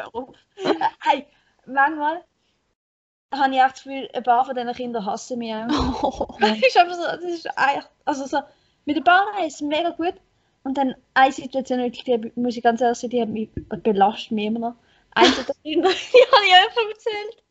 Hey, 1.00 1.26
manchmal 1.66 2.24
habe 3.32 3.54
ich 3.54 3.60
auch 3.60 3.70
das 3.70 3.82
Gefühl, 3.82 4.08
ein 4.14 4.22
paar 4.22 4.46
von 4.46 4.54
diesen 4.54 4.72
Kindern 4.72 5.04
hassen 5.04 5.38
mich 5.38 5.54
auch. 5.54 6.38
ich 6.40 6.76
habe 6.78 6.94
so, 6.94 7.02
das 7.02 7.22
ist 7.22 7.44
echt, 7.44 7.90
also 8.06 8.24
so, 8.26 8.40
mit 8.86 8.96
ein 8.96 9.04
paar 9.04 9.26
ist 9.46 9.56
es 9.56 9.60
mega 9.60 9.90
gut. 9.90 10.14
Und 10.62 10.76
dann 10.76 10.94
eine 11.14 11.32
Situation, 11.32 11.80
wirklich, 11.80 12.04
die 12.04 12.32
muss 12.34 12.56
ich 12.56 12.62
ganz 12.62 12.80
ehrlich 12.80 12.98
sagen, 12.98 13.10
die 13.10 13.22
hat 13.22 13.28
mich, 13.28 13.48
belastet 13.82 14.32
mich 14.32 14.46
immer 14.46 14.58
noch. 14.60 14.74
Der 15.16 15.54
Kinder, 15.62 15.88
die 16.12 16.24
habe 16.32 16.44
ich 16.44 16.74
schon 16.74 16.90
erzählt. 16.90 17.42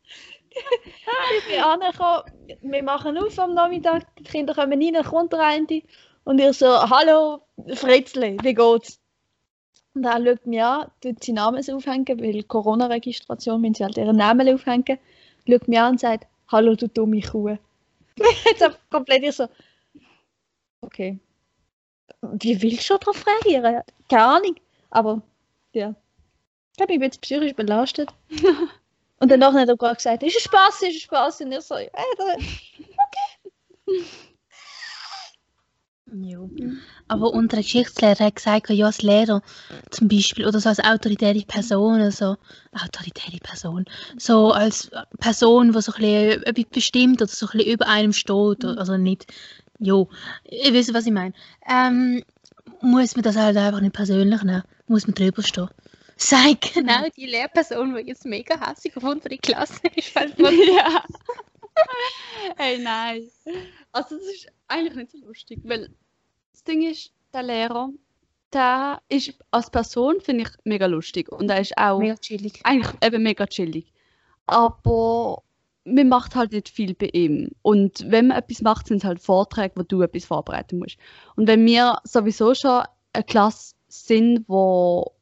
ich 1.38 1.46
bin 1.48 1.62
angekommen, 1.62 2.22
wir 2.62 2.82
machen 2.82 3.18
auf 3.18 3.38
am 3.38 3.54
Nachmittag, 3.54 4.14
die 4.16 4.24
Kinder 4.24 4.54
kommen 4.54 4.82
rein, 4.82 5.04
kommt 5.04 5.32
der 5.32 5.40
eine 5.40 5.82
und 6.24 6.40
ich 6.40 6.56
so, 6.56 6.66
hallo 6.66 7.42
Fritzli, 7.74 8.36
wie 8.42 8.54
geht's? 8.54 9.00
Und 9.94 10.04
er 10.04 10.24
schaut 10.24 10.46
mich 10.46 10.62
an, 10.62 10.90
tut 11.00 11.22
seinen 11.22 11.36
Namen 11.36 11.64
aufhängen, 11.70 12.20
weil 12.20 12.42
Corona-Registration 12.44 13.60
müssen 13.60 13.74
sie 13.74 13.84
halt 13.84 13.96
ihren 13.96 14.16
Namen 14.16 14.48
aufhängen. 14.48 14.98
Schaut 15.48 15.68
mich 15.68 15.80
an 15.80 15.92
und 15.92 16.00
sagt, 16.00 16.26
hallo 16.48 16.76
du 16.76 16.88
dumme 16.88 17.20
Kuh. 17.20 17.56
Jetzt 18.44 18.78
komplett 18.90 19.24
ich 19.24 19.34
so, 19.34 19.48
okay. 20.80 21.18
Wie 22.22 22.60
willst 22.62 22.88
du 22.90 22.98
darauf 22.98 23.24
reagieren? 23.26 23.82
Keine 24.08 24.24
Ahnung. 24.24 24.54
Aber, 24.90 25.22
ja. 25.72 25.94
Ich 26.72 26.76
glaube, 26.76 26.92
ich 26.94 26.98
bin 26.98 27.06
jetzt 27.06 27.20
psychisch 27.20 27.54
belastet. 27.54 28.10
Und 29.20 29.30
danach 29.30 29.52
hat 29.52 29.68
er 29.68 29.76
gerade 29.76 29.96
gesagt, 29.96 30.22
ist 30.22 30.36
ein 30.36 30.40
Spaß, 30.40 30.82
ist 30.82 30.94
ein 30.94 31.00
Spaß. 31.00 31.40
Und 31.42 31.52
ich 31.52 31.60
so, 31.60 31.74
äh, 31.74 31.88
da- 32.16 32.36
Ja. 36.12 36.38
Aber 37.08 37.32
unsere 37.32 37.62
Geschichtslehrer 37.62 38.26
hat 38.26 38.36
gesagt, 38.36 38.70
ja, 38.70 38.86
als 38.86 39.02
Lehrer 39.02 39.42
zum 39.90 40.08
Beispiel, 40.08 40.46
oder 40.46 40.60
so 40.60 40.68
als 40.68 40.78
autoritäre 40.82 41.40
Person, 41.46 42.00
also 42.00 42.36
autoritäre 42.72 43.38
Person, 43.42 43.84
so 44.16 44.52
als 44.52 44.90
Person, 45.18 45.72
die 45.72 45.80
so 45.82 45.92
ein 45.92 46.00
bisschen 46.02 46.42
etwas 46.44 46.64
bestimmt 46.70 47.20
oder 47.22 47.28
so 47.30 47.46
ein 47.46 47.58
bisschen 47.58 47.72
über 47.72 47.86
einem 47.88 48.12
steht, 48.12 48.64
oder- 48.64 48.78
also 48.78 48.96
nicht, 48.96 49.26
jo, 49.80 50.08
ihr 50.44 50.72
wisst, 50.72 50.94
was 50.94 51.06
ich 51.06 51.12
meine, 51.12 51.34
ähm, 51.68 52.22
muss 52.80 53.16
man 53.16 53.22
das 53.22 53.36
halt 53.36 53.56
einfach 53.56 53.80
nicht 53.80 53.94
persönlich 53.94 54.42
nehmen, 54.42 54.62
muss 54.86 55.06
man 55.06 55.14
drüber 55.14 55.42
stehen. 55.42 55.68
Sei 56.16 56.54
genau 56.60 57.08
die 57.16 57.26
Lehrperson, 57.26 57.94
die 57.94 58.02
jetzt 58.02 58.26
mega 58.26 58.68
hässlich 58.68 58.96
auf 58.96 59.04
unsere 59.04 59.38
Klasse 59.38 59.80
ist, 59.96 60.14
weil 60.14 60.32
ja. 60.76 61.02
hey, 62.56 62.78
nein. 62.78 63.30
Also 63.92 64.16
das 64.16 64.26
ist 64.26 64.52
eigentlich 64.68 64.94
nicht 64.96 65.10
so 65.12 65.18
lustig, 65.26 65.60
weil 65.64 65.90
das 66.52 66.62
Ding 66.64 66.82
ist, 66.82 67.12
der 67.32 67.42
Lehrer, 67.42 67.90
der 68.52 69.00
ist 69.08 69.32
als 69.50 69.70
Person, 69.70 70.20
finde 70.20 70.44
ich, 70.44 70.50
mega 70.64 70.86
lustig. 70.86 71.30
Und 71.32 71.50
er 71.50 71.60
ist 71.60 71.76
auch 71.78 71.98
mega 71.98 72.16
chillig. 72.16 72.60
eigentlich 72.64 72.92
eben 73.02 73.22
mega 73.22 73.46
chillig. 73.46 73.86
Aber 74.46 75.42
man 75.84 76.08
macht 76.08 76.34
halt 76.34 76.52
nicht 76.52 76.68
viel 76.68 76.94
bei 76.94 77.06
ihm. 77.12 77.50
Und 77.62 78.04
wenn 78.10 78.28
man 78.28 78.36
etwas 78.38 78.60
macht, 78.62 78.86
sind 78.88 78.98
es 78.98 79.04
halt 79.04 79.20
Vorträge, 79.20 79.74
wo 79.76 79.82
du 79.82 80.02
etwas 80.02 80.24
vorbereiten 80.24 80.78
musst. 80.78 80.96
Und 81.36 81.46
wenn 81.48 81.64
wir 81.66 81.98
sowieso 82.04 82.54
schon 82.54 82.82
eine 83.12 83.24
Klasse 83.24 83.74
sind, 83.88 84.44
wo, 84.48 85.12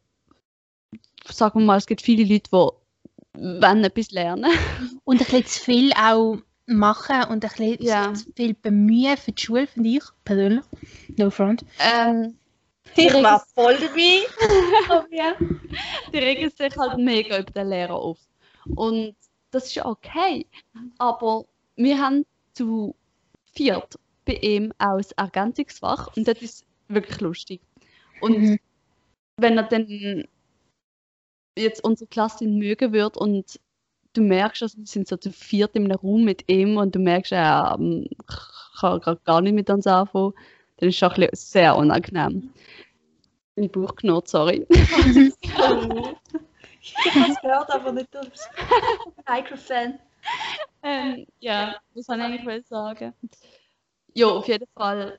sagen 1.26 1.60
wir 1.60 1.66
mal, 1.66 1.78
es 1.78 1.86
gibt 1.86 2.02
viele 2.02 2.24
Leute, 2.24 2.50
die 2.50 2.50
wollen 3.62 3.84
etwas 3.84 4.10
lernen. 4.10 4.50
Und 5.04 5.20
ein 5.20 5.24
bisschen 5.26 5.46
zu 5.46 5.60
viel 5.60 5.92
auch 5.92 6.38
machen 6.66 7.24
und 7.30 7.42
ein 7.44 7.50
bisschen 7.50 7.78
Ja. 7.80 8.12
zu 8.12 8.26
viel 8.36 8.52
bemühen 8.52 9.16
für 9.16 9.32
die 9.32 9.42
Schule, 9.42 9.66
finde 9.66 9.88
ich, 9.88 10.02
persönlich. 10.24 10.64
No 11.16 11.30
front. 11.30 11.64
Ähm, 11.78 12.36
Ich 12.94 13.10
war 13.14 13.42
voll 13.54 13.74
dabei. 13.78 14.20
Aber 14.90 15.06
ja. 15.10 15.32
die 16.12 16.18
regen 16.18 16.50
sich 16.50 16.76
halt 16.76 16.98
mega 16.98 17.38
über 17.38 17.50
den 17.52 17.68
Lehrer 17.68 17.94
auf. 17.94 18.18
Und 18.74 19.14
das 19.50 19.66
ist 19.66 19.74
ja 19.74 19.86
okay. 19.86 20.46
Aber 20.98 21.44
wir 21.76 21.98
haben 21.98 22.24
zu 22.54 22.94
viert 23.52 23.98
bei 24.24 24.34
ihm 24.34 24.72
auch 24.78 24.98
das 24.98 25.12
Ergänzungsfach 25.12 26.16
und 26.16 26.28
das 26.28 26.42
ist 26.42 26.64
wirklich 26.88 27.20
lustig. 27.20 27.60
Und 28.20 28.38
Mhm. 28.38 28.58
wenn 29.38 29.56
er 29.56 29.62
dann 29.64 30.26
jetzt 31.56 31.82
unsere 31.84 32.08
Klasse 32.08 32.46
mögen 32.46 32.92
wird 32.92 33.16
und 33.16 33.58
du 34.12 34.22
merkst, 34.22 34.62
also 34.62 34.78
wir 34.78 34.86
sind 34.86 35.08
so 35.08 35.16
zu 35.16 35.32
viert 35.32 35.74
einem 35.76 35.90
Raum 35.90 36.24
mit 36.24 36.44
ihm 36.50 36.76
und 36.76 36.94
du 36.94 36.98
merkst, 36.98 37.32
er 37.32 37.76
ähm, 37.78 38.08
kann 38.80 39.00
gerade 39.00 39.20
gar 39.24 39.40
nicht 39.40 39.54
mit 39.54 39.70
uns 39.70 39.86
anfangen, 39.86 40.32
dann 40.76 40.88
ist 40.88 41.02
es 41.02 41.08
bisschen 41.08 41.28
sehr 41.32 41.76
unangenehm. 41.76 42.50
Mein 43.56 43.70
Bauch 43.70 43.94
knurrt, 43.96 44.28
sorry. 44.28 44.66
Ich 47.04 47.14
habe 47.14 47.32
es 47.32 47.40
gehört, 47.40 47.70
aber 47.70 47.92
nicht 47.92 48.16
aufs 48.16 48.48
Microfan. 49.28 49.98
Ähm, 50.82 51.26
ja, 51.40 51.76
was 51.94 52.06
soll 52.06 52.16
ich 52.18 52.22
eigentlich 52.22 52.66
sagen? 52.66 53.14
Ja, 54.14 54.26
auf 54.28 54.46
jeden 54.48 54.66
Fall. 54.76 55.18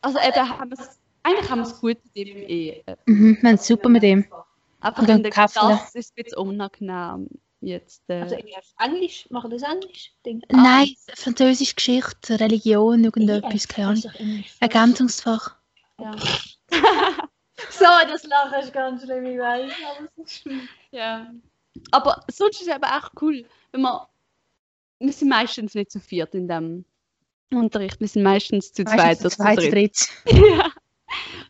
Also 0.00 0.18
eben 0.18 0.48
haben 0.58 0.70
wir 0.70 0.78
es, 0.78 0.98
eigentlich 1.22 1.50
haben 1.50 1.60
wir 1.60 1.66
es 1.66 1.80
gut 1.80 1.98
mit 2.04 2.16
dem 2.16 2.36
eh. 2.36 2.82
äh, 2.86 2.96
Mhm, 3.06 3.38
wir 3.40 3.48
haben 3.48 3.54
es 3.56 3.66
super 3.66 3.88
mit 3.88 4.02
ihm. 4.02 4.24
Einfach 4.80 5.06
in 5.06 5.22
der 5.22 5.30
Kaffee. 5.32 5.60
Klasse 5.60 5.98
ist 5.98 6.06
es 6.06 6.10
ein 6.16 6.24
bisschen 6.24 6.38
unangenehm 6.38 7.28
jetzt. 7.60 8.02
Äh, 8.08 8.22
Also 8.22 8.36
Englisch, 8.78 9.30
machen 9.30 9.50
das 9.50 9.62
Englisch? 9.62 10.12
Ding. 10.26 10.42
Nein, 10.50 10.94
Französisch, 11.14 11.76
Geschichte, 11.76 12.40
Religion, 12.40 13.04
irgendetwas, 13.04 13.68
keine 13.68 13.88
Ahnung. 13.88 14.44
Ergänzungsfach. 14.60 15.54
Ja. 16.00 16.16
so, 17.70 17.84
das 18.08 18.24
Lachen 18.24 18.60
ist 18.60 18.72
ganz 18.72 19.02
schlimm, 19.02 19.26
ich 19.26 19.38
weiß. 19.38 19.72
Aber 19.90 20.08
es 20.16 20.24
ist 20.24 20.40
schlimm. 20.42 20.68
ja. 20.90 21.32
Aber 21.90 22.22
sonst 22.30 22.60
ist 22.60 22.68
es 22.68 22.74
eben 22.74 22.84
echt 22.84 23.10
cool, 23.20 23.44
wenn 23.72 23.82
man. 23.82 24.06
Wir 24.98 25.12
sind 25.12 25.30
meistens 25.30 25.74
nicht 25.74 25.90
zu 25.90 25.98
viert 25.98 26.32
in 26.34 26.46
dem 26.46 26.84
Unterricht, 27.52 27.98
wir 28.00 28.06
sind 28.06 28.22
meistens 28.22 28.72
zu 28.72 28.84
zweit 28.84 29.20
oder 29.20 29.30
zu 29.30 29.36
zweit, 29.36 29.60
zu 29.60 29.70
dritt. 29.70 30.08
dritt. 30.24 30.36
ja. 30.56 30.70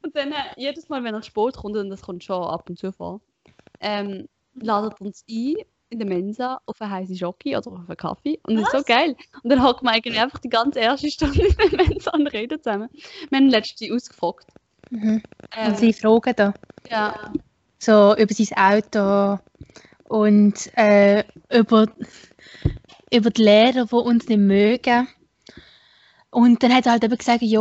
Und 0.03 0.17
dann 0.17 0.33
äh, 0.33 0.37
jedes 0.57 0.89
Mal, 0.89 1.05
wenn 1.05 1.15
er 1.15 1.23
Sport 1.23 1.57
kommt, 1.57 1.77
und 1.77 1.91
das 1.91 2.03
kommt 2.03 2.25
schon 2.25 2.43
ab 2.43 2.69
und 2.69 2.79
zu 2.79 2.93
vor, 2.93 3.21
ähm, 3.81 4.29
ladet 4.55 4.95
er 4.99 5.07
uns 5.07 5.25
ein 5.29 5.57
in 5.91 5.99
der 5.99 6.09
Mensa 6.09 6.59
auf 6.65 6.81
eine 6.81 6.91
heiße 6.91 7.15
Schoki 7.15 7.55
oder 7.55 7.71
auf 7.71 7.89
einen 7.89 7.97
Kaffee. 7.97 8.41
Und 8.45 8.57
das 8.57 8.65
ist 8.65 8.73
so 8.73 8.83
geil. 8.83 9.15
Und 9.43 9.51
dann 9.51 9.63
hocken 9.63 9.87
wir 9.87 9.93
eigentlich 9.93 10.19
einfach 10.19 10.39
die 10.39 10.49
ganze 10.49 10.81
erste 10.81 11.11
Stunde 11.11 11.47
in 11.47 11.55
der 11.57 11.87
Mensa 11.87 12.11
und 12.13 12.27
reden 12.29 12.63
zusammen. 12.63 12.89
Wir 13.29 13.39
haben 13.39 13.51
letztens 13.51 13.93
ausgefragt. 13.93 14.47
Mhm. 14.93 15.23
Ähm, 15.57 15.69
Und 15.69 15.79
sie 15.79 15.93
fragen 15.93 16.35
da 16.37 16.55
ja, 16.91 17.33
so 17.79 18.15
über 18.17 18.35
sein 18.35 18.57
Auto 18.59 19.39
und 20.09 20.71
äh, 20.77 21.25
über, 21.51 21.87
über 23.11 23.31
die 23.31 23.43
Lehrer, 23.43 23.87
die 23.87 23.95
uns 23.95 24.29
nicht 24.29 24.39
mögen. 24.39 25.09
Und 26.31 26.63
dann 26.63 26.75
hat 26.75 26.87
er 26.87 26.93
halt 26.93 27.05
eben 27.05 27.17
gesagt, 27.17 27.43
ja, 27.43 27.61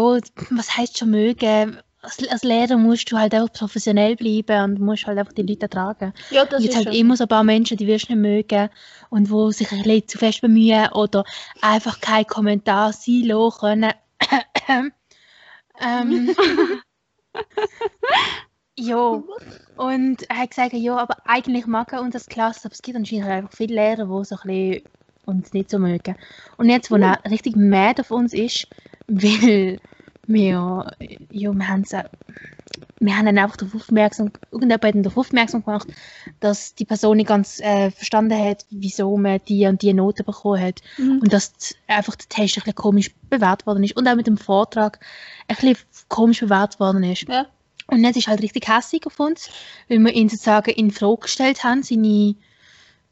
was 0.49 0.77
heißt 0.77 0.97
schon 0.97 1.11
mögen? 1.11 1.77
als, 2.01 2.27
als 2.29 2.43
Lehrer 2.43 2.77
musst 2.77 3.11
du 3.11 3.17
halt 3.17 3.35
auch 3.35 3.51
professionell 3.51 4.15
bleiben 4.15 4.63
und 4.63 4.79
musst 4.79 5.05
halt 5.05 5.19
einfach 5.19 5.33
die 5.33 5.43
Leute 5.43 5.63
ertragen. 5.63 6.13
Ja, 6.31 6.45
das 6.45 6.63
Es 6.63 6.63
gibt 6.63 6.71
ist 6.71 6.75
halt 6.75 6.87
schon. 6.87 6.95
immer 6.95 7.15
so 7.15 7.25
ein 7.25 7.27
paar 7.29 7.43
Menschen, 7.43 7.77
die 7.77 7.87
wirst 7.87 8.09
du 8.09 8.13
nicht 8.13 8.21
mögen 8.21 8.69
und 9.09 9.29
wo 9.29 9.51
sich 9.51 9.71
ein 9.71 9.83
bisschen 9.83 10.07
zu 10.07 10.17
fest 10.17 10.41
bemühen 10.41 10.89
oder 10.93 11.23
einfach 11.61 12.01
keinen 12.01 12.25
Kommentar 12.27 12.91
sein 12.93 13.23
lassen 13.25 13.59
können. 13.59 13.93
ähm, 15.79 16.35
ja, 18.77 19.23
und 19.77 20.29
er 20.29 20.37
hat 20.37 20.49
gesagt, 20.49 20.73
ja, 20.73 20.97
aber 20.97 21.17
eigentlich 21.25 21.65
mag 21.65 21.93
er 21.93 22.01
uns 22.01 22.15
als 22.15 22.27
Klasse, 22.27 22.65
aber 22.65 22.73
es 22.73 22.81
gibt 22.81 22.97
anscheinend 22.97 23.27
einfach 23.27 23.53
viele 23.53 23.75
Lehrer, 23.75 24.05
die 24.05 24.25
so 24.25 24.35
ein 24.35 24.47
bisschen 24.47 24.83
uns 25.25 25.53
nicht 25.53 25.69
so 25.69 25.79
mögen. 25.79 26.15
Und 26.57 26.69
jetzt, 26.69 26.91
wo 26.91 26.95
er 26.95 27.19
richtig 27.29 27.55
mad 27.55 28.01
auf 28.01 28.11
uns 28.11 28.33
ist, 28.33 28.67
weil 29.07 29.79
wir, 30.33 30.91
ja, 31.31 31.53
wir 31.53 31.67
haben 31.67 31.85
wir 33.01 33.17
haben 33.17 33.25
dann 33.25 33.39
einfach 33.39 33.57
darauf 33.57 33.75
aufmerksam, 33.75 34.31
irgendjemand 34.51 34.83
hat 34.83 35.05
darauf 35.05 35.17
aufmerksam 35.17 35.65
gemacht, 35.65 35.87
dass 36.39 36.75
die 36.75 36.85
Person 36.85 37.17
nicht 37.17 37.27
ganz 37.27 37.59
äh, 37.59 37.89
verstanden 37.89 38.37
hat, 38.37 38.67
wieso 38.69 39.17
man 39.17 39.41
die 39.47 39.65
und 39.65 39.81
die 39.81 39.93
Note 39.93 40.23
bekommen 40.23 40.61
hat. 40.61 40.81
Mhm. 40.97 41.21
Und 41.21 41.33
dass 41.33 41.73
einfach 41.87 42.15
der 42.15 42.29
Test 42.29 42.57
ein 42.57 42.61
bisschen 42.61 42.75
komisch 42.75 43.09
bewertet 43.29 43.65
worden 43.65 43.83
ist. 43.83 43.97
Und 43.97 44.07
auch 44.07 44.15
mit 44.15 44.27
dem 44.27 44.37
Vortrag 44.37 44.99
ein 45.47 45.55
bisschen 45.55 45.77
komisch 46.09 46.41
bewertet 46.41 46.79
worden 46.79 47.03
ist. 47.03 47.27
Ja. 47.27 47.47
Und 47.87 48.03
jetzt 48.03 48.17
ist 48.17 48.27
halt 48.27 48.43
richtig 48.43 48.67
hässlich 48.67 49.07
auf 49.07 49.19
uns, 49.19 49.49
weil 49.89 49.97
wir 49.99 50.13
ihn 50.13 50.29
sozusagen 50.29 50.69
in 50.71 50.91
Frage 50.91 51.21
gestellt 51.21 51.63
haben, 51.63 51.81
seine 51.81 52.35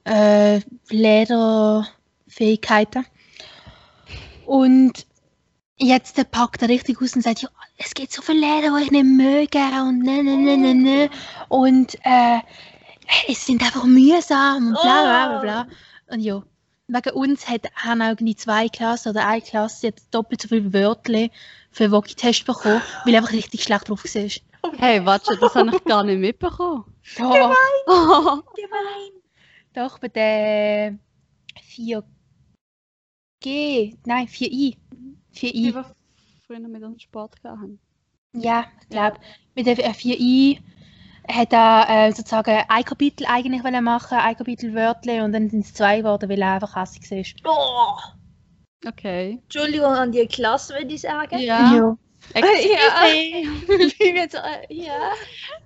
äh, 0.06 0.62
Lehrerfähigkeiten. 0.90 3.08
Und 4.46 5.08
jetzt 5.80 6.32
packt 6.32 6.62
er 6.62 6.70
richtig 6.70 7.02
aus 7.02 7.16
und 7.16 7.22
sagt, 7.22 7.42
ja, 7.42 7.50
es 7.78 7.94
gibt 7.94 8.12
so 8.12 8.22
viele 8.22 8.42
Lehrer, 8.42 8.78
die 8.78 8.84
ich 8.84 8.92
nicht 8.92 9.06
möge 9.06 9.60
und 9.82 10.00
ne, 10.00 10.24
ne, 10.24 10.38
ne, 10.38 10.58
ne, 10.58 10.74
ne. 10.76 11.10
Und 11.48 11.96
äh, 12.04 12.40
es 13.28 13.46
sind 13.46 13.64
einfach 13.64 13.86
mühsam 13.86 14.68
und 14.68 14.74
bla 14.74 15.02
bla 15.04 15.28
bla 15.28 15.40
bla. 15.40 15.68
Und 16.12 16.20
ja, 16.20 16.44
wegen 16.88 17.10
uns 17.12 17.48
hat, 17.48 17.68
haben 17.76 18.02
auch 18.02 18.10
irgendwie 18.10 18.36
zwei 18.36 18.68
Klassen 18.68 19.10
oder 19.10 19.28
eine 19.28 19.42
Klasse 19.42 19.88
jetzt 19.88 20.14
doppelt 20.14 20.42
so 20.42 20.48
viele 20.48 20.74
Wörter 20.74 21.30
für 21.72 21.92
Wokitest 21.92 22.46
bekommen, 22.46 22.82
weil 23.06 23.14
er 23.14 23.22
einfach 23.22 23.34
richtig 23.34 23.64
schlecht 23.64 23.90
drauf 23.90 24.04
war. 24.04 24.30
Hey, 24.78 25.06
warte, 25.06 25.38
das 25.40 25.56
habe 25.56 25.76
ich 25.76 25.84
gar 25.86 26.04
nicht 26.04 26.20
mitbekommen. 26.20 26.84
Doch, 27.18 27.34
Gemein. 27.34 27.56
doch 29.74 30.00
bei 30.00 30.10
der 30.10 31.00
4G, 31.76 32.04
nein, 34.06 34.28
4i. 34.28 34.76
4i. 35.40 35.52
Die 35.52 35.76
wir 35.76 35.86
früher 36.46 36.60
mit 36.60 36.84
uns 36.84 37.02
Sport 37.04 37.42
gehabt 37.42 37.60
haben. 37.62 37.80
Ja, 38.34 38.66
ich 38.82 38.90
glaube, 38.90 39.18
mit 39.56 39.66
der 39.66 39.78
4i 39.78 40.60
hat 41.28 41.54
er 41.54 41.86
äh, 41.90 42.12
sozusagen 42.12 42.64
ein 42.68 42.84
Kapitel 42.84 43.26
eigentlich 43.28 43.64
wollen 43.64 43.84
machen, 43.84 44.18
ein 44.18 44.36
Kapitel 44.36 44.74
Wörter 44.74 45.24
und 45.24 45.32
dann 45.34 45.50
sind 45.50 45.66
es 45.66 45.74
zwei 45.74 46.00
geworden, 46.00 46.30
weil 46.30 46.42
er 46.42 46.54
einfach 46.54 46.76
hässlich 46.76 47.36
war. 47.44 47.54
Oh, 47.54 48.20
Okay. 48.86 49.40
Entschuldigung 49.44 49.88
an 49.92 50.12
die 50.12 50.26
Klasse, 50.28 50.74
würde 50.74 50.94
ich 50.94 51.02
sagen. 51.02 51.38
Ja. 51.40 51.98
Excuse 52.34 52.70
Ja. 52.74 53.02
me. 53.02 53.80
Ich 53.86 53.98
bin 53.98 54.16
jetzt, 54.16 54.36
äh, 54.36 54.74
ja. 54.74 55.12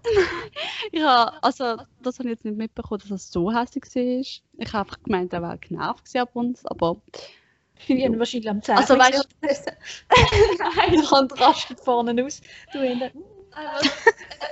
Ja, 0.92 1.34
also 1.42 1.78
das 2.02 2.20
habe 2.20 2.30
ich 2.30 2.36
jetzt 2.36 2.46
nicht 2.46 2.58
mitbekommen, 2.58 3.00
dass 3.02 3.12
er 3.12 3.18
so 3.18 3.52
hässlich 3.52 3.84
war. 3.96 4.04
Ich 4.04 4.74
habe 4.74 4.80
einfach 4.80 5.02
gemeint, 5.04 5.34
er 5.34 5.42
wäre 5.42 5.58
genervt 5.58 6.16
ab 6.16 6.30
uns, 6.34 6.66
aber 6.66 7.02
Wir 7.88 8.06
haben 8.06 8.20
wahrscheinlich 8.20 8.50
am 8.50 8.62
10. 8.62 8.76
Also, 8.76 8.98
weißt 8.98 9.26
Nein, 9.42 10.92
der 10.92 11.12
Hand 11.12 11.40
rastet 11.40 11.80
vorne 11.80 12.24
aus. 12.26 12.42
Du 12.72 12.80
hinten. 12.80 13.24
Also, 13.52 13.90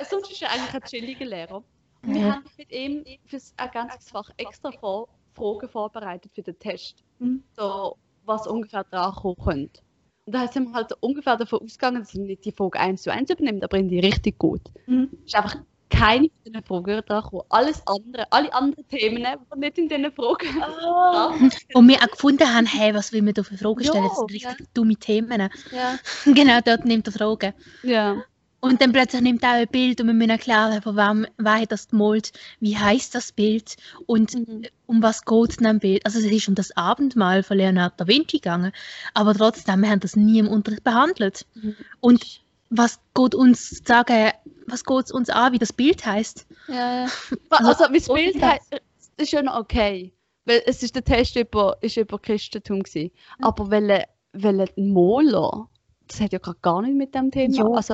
sonst 0.10 0.32
ist 0.32 0.42
er 0.42 0.52
eigentlich 0.52 0.74
ein 0.74 0.84
chilliger 0.84 1.26
Lehrer. 1.26 1.64
Wir 2.04 2.22
Ja. 2.22 2.36
haben 2.36 2.44
mit 2.58 2.72
ihm 2.72 3.04
für 3.26 3.36
das 3.38 3.54
Ergänzungsfach 3.58 4.30
extra 4.38 4.72
vor, 4.72 5.08
Fragen 5.36 5.70
vorbereitet 5.70 6.32
für 6.34 6.42
den 6.42 6.58
Test. 6.60 7.04
Mhm. 7.20 7.44
So, 7.56 7.98
was 8.26 8.48
ungefähr 8.48 8.84
dran 8.84 9.14
kommen 9.14 9.36
könnte. 9.44 9.82
Und 10.26 10.36
da 10.36 10.48
sind 10.48 10.70
wir 10.70 10.74
halt 10.74 10.92
ungefähr 11.00 11.38
davon 11.38 11.62
ausgegangen, 11.64 12.02
dass 12.02 12.14
er 12.16 12.22
nicht 12.22 12.46
die 12.46 12.52
Frage 12.52 12.80
eins 12.80 13.04
zu 13.04 13.12
eins 13.12 13.30
übernimmt, 13.30 13.64
aber 13.64 13.78
in 13.78 13.90
die 13.90 14.00
richtig 14.00 14.38
gut. 14.40 14.62
Mhm. 14.88 15.10
ist 15.26 15.36
einfach 15.36 15.56
keine 15.92 16.30
von 16.30 16.44
diesen 16.46 16.64
Fragen 16.64 17.02
gekommen. 17.06 17.44
Alles 17.50 17.82
andere, 17.86 18.32
alle 18.32 18.54
anderen 18.54 18.88
Themen, 18.88 19.18
die 19.54 19.60
nicht 19.60 19.78
in 19.78 19.90
diesen 19.90 20.12
Fragen 20.12 20.48
Oh, 20.84 21.34
Wo 21.74 21.82
wir 21.88 21.98
auch 21.98 22.12
gefunden 22.12 22.48
haben, 22.52 22.66
hey, 22.66 22.94
was 22.96 23.12
will 23.14 23.22
man 23.22 23.34
da 23.34 23.44
für 23.44 23.58
Fragen 23.58 23.84
stellen? 23.84 24.04
Ja, 24.04 24.10
das 24.10 24.18
sind 24.18 24.32
richtig 24.32 24.74
dumme 24.74 24.96
Themen. 24.96 25.50
ja. 25.72 26.00
genau, 26.26 26.60
dort 26.66 26.86
nimmt 26.86 27.08
er 27.08 27.14
Fragen. 27.14 27.54
Ja. 27.84 28.24
Und 28.64 28.80
dann 28.80 28.92
plötzlich 28.92 29.22
nimmt 29.24 29.42
er 29.42 29.50
auch 29.50 29.56
ein 29.56 29.68
Bild 29.70 30.00
und 30.02 30.08
wir 30.08 30.14
müssen 30.14 30.30
erklären, 30.30 30.84
von 30.84 30.96
wem, 30.96 31.26
wer 31.40 31.62
hat 31.62 31.72
das 31.72 31.88
gemalt, 31.88 32.32
wie 32.60 32.78
heißt 32.78 33.16
das 33.16 33.32
Bild 33.32 33.76
und 34.06 34.36
Mhm. 34.36 34.66
um 34.86 35.02
was 35.02 35.26
geht 35.26 35.50
es 35.50 35.58
in 35.58 35.64
dem 35.64 35.80
Bild. 35.80 36.06
Also 36.06 36.20
es 36.20 36.26
ist 36.26 36.48
um 36.48 36.54
das 36.54 36.76
Abendmahl 36.78 37.42
von 37.42 37.58
Leonardo 37.58 37.96
da 37.98 38.08
Vinci 38.08 38.38
gegangen, 38.38 38.72
aber 39.16 39.34
trotzdem, 39.34 39.80
wir 39.82 39.90
haben 39.90 40.00
das 40.00 40.16
nie 40.16 40.38
im 40.38 40.48
Unterricht 40.48 40.84
behandelt. 40.84 41.48
Mhm. 41.56 41.76
Und 42.02 42.42
was 42.72 43.00
geht 43.14 43.36
uns 43.36 43.82
sagen, 43.86 44.32
was 44.66 44.84
geht 44.84 45.06
es 45.06 45.12
uns 45.12 45.30
an, 45.30 45.54
wie 45.54 45.60
das 45.60 45.74
Bild 45.74 46.04
heißt? 46.06 46.48
ja. 46.70 47.08
Also, 47.50 47.86
wie 47.92 48.00
das 48.00 48.08
Bild 48.08 48.42
heißt, 48.42 48.82
ist 49.18 49.32
ja 49.32 49.42
noch 49.44 49.60
okay. 49.60 50.14
Weil 50.46 50.64
es 50.66 50.82
ist 50.82 50.96
der 50.96 51.04
Test 51.04 51.36
über, 51.36 51.78
ist 51.82 51.98
über 51.98 52.18
Christentum 52.18 52.82
gewesen. 52.82 53.12
Aber 53.42 53.70
weil, 53.70 54.06
weil 54.34 54.62
ein 54.62 54.94
Maler, 54.94 55.70
das 56.08 56.22
hat 56.22 56.34
ja 56.34 56.40
gerade 56.40 56.58
gar 56.62 56.82
nicht 56.82 56.96
mit 56.96 57.14
dem 57.14 57.30
Thema. 57.30 57.56
Ja. 57.56 57.66
Also, 57.66 57.94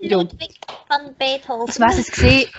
ja. 0.00 0.18
Ludwig 0.18 0.60
van 0.88 1.14
Beethoven. 1.14 1.66
Das 1.66 1.80
was 1.80 1.98
es 1.98 2.10
gesehen. 2.10 2.50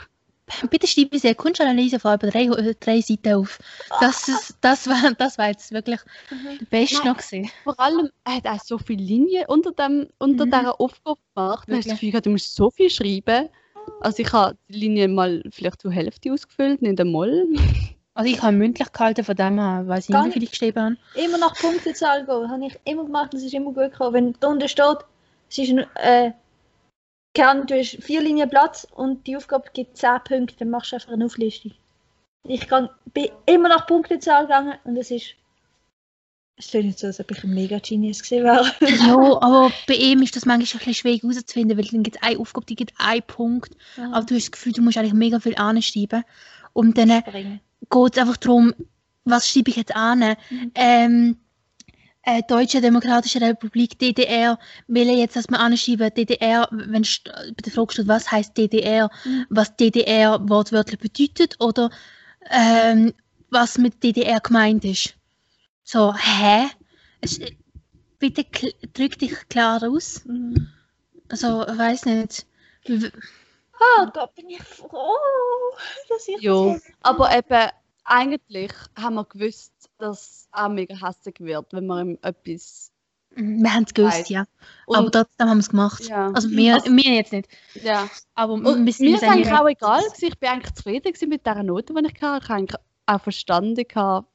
Bitte 0.69 0.85
schreib 0.87 1.11
mir 1.11 1.19
eine 1.23 1.35
Kunstanalyse 1.35 1.99
von 1.99 2.13
etwa 2.13 2.27
drei, 2.27 2.73
drei 2.79 3.01
Seiten 3.01 3.33
auf. 3.33 3.57
Das, 3.99 4.27
ist, 4.27 4.55
das, 4.61 4.87
war, 4.87 5.11
das 5.17 5.37
war 5.37 5.47
jetzt 5.49 5.71
wirklich 5.71 5.99
Mhm. 6.29 6.59
der 6.59 6.65
Beste 6.65 6.97
Nein. 6.97 7.07
noch 7.07 7.17
gesehen. 7.17 7.49
vor 7.63 7.79
allem, 7.79 8.09
er 8.25 8.35
hat 8.35 8.47
auch 8.47 8.63
so 8.63 8.77
viele 8.77 9.03
Linien 9.03 9.45
unter, 9.47 9.71
dem, 9.71 10.07
unter 10.19 10.45
Mhm. 10.45 10.51
dieser 10.51 10.79
Aufgabe 10.79 11.19
gemacht. 11.35 11.67
Du 11.67 11.71
hast 11.73 11.79
das 11.79 11.85
Wirklich. 11.85 11.93
Gefühl, 11.93 12.11
gehabt, 12.11 12.25
du 12.27 12.29
musst 12.31 12.55
so 12.55 12.69
viel 12.69 12.89
schreiben. 12.89 13.49
Also 14.01 14.21
ich 14.23 14.31
habe 14.33 14.57
die 14.69 14.79
Linie 14.79 15.07
mal 15.07 15.43
vielleicht 15.51 15.81
zur 15.81 15.91
Hälfte 15.91 16.31
ausgefüllt, 16.31 16.81
nicht 16.81 16.99
einmal. 16.99 17.45
Also 18.17 18.31
ich 18.31 18.41
habe 18.41 18.55
mündlich 18.55 18.89
gehalten, 18.93 19.25
von 19.25 19.35
dem 19.35 19.59
her 19.59 19.83
weiß 19.87 20.07
ich 20.07 20.13
Gar 20.13 20.23
nicht, 20.23 20.35
wie 20.35 20.39
viel 20.39 20.43
ich 20.43 20.51
geschrieben 20.51 20.81
habe. 20.81 20.97
Immer 21.21 21.37
nach 21.37 21.53
Punktezahl 21.55 22.25
gehen. 22.25 22.49
Habe 22.49 22.65
ich 22.65 22.79
immer 22.85 23.03
gemacht 23.03 23.33
es 23.33 23.43
ist 23.43 23.53
immer 23.53 23.73
gut 23.73 23.91
gekommen. 23.91 24.13
Wenn 24.13 24.35
da 24.39 24.47
unten 24.47 24.69
steht, 24.69 24.99
es 25.49 25.57
ist 25.57 25.71
ein, 25.71 25.79
äh, 25.95 26.31
kann, 27.35 27.67
du 27.67 27.77
hast 27.77 28.03
vier 28.03 28.21
Linien 28.21 28.49
Platz 28.49 28.87
und 28.95 29.27
die 29.27 29.37
Aufgabe 29.37 29.69
gibt 29.73 29.97
10 29.97 30.09
Punkte, 30.23 30.55
dann 30.57 30.69
machst 30.71 30.91
du 30.91 30.95
einfach 30.95 31.11
eine 31.11 31.25
Auflistung. 31.25 31.73
Ich 32.47 32.67
gang, 32.67 32.89
bin 33.13 33.29
immer 33.45 33.69
nach 33.69 33.87
Punktezahl 33.87 34.43
gegangen 34.43 34.75
und 34.83 34.97
es 34.97 35.11
ist. 35.11 35.35
Es 36.57 36.69
klingt 36.69 36.85
nicht 36.85 36.99
so, 36.99 37.07
als 37.07 37.19
ob 37.19 37.29
ich 37.31 37.43
ein 37.43 37.53
mega 37.53 37.79
Genius 37.79 38.23
gewesen 38.23 38.45
wäre. 38.45 38.71
Ja, 39.07 39.17
aber 39.41 39.71
bei 39.87 39.95
ihm 39.95 40.21
ist 40.21 40.35
das 40.35 40.45
manchmal 40.45 40.65
ein 40.65 40.77
bisschen 40.77 40.93
schwierig 40.93 41.23
herauszufinden, 41.23 41.77
weil 41.77 41.85
dann 41.85 42.03
gibt 42.03 42.15
es 42.15 42.23
eine 42.23 42.39
Aufgabe, 42.39 42.65
die 42.65 42.75
gibt 42.75 42.93
einen 42.97 43.23
Punkt. 43.23 43.75
Aber 43.97 44.25
du 44.25 44.35
hast 44.35 44.45
das 44.45 44.51
Gefühl, 44.51 44.71
du 44.71 44.81
musst 44.81 44.97
eigentlich 44.97 45.13
mega 45.13 45.39
viel 45.39 45.55
anschreiben. 45.55 46.23
Und 46.71 46.97
dann 46.97 47.11
Springen. 47.21 47.59
geht 47.89 48.13
es 48.13 48.17
einfach 48.17 48.37
darum, 48.37 48.73
was 49.25 49.49
schreibe 49.49 49.71
ich 49.71 49.75
jetzt 49.75 49.95
an? 49.95 50.37
Mhm. 50.49 50.71
Ähm, 50.75 51.37
äh, 52.25 52.41
Deutsche 52.47 52.81
Demokratische 52.81 53.39
Republik, 53.41 53.97
DDR, 53.99 54.57
will 54.87 55.07
er 55.09 55.15
jetzt, 55.15 55.35
dass 55.35 55.47
wir 55.49 55.59
anschreiben, 55.59 56.13
DDR, 56.13 56.67
wenn 56.71 57.03
bei 57.23 57.61
der 57.63 57.71
Frage 57.73 57.93
steht, 57.93 58.07
was 58.07 58.31
heißt 58.31 58.57
DDR, 58.57 59.09
Mhm. 59.25 59.45
was 59.49 59.75
DDR 59.75 60.39
wortwörtlich 60.49 60.99
bedeutet 60.99 61.55
oder 61.59 61.89
ähm, 62.49 63.13
was 63.49 63.77
mit 63.77 64.03
DDR 64.03 64.39
gemeint 64.39 64.83
ist. 64.85 65.15
So, 65.83 66.13
hä? 66.15 66.65
Es, 67.21 67.39
bitte 68.19 68.41
kl- 68.41 68.73
drück 68.93 69.17
dich 69.19 69.33
klar 69.49 69.81
aus. 69.83 70.23
Mhm. 70.25 70.67
Also, 71.29 71.65
ich 71.67 71.77
weiß 71.77 72.05
nicht. 72.05 72.45
Ah, 73.79 74.05
da 74.13 74.25
bin 74.27 74.49
ich 74.49 74.63
froh, 74.63 75.15
dass 76.09 76.27
ich 76.27 76.41
Ja, 76.41 76.73
das 76.73 76.81
aber 77.01 77.35
eben, 77.35 77.69
eigentlich 78.05 78.71
haben 78.97 79.15
wir 79.15 79.25
gewusst, 79.25 79.73
dass 79.97 80.47
er 80.53 80.69
mega 80.69 80.95
hässlich 80.95 81.39
wird, 81.39 81.73
wenn 81.73 81.87
man 81.87 82.09
ihm 82.09 82.19
etwas. 82.21 82.91
Wir 83.37 83.73
haben 83.73 83.83
es 83.83 83.93
gewusst, 83.93 84.19
Weiß. 84.19 84.29
ja. 84.29 84.45
Und, 84.85 84.95
aber 84.95 85.11
trotzdem 85.11 85.49
haben 85.49 85.57
wir 85.57 85.61
es 85.61 85.69
gemacht. 85.69 86.05
ja. 86.07 86.31
Also, 86.31 86.49
wir, 86.51 86.75
Also- 86.75 86.91
wir 86.95 87.13
jetzt 87.15 87.33
nicht. 87.33 87.49
ja. 87.73 88.07
Aber 88.33 88.53
Und 88.53 88.83
mir 88.83 88.89
ist 88.89 89.01
eigentlich 89.23 89.51
auch 89.51 89.67
egal, 89.67 90.01
gewesen. 90.03 90.25
ich 90.27 90.39
bin 90.39 90.49
eigentlich 90.49 90.73
zufrieden 90.73 91.29
mit 91.29 91.45
dieser 91.45 91.63
Note, 91.63 91.93
die 91.93 91.99
ich 92.07 92.21
hatte. 92.21 92.43
Ich 92.43 92.49
habe 92.49 92.53
eigentlich 92.59 92.81
auch 93.07 93.21
verstanden, 93.21 93.85
gehabt, 93.87 94.27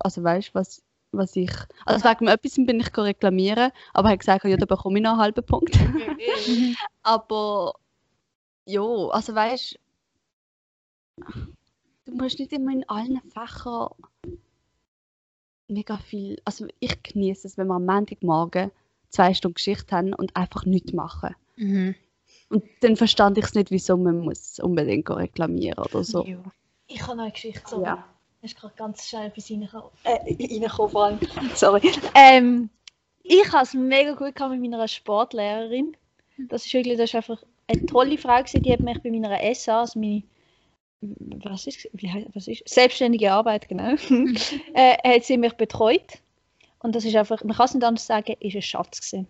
also 0.00 0.22
weißt 0.22 0.48
du, 0.48 0.54
was, 0.54 0.82
was 1.12 1.34
ich. 1.36 1.50
Also 1.86 2.04
wegen 2.08 2.28
etwas 2.28 2.54
bin 2.56 2.80
ich 2.80 2.94
reklamieren, 2.96 3.70
aber 3.94 4.08
er 4.08 4.12
hat 4.12 4.20
gesagt, 4.20 4.44
ja, 4.44 4.56
da 4.56 4.66
bekomme 4.66 4.98
ich 4.98 5.02
noch 5.02 5.12
einen 5.12 5.20
halben 5.20 5.44
Punkt. 5.46 5.74
Mhm. 5.80 6.76
aber 7.02 7.74
ja, 8.66 8.82
also 8.82 9.34
weißt 9.34 9.78
du, 11.16 11.51
musst 12.12 12.38
nicht 12.38 12.52
immer 12.52 12.72
in 12.72 12.88
allen 12.88 13.20
Fächern 13.30 13.90
mega 15.68 15.96
viel. 15.98 16.40
Also 16.44 16.66
ich 16.80 17.02
genieße 17.02 17.46
es, 17.46 17.58
wenn 17.58 17.68
wir 17.68 17.74
am 17.74 17.86
Montagmorgen 17.86 18.70
zwei 19.08 19.34
Stunden 19.34 19.54
Geschichte 19.54 19.94
haben 19.94 20.14
und 20.14 20.36
einfach 20.36 20.64
nichts 20.64 20.92
machen. 20.92 21.34
Mhm. 21.56 21.94
Und 22.48 22.64
dann 22.80 22.96
verstand 22.96 23.38
ich 23.38 23.44
es 23.44 23.54
nicht, 23.54 23.70
wieso 23.70 23.96
man 23.96 24.18
muss 24.18 24.58
unbedingt 24.58 25.08
reklamieren 25.10 25.78
oder 25.78 26.04
so. 26.04 26.24
Ja. 26.24 26.42
Ich 26.86 27.02
habe 27.02 27.16
noch 27.16 27.24
eine 27.24 27.32
Geschichte. 27.32 27.62
So. 27.66 27.82
Ja. 27.82 28.04
Es 28.42 28.52
ist 28.52 28.60
gerade 28.60 28.74
ganz 28.76 29.08
schnell 29.08 29.28
etwas 29.28 29.50
reingekommen. 29.50 29.90
Äh, 30.04 30.18
reingekommen 30.52 30.90
vor 30.90 31.04
allem. 31.04 31.18
Sorry. 31.54 31.92
Ähm, 32.14 32.68
ich 33.22 33.52
habe 33.52 33.62
es 33.62 33.74
mega 33.74 34.14
gut 34.14 34.38
mit 34.50 34.60
meiner 34.60 34.88
Sportlehrerin. 34.88 35.96
Das 36.48 36.66
ist 36.66 36.74
wirklich 36.74 36.98
das 36.98 37.10
ist 37.10 37.14
einfach 37.14 37.42
eine 37.68 37.86
tolle 37.86 38.18
Frau. 38.18 38.42
Die 38.42 38.72
hat 38.72 38.80
mich 38.80 39.02
bei 39.02 39.10
meiner 39.10 39.38
SA, 39.54 39.80
also 39.80 39.98
meine 39.98 40.22
was 41.44 41.66
ist, 41.66 41.88
wie 41.92 42.10
heißt, 42.10 42.28
was 42.34 42.48
ist 42.48 42.68
selbstständige 42.68 43.32
Arbeit, 43.32 43.68
genau, 43.68 43.94
äh, 44.74 44.96
hat 45.16 45.24
sie 45.24 45.36
mich 45.36 45.54
betreut. 45.54 46.20
Und 46.78 46.94
das 46.94 47.04
ist 47.04 47.14
einfach, 47.16 47.42
man 47.44 47.56
kann 47.56 47.66
es 47.66 47.74
nicht 47.74 47.84
anders 47.84 48.06
sagen, 48.06 48.34
ist 48.40 48.54
ein 48.54 48.62
Schatz 48.62 49.00
gewesen. 49.00 49.28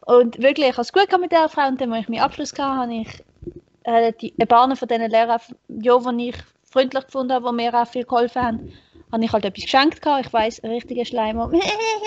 Und 0.00 0.40
wirklich, 0.40 0.68
ich 0.68 0.72
habe 0.72 0.82
es 0.82 0.92
gut 0.92 1.08
mit 1.20 1.32
dieser 1.32 1.48
Frau 1.48 1.66
und 1.66 1.80
dann, 1.80 1.92
als 1.92 2.02
ich 2.02 2.08
meinen 2.08 2.20
Abschluss 2.20 2.52
hatte, 2.52 2.62
habe 2.62 2.94
ich 2.94 3.08
äh, 3.82 4.12
die, 4.20 4.34
ein 4.40 4.46
paar 4.46 4.74
von 4.76 4.88
diesen 4.88 5.10
Lehrern, 5.10 5.40
ja, 5.68 5.98
die 5.98 6.28
ich 6.28 6.36
freundlich 6.70 7.06
gefunden 7.06 7.32
habe, 7.32 7.48
die 7.48 7.54
mir 7.54 7.74
auch 7.74 7.88
viel 7.88 8.04
geholfen 8.04 8.42
haben, 8.42 8.72
habe 9.12 9.24
ich 9.24 9.32
halt 9.32 9.44
etwas 9.44 9.64
geschenkt 9.64 10.02
gehabt. 10.02 10.26
Ich 10.26 10.32
weiss, 10.32 10.62
ein 10.62 10.70
richtiger 10.70 11.04
Schleimer. 11.04 11.50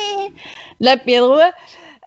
Lasst 0.79 1.05
mir 1.05 1.17
in 1.17 1.23
Ruhe. 1.23 1.53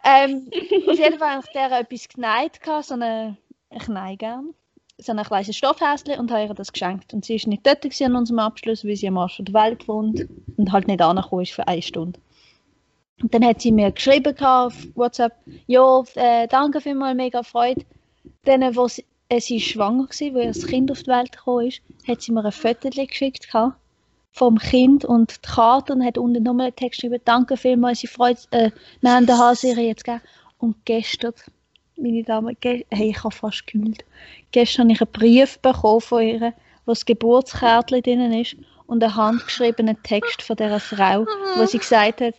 Ähm, 0.05 0.51
auf 0.89 0.99
jeden 0.99 1.19
Fall 1.19 1.31
habe 1.31 1.45
ich 1.47 1.53
der 1.53 1.79
etwas 1.79 2.09
geneigt 2.09 2.63
gehabt, 2.63 2.87
so 2.87 2.95
eine, 2.95 3.37
ich 3.71 3.87
neige 3.89 4.17
gern, 4.17 4.55
so 5.03 5.13
ein 5.13 5.23
kleines 5.25 5.57
Stoffhäschen 5.57 6.19
und 6.19 6.31
habe 6.31 6.45
ihr 6.45 6.55
das 6.55 6.73
geschenkt. 6.73 7.13
Und 7.13 7.25
sie 7.25 7.41
war 7.41 7.49
nicht 7.49 7.67
dort 7.67 8.03
an 8.03 8.17
unserem 8.17 8.39
Abschluss, 8.39 8.85
weil 8.85 8.97
sie 8.97 9.09
am 9.09 9.19
Arsch 9.19 9.41
der 9.41 9.55
Welt 9.55 9.87
wohnt 9.89 10.27
und 10.57 10.73
halt 10.73 10.89
nicht 10.89 11.03
angekommen 11.03 11.43
ist 11.43 11.53
für 11.53 11.67
eine 11.67 11.83
Stunde. 11.83 12.21
Und 13.23 13.33
dann 13.33 13.45
hat 13.45 13.61
sie 13.61 13.73
mir 13.73 13.93
geschrieben 13.93 14.37
auf 14.41 14.75
WhatsApp, 14.95 15.35
ja, 15.67 16.03
äh, 16.15 16.49
danke 16.49 16.81
vielmals, 16.81 17.17
mega 17.17 17.43
Freude. 17.43 17.85
Dann, 18.45 18.75
wo 18.75 18.89
sie, 18.89 19.05
äh, 19.29 19.41
sie 19.41 19.61
schwanger 19.61 20.09
war, 20.09 20.35
wo 20.35 20.39
ihr 20.39 20.53
Kind 20.53 20.91
auf 20.91 21.03
die 21.03 21.11
Welt 21.11 21.33
gekommen 21.33 21.69
ist, 21.69 21.83
hat 22.07 22.23
sie 22.23 22.33
mir 22.33 22.45
ein 22.45 22.53
Foto 22.53 22.91
geschickt 22.91 23.49
vom 24.33 24.59
Kind 24.59 25.05
und 25.05 25.45
die 25.45 25.49
Karte 25.49 25.93
und 25.93 26.05
hat 26.05 26.19
unten 26.19 26.43
nochmal 26.43 26.67
einen 26.67 26.77
Text 26.77 27.01
geschrieben, 27.01 27.21
danke 27.25 27.57
vielmals, 27.57 28.01
sie 28.01 28.07
freut 28.07 28.39
äh, 28.51 28.71
wir 29.03 29.13
haben 29.13 29.27
den 29.27 29.39
Hase 29.39 29.69
jetzt 29.69 30.05
gegeben. 30.05 30.23
Und 30.59 30.77
gestern, 30.85 31.35
meine 31.97 32.23
Damen, 32.23 32.57
hey, 32.63 32.85
ich 32.91 33.23
habe 33.23 33.35
fast 33.35 33.67
gefühlt. 33.67 34.05
Gestern 34.51 34.85
habe 34.85 34.93
ich 34.93 35.01
einen 35.01 35.13
Brief 35.13 35.59
bekommen 35.59 36.01
von 36.01 36.23
ihr, 36.23 36.53
wo 36.85 36.93
das 36.93 37.05
Geburtskärtchen 37.05 38.03
drin 38.03 38.33
ist 38.33 38.57
und 38.87 39.03
einen 39.03 39.17
handgeschriebenen 39.17 40.03
Text 40.03 40.43
von 40.43 40.57
dieser 40.57 40.81
Frau, 40.81 41.27
wo 41.57 41.67
sie 41.67 41.79
gesagt 41.79 42.21
hat, 42.21 42.35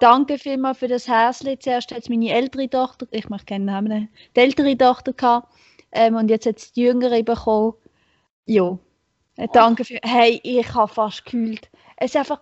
danke 0.00 0.38
vielmals 0.38 0.78
für 0.78 0.88
das 0.88 1.08
Häschen. 1.08 1.58
Zuerst 1.60 1.90
hat 1.92 2.02
es 2.02 2.08
meine 2.08 2.32
ältere 2.32 2.68
Tochter, 2.68 3.06
ich 3.10 3.28
möchte 3.28 3.46
keinen 3.46 3.66
Namen 3.66 3.88
nennen, 3.88 4.08
die 4.34 4.40
ältere 4.40 4.76
Tochter 4.76 5.12
gehabt 5.12 5.48
ähm, 5.92 6.16
und 6.16 6.28
jetzt 6.28 6.46
hat 6.46 6.58
es 6.58 6.72
die 6.72 6.82
jüngere 6.82 7.22
bekommen. 7.22 7.74
Ja, 8.46 8.78
äh, 9.36 9.48
danke 9.52 9.84
für, 9.84 9.98
hey, 10.02 10.40
ich 10.42 10.74
habe 10.74 10.92
fast 10.92 11.24
gekühlt. 11.24 11.70
Es 11.96 12.10
ist 12.10 12.16
einfach, 12.16 12.40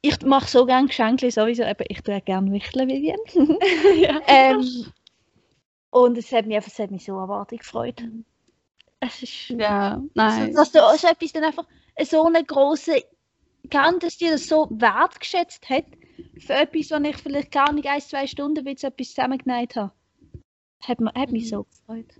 ich 0.00 0.20
mache 0.22 0.48
so 0.48 0.66
gerne 0.66 0.88
Geschenke 0.88 1.30
sowieso, 1.30 1.64
aber 1.64 1.84
ich 1.88 2.00
tue 2.02 2.20
gerne 2.20 2.52
wichteln, 2.52 2.88
Vivian. 2.88 3.18
ja. 4.00 4.20
ähm, 4.26 4.86
und 6.04 6.18
es 6.18 6.30
hat 6.32 6.46
mich 6.46 6.56
einfach, 6.56 6.70
es 6.72 6.78
hat 6.78 6.90
mich 6.90 7.04
so 7.04 7.18
erwartet 7.18 7.60
gefreut. 7.60 8.02
Es 9.00 9.22
ist, 9.22 9.48
ja, 9.50 9.96
so, 9.98 10.10
nein. 10.14 10.52
dass 10.54 10.72
du 10.72 10.78
so 10.96 11.06
etwas 11.06 11.32
dann 11.32 11.44
einfach 11.44 11.66
so 12.04 12.24
eine 12.26 12.44
große, 12.44 13.02
kann, 13.70 13.98
dass 13.98 14.16
dir 14.18 14.32
das 14.32 14.46
so 14.46 14.68
wertgeschätzt 14.70 15.68
hat, 15.68 15.84
für 16.38 16.54
etwas, 16.54 16.90
was 16.90 17.02
ich 17.02 17.16
vielleicht 17.16 17.50
gar 17.50 17.72
nicht 17.72 17.88
ein, 17.88 18.00
zwei 18.00 18.26
Stunden 18.26 18.64
wie 18.64 18.70
etwas 18.72 19.08
zusammengenäht 19.08 19.76
habe. 19.76 19.92
Hat, 20.82 21.00
mir- 21.00 21.12
hat 21.14 21.32
mich 21.32 21.48
so 21.48 21.64
gefreut. 21.64 22.12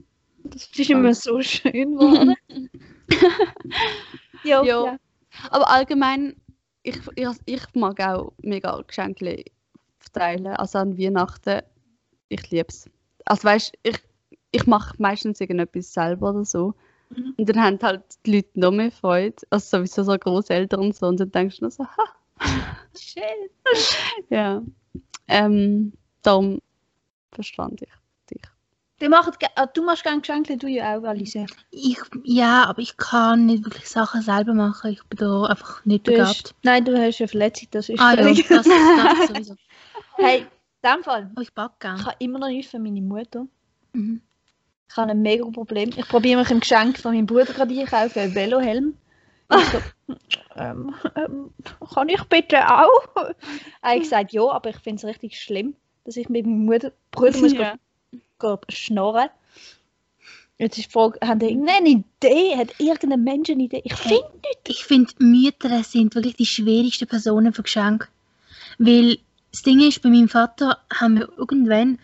Das 0.45 0.67
ist 0.67 0.91
immer 0.91 1.13
so 1.15 1.41
schön 1.43 1.73
geworden. 1.99 2.35
jo, 4.45 4.65
Jo. 4.65 4.87
ja. 4.87 4.99
Aber 5.51 5.69
allgemein, 5.71 6.37
ich, 6.83 6.99
ich, 7.15 7.29
ich 7.45 7.63
mag 7.75 8.01
auch 8.01 8.33
mega 8.39 8.81
Geschenke 8.87 9.45
verteilen. 9.99 10.47
Also 10.49 10.79
an 10.79 10.97
Weihnachten, 10.99 11.61
ich 12.29 12.51
liebe 12.51 12.69
es. 12.69 12.89
Also 13.27 13.45
weißt 13.45 13.75
ich, 13.83 13.99
ich 14.53 14.67
mache 14.67 14.95
meistens 14.99 15.41
irgendetwas 15.41 15.93
selber 15.93 16.31
oder 16.31 16.45
so. 16.45 16.75
Mhm. 17.11 17.35
Und 17.37 17.49
dann 17.49 17.63
haben 17.63 17.79
halt 17.83 18.03
die 18.25 18.37
Leute 18.37 18.59
noch 18.59 18.71
mehr 18.73 18.91
Freude. 18.91 19.37
Also 19.51 19.79
sowieso 19.79 20.03
so 20.03 20.17
Großeltern 20.17 20.81
und 20.81 20.97
so. 20.97 21.07
Und 21.07 21.21
dann 21.21 21.31
denkst 21.31 21.59
du 21.59 21.65
nur 21.65 21.71
so, 21.71 21.85
ha, 21.85 22.05
Schön. 22.99 23.51
ja. 24.31 24.63
Ähm, 25.29 25.93
darum 26.23 26.61
verstand 27.33 27.83
ich 27.83 27.91
dich. 28.31 28.43
Du, 28.99 29.09
machst, 29.11 29.39
ge- 29.39 29.49
ah, 29.57 29.67
du 29.67 29.85
machst 29.85 30.05
gerne 30.05 30.21
Geschenke, 30.21 30.57
du 30.57 30.69
ja 30.69 30.97
auch, 30.97 31.05
Alice. 31.05 31.35
Ich, 31.71 31.99
ja, 32.25 32.65
aber 32.65 32.81
ich 32.81 32.97
kann 32.97 33.45
nicht 33.47 33.65
wirklich 33.65 33.89
Sachen 33.89 34.23
selber 34.23 34.55
machen. 34.55 34.93
Ich 34.93 35.05
bin 35.05 35.19
da 35.19 35.43
einfach 35.45 35.85
nicht 35.85 36.07
Du 36.07 36.13
begabt. 36.13 36.29
hast, 36.29 36.55
nein, 36.63 36.85
du 36.85 36.97
hast 36.99 37.21
eine 37.21 37.29
Verletzung, 37.29 37.69
das 37.73 37.89
ist 37.91 38.01
Ah 38.01 38.15
ja, 38.17 38.23
völlig- 38.23 38.49
das, 38.49 38.67
das 38.97 39.27
sowieso. 39.27 39.55
Hey, 40.17 40.47
dem 40.95 41.03
Fall, 41.05 41.31
Oh, 41.37 41.41
ich 41.41 41.53
backe 41.53 41.95
ich 41.97 42.05
habe 42.05 42.17
immer 42.19 42.39
noch 42.39 42.49
nichts 42.49 42.71
für 42.71 42.79
meine 42.79 43.01
Mutter. 43.01 43.47
Mhm. 43.93 44.21
Ich 44.89 44.97
habe 44.97 45.11
ein 45.11 45.23
mega 45.23 45.45
Problem. 45.51 45.91
Ich 45.97 46.07
probiere 46.09 46.41
mich 46.41 46.51
im 46.51 46.61
Geschenk 46.61 46.99
von 46.99 47.13
meinem 47.15 47.27
Bruder 47.27 47.53
gerade 47.53 47.79
einkaufen, 47.79 48.19
einen 48.21 48.35
Velohelm. 48.35 48.97
Ich 49.53 49.65
so, 49.67 49.79
ähm, 50.57 50.95
ähm, 51.17 51.51
kann 51.93 52.09
ich 52.09 52.23
bitte 52.25 52.59
auch? 52.69 53.07
Er 53.83 53.91
hat 53.91 54.01
gesagt, 54.01 54.33
ja, 54.33 54.43
aber 54.49 54.71
ich 54.71 54.79
finde 54.79 55.01
es 55.01 55.05
richtig 55.05 55.41
schlimm, 55.41 55.75
dass 56.05 56.17
ich 56.17 56.29
mit 56.29 56.47
meinem 56.47 56.65
Mutter, 56.65 56.93
Bruder 57.11 57.39
muss 57.39 57.53
Ja. 57.55 57.75
go 58.39 58.59
schnorren. 58.69 59.29
Jetzt 60.59 60.79
ist 60.79 60.87
die 60.87 60.91
Frage, 60.93 61.19
haben 61.27 61.39
die 61.39 61.47
irgendeine 61.51 61.89
Idee? 61.89 62.57
Hat 62.57 62.81
irgendein 62.81 63.25
Mensch 63.25 63.51
eine 63.51 63.65
Idee? 63.65 63.83
Ich 63.85 63.95
finde 63.95 64.25
nicht. 64.43 64.69
Ich 64.69 64.85
finde, 64.85 65.13
Mütter 65.19 65.83
sind 65.85 66.15
wirklich 66.15 66.37
die 66.37 66.47
schwierigsten 66.47 67.07
Personen 67.07 67.53
für 67.53 67.63
Geschenke. 67.63 68.09
Weil 68.79 69.19
das 69.57 69.63
Ding 69.63 69.81
ist, 69.81 70.03
bei 70.03 70.11
meinem 70.11 70.29
Vater 70.29 70.79
haben 70.93 71.19
wir 71.19 71.31
irgendwann, 71.39 71.99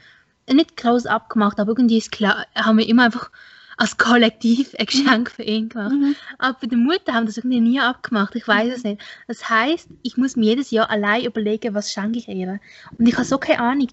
nicht 0.50 0.74
groß 0.78 1.04
abgemacht, 1.04 1.60
aber 1.60 1.72
irgendwie 1.72 1.98
ist 1.98 2.10
klar, 2.10 2.46
haben 2.54 2.78
wir 2.78 2.88
immer 2.88 3.04
einfach 3.04 3.30
als 3.76 3.98
Kollektiv 3.98 4.74
ein 4.78 4.86
Geschenk 4.86 5.30
für 5.30 5.42
ihn 5.42 5.68
gemacht. 5.68 5.92
Mhm. 5.92 6.16
Aber 6.38 6.58
bei 6.60 6.66
der 6.66 6.78
Mutter 6.78 7.12
haben 7.12 7.24
wir 7.24 7.26
das 7.26 7.36
irgendwie 7.36 7.60
nie 7.60 7.78
abgemacht. 7.78 8.34
Ich 8.36 8.48
weiß 8.48 8.72
es 8.74 8.84
nicht. 8.84 9.02
Das 9.28 9.50
heißt, 9.50 9.88
ich 10.02 10.16
muss 10.16 10.34
mir 10.34 10.46
jedes 10.46 10.70
Jahr 10.70 10.88
allein 10.88 11.26
überlegen, 11.26 11.74
was 11.74 11.92
schenke 11.92 12.20
ich 12.20 12.28
ihr. 12.28 12.58
Und 12.96 13.06
ich 13.06 13.14
habe 13.14 13.24
so 13.24 13.36
keine 13.36 13.60
Ahnung. 13.60 13.88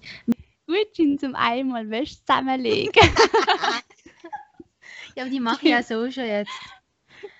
Gutschein 0.66 1.18
zum 1.18 1.34
einmal 1.34 1.90
Wäsche 1.90 2.16
zusammenlegen. 2.24 2.92
Ja, 5.16 5.24
aber 5.24 5.30
die 5.30 5.40
mache 5.40 5.66
ich 5.66 5.72
ja 5.72 5.82
so 5.82 6.08
schon 6.08 6.24
jetzt. 6.24 6.52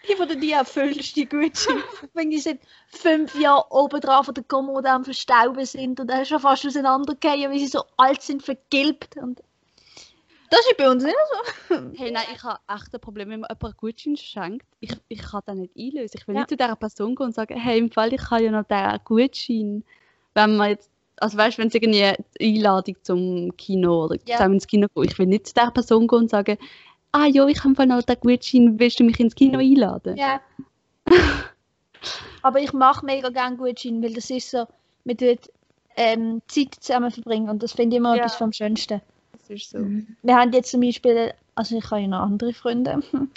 Die, 0.09 0.15
die 0.15 0.27
du 0.29 0.37
dir 0.37 0.57
erfüllst, 0.57 1.15
die 1.17 1.29
Gutscheine. 1.29 1.83
Wenn 2.15 2.31
die 2.31 2.39
seit 2.39 2.61
fünf 2.89 3.35
Jahren 3.35 3.65
oben 3.71 4.01
drauf 4.01 4.27
von 4.27 4.35
der 4.35 4.45
Kommode 4.45 4.89
am 4.91 5.05
Verstauben 5.05 5.65
sind 5.67 6.01
und 6.01 6.09
dann 6.09 6.25
schon 6.25 6.41
fast 6.41 6.67
auseinandergehen, 6.67 7.51
weil 7.51 7.59
sie 7.59 7.67
so 7.67 7.83
alt 7.97 8.23
sind, 8.23 8.43
vergilbt. 8.43 9.17
Und 9.19 9.43
das 10.51 10.61
ist 10.61 10.77
bei 10.79 10.91
uns 10.91 11.05
nicht 11.05 11.17
so. 11.69 11.77
Hey, 11.97 12.11
nein, 12.11 12.25
ich 12.35 12.43
habe 12.43 12.59
echt 12.69 12.93
ein 12.93 13.01
Problem, 13.01 13.29
wenn 13.31 13.41
mir 13.41 13.49
jemand 13.49 13.77
Gutschein 13.77 14.17
schenkt. 14.17 14.67
Ich, 14.81 14.93
ich 15.09 15.23
kann 15.23 15.43
den 15.47 15.59
nicht 15.61 15.77
einlösen. 15.77 16.19
Ich 16.19 16.27
will 16.27 16.35
Ja. 16.35 16.41
nicht 16.41 16.51
zu 16.51 16.57
dieser 16.57 16.77
Person 16.77 17.15
gehen 17.15 17.27
und 17.27 17.35
sagen, 17.35 17.59
hey, 17.59 17.79
im 17.79 17.91
Fall, 17.91 18.13
ich 18.13 18.31
habe 18.31 18.43
ja 18.45 18.51
noch 18.51 18.65
diesen 18.65 18.99
Gutschein. 19.05 19.85
Wenn 20.35 20.57
man 20.57 20.71
jetzt, 20.71 20.91
also 21.17 21.37
weißt 21.37 21.59
du, 21.59 21.63
wenn 21.63 21.69
es 21.69 21.75
irgendwie 21.75 22.03
eine 22.05 22.17
Einladung 22.41 22.97
zum 23.03 23.57
Kino 23.57 24.07
oder 24.07 24.17
Ja. 24.25 24.37
zusammen 24.39 24.55
ins 24.55 24.67
Kino 24.67 24.89
geht, 24.95 25.13
ich 25.13 25.19
will 25.19 25.27
nicht 25.27 25.47
zu 25.49 25.55
dieser 25.55 25.71
Person 25.71 26.09
gehen 26.09 26.19
und 26.21 26.31
sagen, 26.31 26.57
ah 27.13 27.27
ja, 27.27 27.47
ich 27.47 27.65
habe 27.65 27.75
im 27.75 27.87
noch 27.87 28.03
den 28.03 28.17
Gutschein, 28.21 28.79
willst 28.79 29.01
du 29.01 29.05
mich 29.05 29.19
ins 29.21 29.35
Kino 29.35 29.59
einladen? 29.59 30.17
Ja. 30.17 30.41
Aber 32.43 32.61
ich 32.61 32.73
mache 32.73 33.05
mega 33.05 33.29
gerne 33.29 33.57
Gutscheine, 33.57 34.03
weil 34.03 34.15
das 34.15 34.31
ist 34.31 34.51
so, 34.51 34.67
man 35.05 35.17
tut 35.17 35.51
ähm, 35.97 36.41
Zeit 36.49 36.77
zusammen 36.81 37.11
verbringen 37.11 37.51
und 37.51 37.63
das 37.63 37.73
finde 37.73 37.97
ich 37.97 37.99
immer 37.99 38.17
Ja. 38.17 38.25
etwas 38.25 38.37
vom 38.37 38.53
Schönsten. 38.53 39.03
Das 39.33 39.51
ist 39.51 39.71
so. 39.71 39.79
Mhm. 39.79 40.17
Wir 40.23 40.37
haben 40.37 40.53
jetzt 40.53 40.71
zum 40.71 40.81
Beispiel, 40.81 41.33
also 41.55 41.77
ich 41.77 41.91
habe 41.91 42.01
ja 42.01 42.09
noch 42.09 42.21
andere 42.21 42.53
Freunde. 42.53 43.03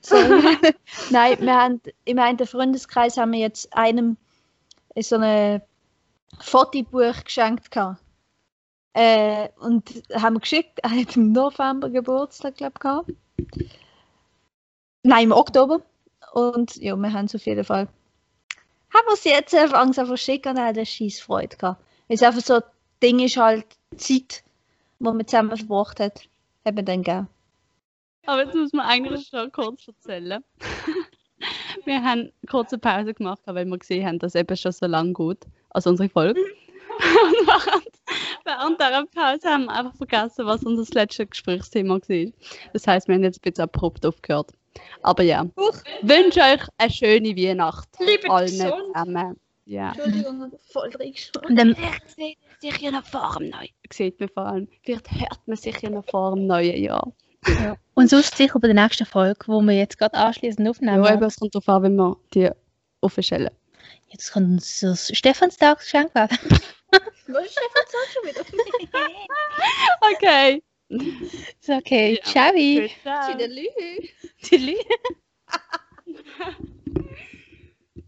Nein, 1.10 1.36
wir 1.40 1.54
haben 1.54 1.80
im 2.04 2.18
einen 2.18 2.46
Freundeskreis 2.46 3.16
haben 3.16 3.32
wir 3.32 3.40
jetzt 3.40 3.76
einem 3.76 4.16
so 4.96 5.16
ein 5.16 5.60
Fotobuch 6.40 7.24
geschenkt 7.24 7.70
gehabt. 7.70 8.00
Äh, 8.94 9.48
und 9.60 10.02
haben 10.14 10.34
wir 10.34 10.40
geschickt, 10.40 10.80
er 10.82 10.90
hat 11.00 11.16
im 11.16 11.32
November 11.32 11.90
Geburtstag, 11.90 12.56
glaube 12.56 12.74
ich, 12.76 12.80
gehabt. 12.80 13.12
Nein, 15.02 15.24
im 15.24 15.32
Oktober. 15.32 15.80
Und 16.32 16.76
ja, 16.76 16.96
wir 16.96 17.12
haben 17.12 17.26
es 17.26 17.34
auf 17.34 17.46
jeden 17.46 17.64
Fall. 17.64 17.88
Haben 18.92 19.06
wir 19.06 19.14
es 19.14 19.24
jetzt 19.24 19.54
einfach 19.54 19.78
angefangen 19.78 20.08
zu 20.08 20.16
schicken 20.16 20.50
und 20.50 20.56
er 20.56 20.66
hat 20.66 20.76
eine 20.76 20.86
scheiß 20.86 21.20
Freude 21.20 21.56
gehabt. 21.56 21.82
Weil 22.08 22.14
es 22.14 22.22
einfach 22.22 22.40
so 22.40 22.54
ein 22.54 22.62
Ding 23.02 23.20
ist 23.20 23.36
halt 23.36 23.66
Zeit, 23.96 24.42
die 24.98 25.04
man 25.04 25.26
zusammen 25.26 25.56
verbracht 25.56 26.00
hat, 26.00 26.28
hat 26.64 26.74
man 26.74 26.84
dann 26.84 27.02
gegeben. 27.02 27.28
Aber 28.26 28.44
jetzt 28.44 28.54
muss 28.54 28.72
man 28.72 28.86
eigentlich 28.86 29.28
schon 29.28 29.50
kurz 29.52 29.88
erzählen. 29.88 30.44
wir 31.84 32.02
haben 32.02 32.20
eine 32.20 32.32
kurze 32.50 32.78
Pause 32.78 33.14
gemacht, 33.14 33.40
weil 33.46 33.64
wir 33.64 33.78
gesehen 33.78 34.06
haben, 34.06 34.18
dass 34.18 34.34
eben 34.34 34.56
schon 34.56 34.72
so 34.72 34.86
lang 34.86 35.14
geht. 35.14 35.46
Also 35.70 35.90
unsere 35.90 36.08
Folge. 36.08 36.40
Und 36.40 37.46
während, 37.46 37.87
während 38.48 38.80
dieser 38.80 39.06
Pause 39.06 39.48
haben 39.48 39.64
wir 39.66 39.74
einfach 39.74 39.94
vergessen, 39.94 40.46
was 40.46 40.62
unser 40.64 40.92
letztes 40.94 41.30
Gesprächsthema 41.30 41.94
war. 41.94 42.32
Das 42.72 42.86
heisst, 42.86 43.06
wir 43.06 43.14
haben 43.14 43.22
jetzt 43.22 43.38
ein 43.38 43.50
bisschen 43.50 43.64
abrupt 43.64 44.04
aufgehört. 44.04 44.52
Aber 45.02 45.22
ja, 45.22 45.44
Huch, 45.56 45.76
wünsche 46.02 46.40
euch 46.40 46.62
eine 46.78 46.90
schöne 46.90 47.36
Weihnacht. 47.36 47.88
Bleibt 47.98 48.30
Allen 48.30 48.46
gesund. 48.46 48.72
zusammen. 48.94 49.40
Ja. 49.66 49.92
Entschuldigung, 49.92 50.36
ich 50.36 50.42
habe 50.42 50.58
voll 50.72 50.90
reingeschaut. 50.98 51.46
Und 51.46 51.56
dann, 51.56 51.74
Vielleicht 51.74 52.08
sieht 52.16 52.38
man 52.40 52.72
sich 52.72 52.80
ja 52.80 52.90
noch 52.90 53.04
vor 53.04 53.36
dem 53.38 53.50
Neuen. 53.50 53.68
Sieht 53.92 54.20
man 54.20 54.28
vor 54.30 54.46
allem. 54.46 54.68
Vielleicht 54.82 55.10
hört 55.10 55.40
man 55.46 55.56
sich 55.56 55.80
ja 55.80 55.90
noch 55.90 56.04
vor 56.06 56.34
dem 56.34 56.46
neuen 56.46 56.82
Jahr. 56.82 57.12
und 57.94 58.08
sonst 58.08 58.36
sicher 58.36 58.58
bei 58.58 58.68
der 58.68 58.82
nächsten 58.82 59.04
Folge, 59.04 59.40
wo 59.46 59.60
wir 59.60 59.76
jetzt 59.76 59.98
gerade 59.98 60.14
anschließend 60.14 60.66
aufnehmen. 60.68 61.04
Ja, 61.04 61.14
eben, 61.14 61.22
es 61.22 61.36
kommt 61.36 61.54
darauf 61.54 61.68
an, 61.68 61.82
wenn 61.82 61.96
wir 61.96 62.16
die 62.34 62.50
aufstellen. 63.00 63.50
Jetzt 64.08 64.32
kann 64.32 64.44
uns 64.52 64.80
das 64.80 65.08
Stephanstagsgeschenk 65.14 66.14
werden. 66.14 66.38
Was 66.90 67.44
ist 67.46 67.52
Stefan 67.52 67.86
Zahn 67.86 68.06
schon 68.12 68.24
wieder? 68.28 68.44
Okay. 70.00 70.62
So, 71.60 71.74
okay, 71.74 72.14
Ja. 72.14 72.22
ciao. 72.24 72.52
Gut, 72.52 72.90
Tschüdelü. 73.26 73.68
Tschüss. 74.42 74.78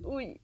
Ui. 0.05 0.41